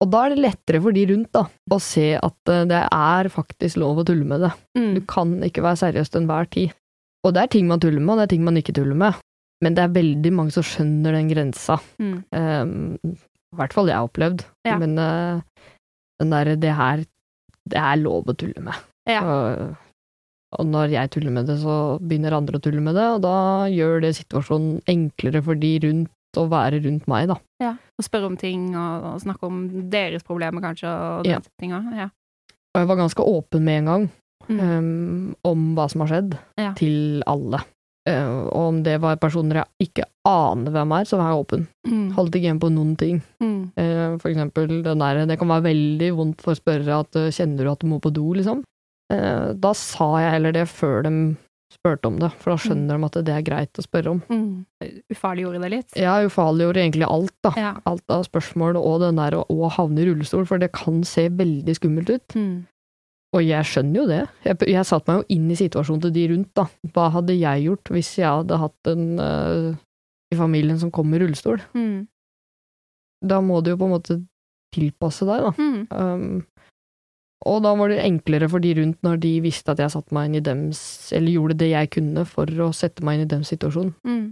Og 0.00 0.10
da 0.10 0.22
er 0.24 0.28
det 0.32 0.38
lettere 0.40 0.80
for 0.80 0.92
de 0.96 1.02
rundt 1.10 1.28
da, 1.36 1.42
å 1.70 1.78
se 1.78 2.06
at 2.16 2.48
eh, 2.48 2.64
det 2.64 2.80
er 2.88 3.28
faktisk 3.28 3.76
lov 3.76 3.98
å 4.00 4.06
tulle 4.08 4.24
med 4.24 4.40
det. 4.40 4.52
Du 4.74 4.80
Mm. 4.80 5.06
kan 5.06 5.34
ikke 5.44 5.60
være 5.60 5.76
seriøs 5.76 6.08
til 6.08 6.22
enhver 6.22 6.48
tid. 6.48 6.72
Og 7.26 7.34
det 7.34 7.42
er 7.42 7.46
ting 7.52 7.68
man 7.68 7.80
tuller 7.80 8.00
med, 8.00 8.14
og 8.14 8.16
det 8.16 8.22
er 8.30 8.32
ting 8.32 8.44
man 8.48 8.56
ikke 8.56 8.72
tuller 8.72 8.96
med. 8.96 9.14
Men 9.64 9.74
det 9.76 9.82
er 9.86 9.94
veldig 9.94 10.32
mange 10.36 10.52
som 10.52 10.62
skjønner 10.66 11.12
den 11.16 11.30
grensa. 11.30 11.78
Mm. 12.02 12.16
Um, 12.36 12.98
I 13.54 13.56
hvert 13.56 13.72
fall 13.72 13.88
jeg 13.88 13.96
har 13.96 14.08
opplevd. 14.08 14.44
Ja. 14.68 14.76
Men 14.82 14.98
uh, 15.00 15.40
den 16.20 16.30
derre 16.34 16.56
det 16.60 16.74
her 16.76 17.04
Det 17.66 17.78
er 17.80 17.96
lov 17.98 18.28
å 18.30 18.34
tulle 18.36 18.60
med. 18.62 18.74
Ja. 19.08 19.22
Og 19.24 19.76
Og 20.56 20.66
når 20.70 20.92
jeg 20.94 21.10
tuller 21.10 21.32
med 21.34 21.48
det, 21.50 21.56
så 21.60 21.98
begynner 22.00 22.32
andre 22.36 22.56
å 22.60 22.62
tulle 22.62 22.80
med 22.80 22.94
det, 22.94 23.06
og 23.16 23.20
da 23.24 23.66
gjør 23.68 24.00
det 24.04 24.12
situasjonen 24.16 24.78
enklere 24.88 25.42
for 25.44 25.58
de 25.58 25.72
rundt 25.82 26.38
å 26.38 26.44
være 26.48 26.78
rundt 26.84 27.08
meg, 27.10 27.26
da. 27.28 27.36
Ja. 27.60 27.72
Og 27.98 28.04
spørre 28.06 28.28
om 28.30 28.36
ting, 28.40 28.68
og, 28.76 29.04
og 29.10 29.20
snakke 29.24 29.48
om 29.50 29.58
deres 29.90 30.22
problemer, 30.24 30.62
kanskje, 30.62 30.86
og 30.88 31.24
den 31.26 31.32
Ja. 31.34 31.40
tinga. 31.60 31.80
Ja. 31.98 32.06
Og 32.72 32.80
jeg 32.80 32.88
var 32.92 32.96
ganske 33.02 33.26
åpen 33.26 33.64
med 33.66 33.78
en 33.82 33.90
gang 33.90 34.06
Mm. 34.46 34.60
um, 34.62 35.36
om 35.44 35.74
hva 35.74 35.88
som 35.90 36.00
har 36.04 36.08
skjedd, 36.12 36.38
Ja. 36.56 36.72
til 36.78 37.22
alle. 37.26 37.58
Uh, 38.06 38.46
og 38.52 38.68
om 38.68 38.76
det 38.86 39.00
var 39.02 39.18
personer 39.18 39.60
jeg 39.62 39.88
ikke 39.88 40.04
aner 40.30 40.74
hvem 40.74 40.92
er, 40.94 41.08
så 41.08 41.18
var 41.18 41.32
jeg 41.32 41.40
åpen. 41.42 41.64
Mm. 41.88 42.04
Holdt 42.14 42.36
ikke 42.38 42.46
igjen 42.46 42.62
på 42.62 42.70
noen 42.70 42.92
ting. 43.00 43.18
Mm. 43.42 43.56
Uh, 43.74 44.12
for 44.22 44.30
eksempel 44.30 44.70
den 44.84 45.02
der, 45.02 45.24
det 45.26 45.38
kan 45.40 45.50
være 45.50 45.66
veldig 45.66 46.12
vondt 46.20 46.44
for 46.46 46.58
spørrere 46.58 47.00
at 47.02 47.18
uh, 47.18 47.32
kjenner 47.34 47.66
du 47.66 47.72
at 47.72 47.82
du 47.82 47.90
må 47.90 47.98
på 48.02 48.14
do, 48.14 48.28
liksom. 48.38 48.62
Da 49.06 49.70
sa 49.78 50.06
jeg 50.18 50.32
heller 50.34 50.54
det 50.56 50.64
før 50.66 51.04
de 51.06 51.10
spurte 51.70 52.08
om 52.10 52.16
det, 52.18 52.32
for 52.42 52.50
da 52.50 52.56
skjønner 52.58 52.98
de 52.98 53.06
at 53.06 53.18
det 53.28 53.34
er 53.36 53.44
greit 53.46 53.78
å 53.78 53.84
spørre 53.84 54.14
om. 54.16 54.22
Mm. 54.26 54.96
Ufarliggjorde 55.14 55.60
det 55.62 55.70
litt? 55.70 55.94
Ja, 55.94 56.16
ufarliggjorde 56.26 56.82
egentlig 56.82 57.06
alt, 57.06 57.34
da. 57.46 57.52
Ja. 57.54 57.72
Alt 57.86 58.02
av 58.10 58.24
spørsmål 58.26 58.78
og 58.80 59.04
den 59.04 59.20
der 59.20 59.38
å 59.38 59.70
havne 59.76 60.02
i 60.02 60.08
rullestol, 60.08 60.42
for 60.50 60.58
det 60.58 60.72
kan 60.74 61.04
se 61.06 61.28
veldig 61.38 61.76
skummelt 61.78 62.10
ut. 62.10 62.34
Mm. 62.34 62.56
Og 63.36 63.44
jeg 63.44 63.68
skjønner 63.68 64.00
jo 64.00 64.06
det. 64.08 64.22
Jeg, 64.46 64.58
jeg 64.72 64.88
satte 64.88 65.12
meg 65.12 65.20
jo 65.20 65.36
inn 65.36 65.50
i 65.52 65.58
situasjonen 65.58 66.04
til 66.06 66.14
de 66.14 66.26
rundt, 66.32 66.52
da. 66.56 66.64
Hva 66.94 67.10
hadde 67.18 67.36
jeg 67.36 67.66
gjort 67.66 67.92
hvis 67.92 68.14
jeg 68.16 68.30
hadde 68.30 68.60
hatt 68.62 68.90
en 68.92 69.04
uh, 69.20 69.74
i 70.32 70.38
familien 70.38 70.78
som 70.80 70.92
kom 70.94 71.12
i 71.12 71.20
rullestol? 71.20 71.60
Mm. 71.76 72.06
Da 73.26 73.42
må 73.44 73.60
du 73.60 73.72
jo 73.74 73.80
på 73.80 73.88
en 73.88 73.96
måte 73.96 74.18
tilpasse 74.74 75.28
deg, 75.28 75.44
da. 75.44 75.52
Mm. 75.60 75.82
Um, 75.92 76.70
og 77.46 77.60
da 77.62 77.74
var 77.78 77.92
det 77.92 78.00
enklere 78.02 78.48
for 78.50 78.64
de 78.64 78.72
rundt 78.78 79.04
når 79.06 79.20
de 79.22 79.34
visste 79.44 79.70
at 79.70 79.82
jeg 79.82 79.92
satte 79.92 80.14
meg 80.16 80.30
inn 80.30 80.38
i 80.38 80.42
dems 80.42 80.80
Eller 81.14 81.36
gjorde 81.36 81.58
det 81.60 81.68
jeg 81.68 81.90
kunne 81.94 82.24
for 82.26 82.50
å 82.64 82.72
sette 82.74 83.04
meg 83.06 83.18
inn 83.18 83.26
i 83.26 83.30
dems 83.30 83.52
situasjon. 83.52 83.92
Mm. 84.08 84.24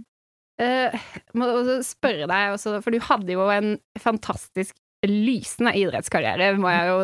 Uh, 0.55 1.05
må 1.35 1.51
spørre 1.83 2.27
deg 2.31 2.55
også, 2.55 2.77
for 2.81 2.95
du 2.95 3.01
hadde 3.03 3.35
jo 3.35 3.45
en 3.51 3.75
fantastisk 3.99 4.75
lysende 5.11 5.71
idrettskarriere, 5.79 6.51
må 6.61 6.69
jeg 6.71 6.87
jo 6.91 6.99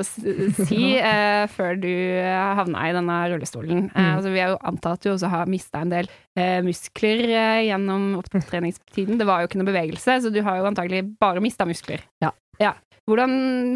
si, 0.66 0.82
eh, 1.12 1.46
før 1.54 1.80
du 1.82 1.90
havna 2.58 2.86
i 2.90 2.94
denne 2.98 3.18
rullestolen. 3.34 3.86
Eh, 3.90 4.02
Mm. 4.02 4.12
altså, 4.18 4.32
vi 4.34 4.40
har 4.44 4.54
jo 4.54 4.60
antatt 4.72 5.00
at 5.00 5.04
du 5.08 5.10
også 5.14 5.30
har 5.32 5.50
mista 5.52 5.82
en 5.86 5.92
del 5.94 6.08
eh, 6.38 6.60
muskler 6.66 7.24
eh, 7.30 7.62
gjennom 7.70 8.16
opptreningstiden. 8.22 9.18
Det 9.20 9.28
var 9.28 9.42
jo 9.44 9.50
ikke 9.52 9.60
noe 9.62 9.70
bevegelse, 9.72 10.20
så 10.26 10.32
du 10.34 10.42
har 10.46 10.58
jo 10.62 10.70
antagelig 10.72 11.04
bare 11.22 11.42
mista 11.44 11.66
muskler. 11.70 12.02
Ja. 12.24 12.32
Hvordan, 13.10 13.32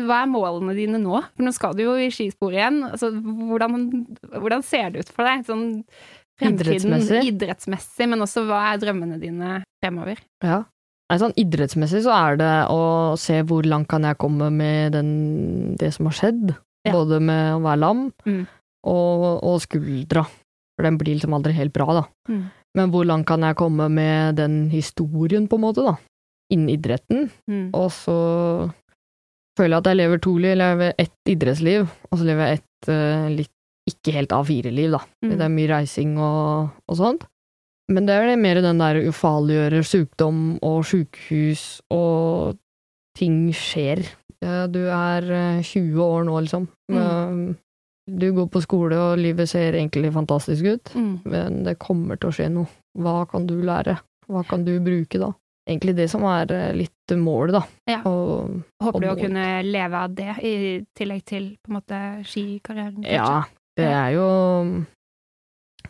hva 0.06 0.20
er 0.22 0.30
målene 0.30 0.76
dine 0.78 1.00
nå? 1.02 1.18
For 1.36 1.44
nå 1.48 1.52
skal 1.56 1.74
du 1.76 1.82
jo 1.88 1.96
i 1.98 2.12
skispor 2.14 2.54
igjen. 2.54 2.84
Altså, 2.86 3.10
hvordan, 3.12 3.90
hvordan 4.38 4.62
ser 4.64 4.92
det 4.94 5.02
ut 5.08 5.10
for 5.16 5.26
deg? 5.28 5.42
Sånn 5.48 5.66
fremtiden 6.40 6.94
Idrettsmessig? 6.94 7.22
idrettsmessig, 7.32 8.08
men 8.12 8.22
også 8.24 8.44
hva 8.46 8.60
er 8.74 8.82
drømmene 8.84 9.18
dine 9.20 9.58
fremover? 9.84 10.22
Ja. 10.46 10.62
Nei, 11.12 11.18
sånn 11.22 11.36
idrettsmessig 11.38 12.02
så 12.06 12.14
er 12.18 12.38
det 12.42 12.52
å 12.74 12.80
se 13.22 13.42
hvor 13.46 13.66
langt 13.70 13.88
kan 13.92 14.08
jeg 14.08 14.18
komme 14.18 14.48
med 14.50 14.96
den, 14.98 15.10
det 15.78 15.92
som 15.94 16.08
har 16.10 16.16
skjedd. 16.18 16.56
Ja. 16.88 16.94
Både 16.96 17.20
med 17.22 17.54
å 17.58 17.62
være 17.62 17.82
lam 17.82 18.02
Mm. 18.26 18.48
og, 18.90 19.26
og 19.46 19.60
skuldra. 19.62 20.26
For 20.76 20.84
den 20.88 20.98
blir 20.98 21.14
liksom 21.16 21.34
aldri 21.38 21.54
helt 21.54 21.74
bra, 21.74 21.86
da. 22.02 22.04
Mm. 22.30 22.42
Men 22.76 22.92
hvor 22.92 23.06
langt 23.08 23.28
kan 23.30 23.46
jeg 23.46 23.56
komme 23.56 23.88
med 23.90 24.36
den 24.42 24.70
historien, 24.74 25.46
på 25.48 25.56
en 25.60 25.64
måte, 25.64 25.86
da? 25.86 25.96
Innen 26.52 26.74
idretten. 26.74 27.30
Mm. 27.50 27.70
Og 27.74 27.88
så 27.96 28.18
føler 29.58 29.78
jeg 29.78 29.82
at 29.84 29.90
jeg 29.92 30.00
lever 30.02 30.22
to 30.26 30.34
liv. 30.38 30.52
Jeg 30.52 30.60
lever 30.60 30.94
ett 31.06 31.32
idrettsliv, 31.32 31.86
og 32.12 32.20
så 32.20 32.28
lever 32.28 32.50
jeg 32.50 32.60
ett 32.60 32.90
uh, 32.92 33.30
litt 33.32 33.52
ikke 33.90 34.14
helt 34.18 34.34
A4-liv, 34.34 34.92
da. 34.98 35.00
Mm. 35.24 35.32
Det 35.38 35.46
er 35.46 35.54
mye 35.54 35.70
reising 35.70 36.16
og, 36.18 36.74
og 36.90 36.98
sånt. 36.98 37.26
Men 37.92 38.08
det 38.08 38.16
er 38.18 38.26
det 38.32 38.40
mer 38.42 38.62
den 38.66 38.80
der 38.82 38.98
ufarliggjøre 39.10 39.84
sykdom 39.86 40.40
og 40.66 40.80
sykehus 40.90 41.82
og 41.94 42.56
ting 43.18 43.52
skjer. 43.54 44.02
Du 44.74 44.82
er 44.92 45.28
eh, 45.32 45.62
20 45.64 46.02
år 46.04 46.26
nå, 46.28 46.40
liksom. 46.46 46.68
Mm. 46.92 46.98
Eh, 47.00 47.56
Du 48.08 48.28
går 48.38 48.46
på 48.54 48.62
skole, 48.62 48.94
og 49.02 49.18
livet 49.18 49.50
ser 49.50 49.74
egentlig 49.74 50.12
fantastisk 50.14 50.66
ut, 50.66 50.92
Mm. 50.94 51.22
men 51.26 51.64
det 51.66 51.80
kommer 51.82 52.20
til 52.22 52.30
å 52.30 52.36
skje 52.38 52.50
noe. 52.54 52.68
Hva 53.02 53.26
kan 53.28 53.48
du 53.50 53.56
lære? 53.66 53.96
Hva 54.30 54.44
kan 54.46 54.64
du 54.64 54.76
bruke 54.80 55.18
da? 55.18 55.32
Egentlig 55.68 55.96
det 55.98 56.06
som 56.12 56.22
er 56.30 56.46
eh, 56.54 56.74
litt 56.78 57.16
målet, 57.18 57.54
da. 57.58 57.64
Ja. 57.90 58.02
Og, 58.06 58.62
Håper 58.84 59.02
du 59.02 59.08
å 59.10 59.16
kunne 59.18 59.48
leve 59.66 60.04
av 60.04 60.14
det, 60.14 60.36
i 60.46 60.86
tillegg 60.98 61.24
til 61.26 61.48
på 61.66 61.72
en 61.74 61.80
måte 61.80 62.02
skikarrieren? 62.30 63.02
ja, 63.10 63.44
det 63.76 63.90
er 63.90 64.12
jo 64.14 64.28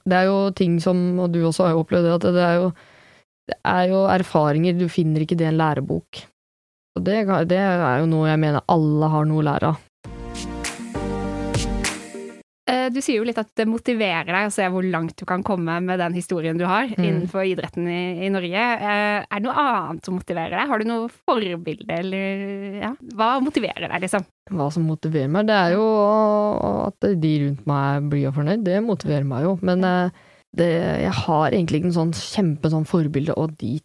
Det 0.04 0.20
er 0.20 0.28
jo 0.30 0.38
ting 0.58 0.78
som, 0.84 1.02
og 1.22 1.32
du 1.34 1.42
også 1.46 1.68
har 1.68 1.76
jo 1.76 1.86
opplevd 1.86 2.08
det, 2.10 2.14
at 2.18 2.28
det 2.36 2.46
er 2.46 2.60
jo 2.60 2.70
det 3.46 3.58
er 3.62 3.92
jo 3.92 4.06
erfaringer, 4.10 4.74
du 4.74 4.88
finner 4.90 5.22
ikke 5.22 5.38
det 5.38 5.46
i 5.46 5.52
en 5.52 5.60
lærebok. 5.60 6.24
Og 6.98 7.04
det, 7.06 7.20
det 7.52 7.60
er 7.60 8.00
jo 8.02 8.08
noe 8.10 8.32
jeg 8.32 8.42
mener 8.42 8.66
alle 8.72 9.10
har 9.12 9.28
noe 9.30 9.44
å 9.44 9.46
lære 9.46 9.74
av. 9.74 9.84
Eh, 12.68 12.88
Du 12.90 12.98
sier 13.02 13.20
jo 13.20 13.26
litt 13.28 13.38
at 13.38 13.52
det 13.60 13.68
motiverer 13.70 14.26
deg 14.26 14.48
å 14.48 14.54
se 14.54 14.66
hvor 14.74 14.82
langt 14.90 15.14
du 15.20 15.26
kan 15.30 15.44
komme 15.46 15.76
med 15.86 16.00
den 16.02 16.14
historien 16.18 16.58
du 16.58 16.64
har 16.66 16.88
Mm. 16.88 17.04
innenfor 17.06 17.46
idretten 17.46 17.86
i, 17.88 18.26
i 18.26 18.30
Norge. 18.34 18.56
Eh, 18.58 19.26
Er 19.30 19.40
det 19.40 19.44
noe 19.46 19.54
annet 19.54 20.06
som 20.06 20.16
motiverer 20.18 20.50
deg? 20.58 20.68
Har 20.68 20.80
du 20.80 20.86
noe 20.86 21.10
forbilde, 21.30 21.92
eller 22.00 22.80
ja? 22.82 22.96
Hva 23.14 23.40
motiverer 23.44 23.88
deg, 23.88 24.02
liksom? 24.02 24.26
Hva 24.50 24.72
som 24.74 24.84
motiverer 24.88 25.30
meg, 25.30 25.46
det 25.46 25.54
er 25.56 25.76
jo 25.78 25.86
at 26.88 27.00
de 27.22 27.34
rundt 27.46 27.66
meg 27.68 28.10
blir 28.10 28.32
fornøyd. 28.34 28.64
Det 28.66 28.82
motiverer 28.84 29.26
meg 29.30 29.44
jo. 29.46 29.60
Men 29.62 29.84
eh, 29.84 30.10
det, 30.56 30.72
jeg 31.06 31.12
har 31.22 31.52
egentlig 31.52 31.82
ikke 31.84 31.92
en 31.94 32.00
sånn 32.02 32.14
kjempe 32.18 32.72
sånn 32.74 32.86
forbilde, 32.90 33.34
og 33.38 33.58
dit 33.58 33.84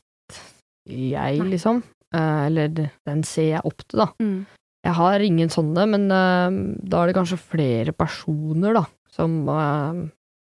jeg, 0.88 1.38
Nei. 1.38 1.50
liksom. 1.52 1.82
Eller 2.14 2.68
den 3.06 3.22
ser 3.22 3.50
jeg 3.58 3.60
opp 3.64 3.84
til, 3.86 4.00
da. 4.02 4.08
Mm. 4.22 4.46
Jeg 4.86 4.96
har 4.96 5.20
ingen 5.20 5.50
sånne, 5.52 5.84
men 5.92 6.06
eh, 6.14 6.54
da 6.88 7.02
er 7.02 7.10
det 7.10 7.16
kanskje 7.18 7.36
flere 7.52 7.92
personer, 7.92 8.72
da, 8.78 8.84
som, 9.12 9.34
eh, 9.52 10.00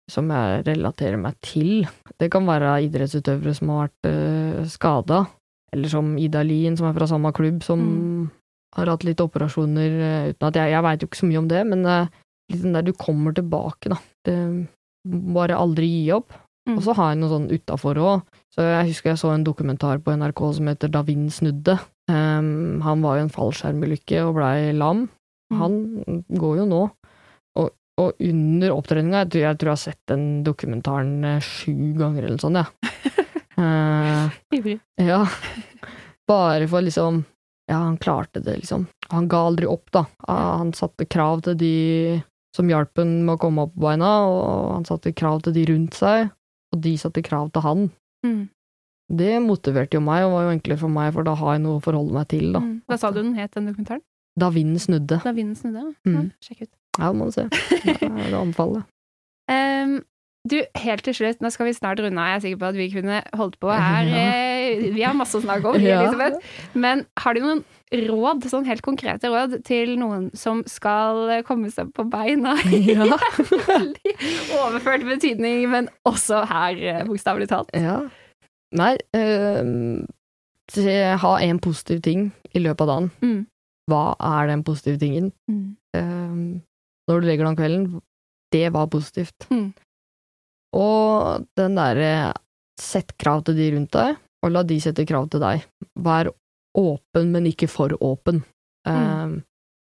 som 0.09 0.31
jeg 0.31 0.63
relaterer 0.69 1.19
meg 1.19 1.35
til. 1.43 1.83
Det 2.19 2.29
kan 2.31 2.47
være 2.47 2.77
idrettsutøvere 2.87 3.53
som 3.57 3.73
har 3.73 3.89
vært 3.89 4.09
uh, 4.09 4.63
skada, 4.71 5.19
eller 5.75 5.91
som 5.91 6.15
Ida 6.17 6.41
Lien, 6.43 6.77
som 6.79 6.87
er 6.89 6.95
fra 6.97 7.07
samme 7.11 7.31
klubb, 7.35 7.61
som 7.63 7.79
Mm. 7.83 8.29
har 8.75 8.89
hatt 8.89 9.03
litt 9.03 9.21
operasjoner 9.21 9.99
eh, 10.07 10.29
uten 10.31 10.47
at 10.47 10.55
Jeg, 10.55 10.71
jeg 10.71 10.83
veit 10.83 11.01
jo 11.01 11.07
ikke 11.09 11.19
så 11.21 11.29
mye 11.29 11.39
om 11.43 11.47
det, 11.51 11.61
men 11.67 11.85
litt 12.49 12.61
den 12.63 12.73
der 12.73 12.81
du 12.87 12.93
kommer 12.93 13.33
tilbake, 13.33 13.89
da. 13.93 13.97
Det, 14.25 14.35
bare 15.05 15.57
aldri 15.57 15.87
gi 15.87 16.11
opp. 16.15 16.33
Mm. 16.67 16.75
Og 16.77 16.83
så 16.85 16.93
har 16.97 17.13
jeg 17.13 17.19
noe 17.21 17.31
sånn 17.31 17.47
utafor 17.49 17.97
òg. 18.01 18.25
Så 18.53 18.65
jeg 18.65 18.89
husker 18.91 19.13
jeg 19.13 19.21
så 19.21 19.31
en 19.33 19.45
dokumentar 19.45 20.01
på 20.03 20.13
NRK 20.17 20.41
som 20.57 20.67
heter 20.69 20.91
Da 20.91 21.01
vind 21.05 21.31
snudde. 21.33 21.77
Ehm, 22.09 22.81
han 22.81 23.01
var 23.05 23.17
jo 23.19 23.25
en 23.27 23.33
fallskjermulykke 23.33 24.23
og 24.25 24.35
blei 24.39 24.71
lam. 24.73 25.05
Mm. 25.53 25.59
Han 25.61 26.23
går 26.41 26.61
jo 26.61 26.67
nå. 26.69 26.81
Og, 27.59 27.71
og 28.01 28.23
under 28.29 28.75
opptreninga, 28.75 29.23
jeg, 29.25 29.43
jeg 29.43 29.59
tror 29.59 29.71
jeg 29.71 29.77
har 29.77 29.83
sett 29.83 30.01
den 30.11 30.27
dokumentaren 30.47 31.17
eh, 31.35 31.43
sju 31.45 31.93
ganger 31.99 32.25
eller 32.27 32.41
sånn, 32.41 32.59
jeg. 32.61 32.93
Ja. 33.59 34.29
Ivrig. 34.55 34.79
ja. 35.03 35.25
Bare 36.29 36.67
for 36.69 36.85
liksom 36.85 37.23
Ja, 37.69 37.81
han 37.83 37.97
klarte 38.01 38.39
det, 38.41 38.55
liksom. 38.63 38.87
Han 39.11 39.27
ga 39.29 39.43
aldri 39.49 39.67
opp, 39.69 39.91
da. 39.93 40.05
Ah, 40.25 40.55
Han 40.57 40.71
satte 40.73 41.05
krav 41.05 41.43
til 41.45 41.57
de 41.59 41.73
som 42.55 42.69
hjalp 42.69 42.97
ham 42.97 43.11
med 43.27 43.35
å 43.35 43.41
komme 43.41 43.61
opp 43.67 43.75
på 43.75 43.83
beina, 43.83 44.07
og 44.25 44.71
han 44.73 44.87
satte 44.87 45.11
krav 45.13 45.43
til 45.45 45.53
de 45.53 45.67
rundt 45.69 45.93
seg, 45.93 46.31
og 46.73 46.81
de 46.81 46.95
satte 46.97 47.21
krav 47.25 47.51
til 47.53 47.61
han. 47.61 47.83
Mm. 48.25 48.39
Det 49.09 49.39
motiverte 49.41 49.97
jo 49.97 50.01
meg, 50.05 50.23
og 50.27 50.35
var 50.35 50.43
jo 50.47 50.53
enklere 50.53 50.77
for 50.83 50.93
meg, 50.93 51.13
for 51.15 51.25
da 51.25 51.33
har 51.39 51.55
jeg 51.57 51.63
noe 51.65 51.79
å 51.79 51.83
forholde 51.83 52.13
meg 52.13 52.27
til, 52.29 52.51
da. 52.53 52.59
Mm. 52.61 52.75
Hva 52.89 52.97
sa 53.01 53.09
du 53.11 53.21
den 53.23 53.33
het, 53.39 53.51
den 53.55 53.65
dokumentaren? 53.71 54.03
Da 54.39 54.51
vinden 54.53 54.79
snudde. 54.79 55.17
Da 55.23 55.31
vinden 55.35 55.57
snudde? 55.57 55.87
Mm. 56.05 56.13
Ja, 56.15 56.21
sjekk 56.45 56.61
ut. 56.67 56.71
Ja, 56.99 57.09
det 57.09 57.17
må 57.17 57.25
du 57.29 57.33
se. 57.33 57.47
Det 57.49 58.37
anbefaler 58.37 58.83
jeg. 58.83 58.87
Ehm, 59.55 59.95
du, 60.51 60.59
helt 60.85 61.03
til 61.03 61.17
slutt, 61.17 61.41
nå 61.43 61.49
skal 61.51 61.67
vi 61.67 61.73
snart 61.75 61.99
runde 62.03 62.21
av. 62.21 62.29
Jeg 62.29 62.37
er 62.37 62.43
sikker 62.45 62.61
på 62.61 62.69
at 62.69 62.77
vi 62.77 62.87
kunne 62.93 63.17
holdt 63.41 63.57
på 63.59 63.73
her. 63.73 64.07
Ja. 64.13 64.29
eh, 64.69 64.85
Vi 64.93 65.01
har 65.01 65.15
masse 65.17 65.33
å 65.39 65.41
snakke 65.41 65.73
om, 65.73 65.81
Ja. 65.81 66.05
Men 66.77 67.01
har 67.17 67.33
du 67.33 67.41
noen 67.41 67.63
råd, 67.89 68.45
sånn 68.51 68.67
helt 68.69 68.83
konkrete 68.85 69.31
råd, 69.33 69.63
til 69.65 69.95
noen 69.97 70.29
som 70.37 70.61
skal 70.69 71.39
komme 71.47 71.71
seg 71.73 71.89
på 71.97 72.05
beina? 72.13 72.53
Ja. 72.69 73.07
Overført 74.59 75.05
betydning, 75.09 75.65
men 75.71 75.89
også 76.07 76.43
her, 76.49 76.77
eh, 76.77 77.03
bokstavelig 77.09 77.49
talt. 77.49 77.73
Ja. 77.73 78.03
Nei, 78.77 78.95
øh, 79.17 80.05
ha 81.23 81.31
en 81.41 81.59
positiv 81.59 82.01
ting 82.05 82.29
i 82.53 82.61
løpet 82.61 82.85
av 82.85 82.91
dagen. 82.91 83.11
Mm. 83.23 83.39
Hva 83.89 84.03
er 84.21 84.49
den 84.51 84.63
positive 84.63 84.99
tingen? 85.01 85.31
Mm. 85.49 85.75
Uh, 85.97 86.61
når 87.09 87.21
du 87.21 87.25
legger 87.25 87.47
deg 87.47 87.49
om 87.49 87.57
kvelden, 87.57 88.01
det 88.53 88.67
var 88.75 88.91
positivt. 88.93 89.47
Mm. 89.49 89.71
Og 90.77 91.47
den 91.57 91.79
derre 91.79 92.33
sett 92.79 93.15
krav 93.17 93.43
til 93.47 93.57
de 93.57 93.71
rundt 93.73 93.95
deg, 93.95 94.19
og 94.45 94.53
la 94.53 94.63
de 94.63 94.77
sette 94.81 95.07
krav 95.09 95.27
til 95.33 95.41
deg. 95.41 95.65
Vær 95.97 96.29
åpen, 96.77 97.33
men 97.33 97.49
ikke 97.49 97.67
for 97.71 97.97
åpen. 97.97 98.43
Uh, 98.87 99.41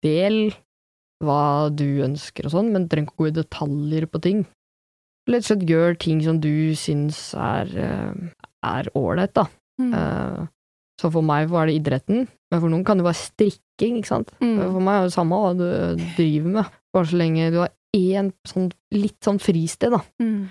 del 0.06 0.54
hva 1.26 1.68
du 1.74 2.06
ønsker 2.06 2.46
og 2.48 2.54
sånn, 2.54 2.70
men 2.72 2.88
trenger 2.88 3.10
ikke 3.10 3.26
gå 3.26 3.32
i 3.32 3.38
detaljer 3.42 4.06
på 4.08 4.22
ting. 4.24 4.46
rett 5.30 5.44
og 5.44 5.50
slett 5.50 5.66
gjør 5.68 5.98
ting 6.00 6.22
som 6.24 6.40
du 6.42 6.74
syns 6.80 7.34
er 7.38 7.74
er 8.66 8.90
ålreit, 8.98 9.34
da. 9.38 9.46
Mm. 9.80 9.92
Eh, 9.96 10.48
så 11.00 11.12
for 11.14 11.24
meg 11.24 11.48
var 11.52 11.70
det 11.70 11.78
idretten, 11.80 12.26
men 12.28 12.60
for 12.60 12.72
noen 12.72 12.84
kan 12.88 13.00
det 13.00 13.08
være 13.08 13.22
strikking, 13.22 14.00
ikke 14.00 14.12
sant. 14.12 14.34
Mm. 14.44 14.58
For 14.60 14.84
meg 14.84 14.98
er 14.98 15.08
det 15.08 15.16
samme 15.16 15.40
hva 15.40 15.54
du 15.56 15.68
driver 16.18 16.56
med, 16.58 16.80
bare 16.96 17.12
så 17.12 17.20
lenge 17.22 17.52
du 17.54 17.62
har 17.64 17.72
én 17.96 18.34
sånn, 18.48 18.68
litt 18.94 19.18
sånn 19.26 19.40
fristed, 19.42 19.96
da. 19.96 20.02
Mm. 20.22 20.50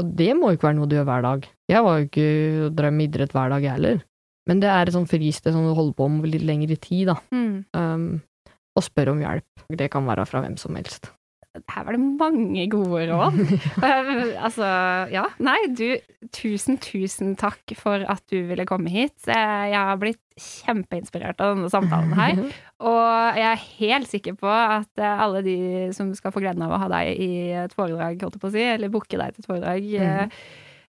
Og 0.00 0.14
det 0.16 0.30
må 0.38 0.50
jo 0.50 0.58
ikke 0.58 0.70
være 0.70 0.78
noe 0.78 0.88
du 0.88 0.96
gjør 0.96 1.08
hver 1.10 1.26
dag. 1.26 1.46
Jeg 1.70 1.84
var 1.84 1.98
jo 1.98 2.08
ikke 2.08 2.70
drev 2.78 2.96
med 2.96 3.10
idrett 3.10 3.36
hver 3.36 3.52
dag, 3.52 3.66
jeg 3.66 3.76
heller. 3.76 4.02
Men 4.48 4.62
det 4.62 4.70
er 4.72 4.88
et 4.88 4.96
sånt 4.96 5.10
fristed 5.10 5.54
som 5.54 5.66
du 5.66 5.74
holder 5.76 5.96
på 5.98 6.08
med 6.10 6.30
litt 6.32 6.46
lengre 6.46 6.78
tid, 6.80 7.10
da. 7.10 7.16
Mm. 7.34 7.54
Um, 7.76 8.54
og 8.78 8.86
spør 8.86 9.12
om 9.12 9.22
hjelp. 9.22 9.64
Det 9.76 9.90
kan 9.92 10.06
være 10.08 10.24
fra 10.30 10.42
hvem 10.44 10.56
som 10.60 10.78
helst. 10.78 11.10
Her 11.50 11.82
var 11.82 11.96
det 11.96 12.00
mange 12.00 12.64
gode 12.70 13.06
råd. 13.10 13.38
Eh, 13.90 14.36
altså, 14.38 14.66
ja. 15.10 15.24
Nei, 15.42 15.56
du, 15.74 15.96
tusen, 16.34 16.76
tusen 16.82 17.32
takk 17.38 17.72
for 17.78 18.04
at 18.12 18.22
du 18.30 18.44
ville 18.46 18.66
komme 18.68 18.92
hit. 18.92 19.16
Eh, 19.26 19.64
Jeg 19.72 19.80
har 19.88 19.98
blitt 19.98 20.20
kjempeinspirert 20.38 21.40
av 21.42 21.56
denne 21.56 21.70
samtalen 21.72 22.14
her. 22.14 22.38
Og 22.90 23.38
jeg 23.40 23.48
er 23.48 23.66
helt 23.80 24.10
sikker 24.12 24.38
på 24.38 24.50
at 24.50 25.02
eh, 25.02 25.24
alle 25.26 25.42
de 25.46 25.58
som 25.96 26.12
skal 26.14 26.34
få 26.34 26.44
gleden 26.44 26.62
av 26.66 26.76
å 26.76 26.80
ha 26.84 26.90
deg 26.92 27.18
i 27.18 27.30
et 27.64 27.74
foredrag, 27.74 28.22
holdt 28.22 28.38
jeg 28.38 28.44
på 28.44 28.50
å 28.52 28.54
si, 28.54 28.66
eller 28.76 28.94
booke 28.94 29.18
deg 29.18 29.34
til 29.34 29.42
et 29.42 29.50
foredrag, 29.50 29.90
mm. 29.90 30.40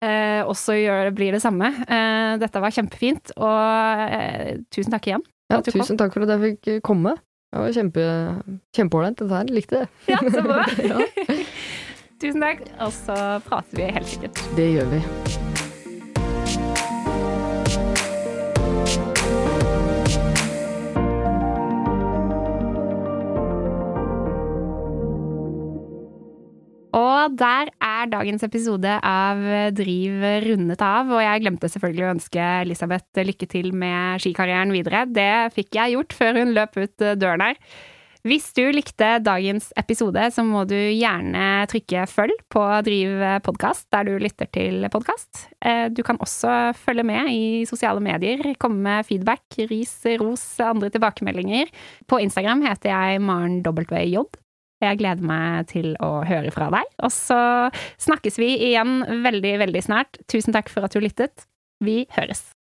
eh, 0.07 0.41
også 0.47 0.79
gjør, 0.79 1.11
blir 1.19 1.35
det 1.35 1.43
samme. 1.43 1.73
Eh, 1.83 2.39
dette 2.41 2.63
var 2.63 2.79
kjempefint, 2.79 3.35
og 3.35 4.07
eh, 4.07 4.51
tusen 4.71 4.95
takk 4.95 5.11
igjen. 5.11 5.27
Ja, 5.51 5.59
tusen 5.65 5.99
takk 5.99 6.15
for 6.15 6.25
at 6.25 6.37
jeg 6.37 6.55
fikk 6.55 6.85
komme. 6.85 7.17
Det 7.55 7.61
var 7.63 7.71
kjempe, 7.71 8.05
kjempeålreit, 8.75 9.15
dette 9.21 9.37
her. 9.37 9.51
Likte 9.55 9.79
det. 9.79 9.87
Ja, 10.11 10.19
så 10.27 10.43
bra. 10.43 10.59
Ja. 10.91 10.99
tusen 12.21 12.43
takk, 12.43 12.67
og 12.83 12.91
så 12.91 13.15
prater 13.47 13.79
vi 13.79 13.89
helt 13.95 14.11
sikkert. 14.11 14.45
Det 14.59 14.71
gjør 14.73 14.95
vi. 14.97 15.44
Der 27.33 27.71
er 27.81 28.11
dagens 28.11 28.45
episode 28.45 28.99
av 29.01 29.41
Driv 29.73 30.21
rundet 30.45 30.83
av, 30.85 31.09
og 31.09 31.23
jeg 31.23 31.41
glemte 31.43 31.71
selvfølgelig 31.71 32.05
å 32.05 32.13
ønske 32.13 32.45
Elisabeth 32.61 33.25
lykke 33.25 33.49
til 33.49 33.73
med 33.73 34.21
skikarrieren 34.23 34.71
videre. 34.75 35.07
Det 35.09 35.31
fikk 35.55 35.77
jeg 35.79 35.95
gjort 35.97 36.15
før 36.15 36.39
hun 36.41 36.55
løp 36.55 36.77
ut 36.77 37.05
døren 37.17 37.45
her. 37.47 37.59
Hvis 38.25 38.47
du 38.57 38.63
likte 38.73 39.19
dagens 39.21 39.67
episode, 39.77 40.23
så 40.33 40.41
må 40.41 40.63
du 40.65 40.73
gjerne 40.73 41.67
trykke 41.69 42.07
følg 42.09 42.39
på 42.49 42.63
Driv 42.87 43.21
podkast 43.45 43.85
der 43.93 44.07
du 44.07 44.15
lytter 44.17 44.49
til 44.49 44.87
podkast. 44.89 45.43
Du 45.93 46.01
kan 46.05 46.17
også 46.17 46.73
følge 46.73 47.05
med 47.05 47.29
i 47.29 47.43
sosiale 47.69 48.01
medier, 48.01 48.41
komme 48.57 48.81
med 48.87 49.05
feedback, 49.05 49.45
ris, 49.69 49.93
ros, 50.17 50.47
andre 50.57 50.89
tilbakemeldinger. 50.95 51.69
På 52.09 52.17
Instagram 52.23 52.65
heter 52.65 52.95
jeg 52.95 53.21
Maren 53.21 53.61
WJ. 53.61 54.25
Jeg 54.83 54.99
gleder 54.99 55.23
meg 55.23 55.69
til 55.71 55.93
å 56.03 56.19
høre 56.27 56.51
fra 56.53 56.67
deg. 56.73 56.89
Og 57.05 57.13
så 57.13 57.39
snakkes 58.01 58.39
vi 58.41 58.51
igjen 58.71 58.99
veldig, 59.25 59.55
veldig 59.63 59.85
snart. 59.85 60.19
Tusen 60.31 60.55
takk 60.55 60.71
for 60.71 60.87
at 60.87 60.95
du 60.95 61.03
lyttet. 61.03 61.47
Vi 61.83 62.03
høres. 62.15 62.54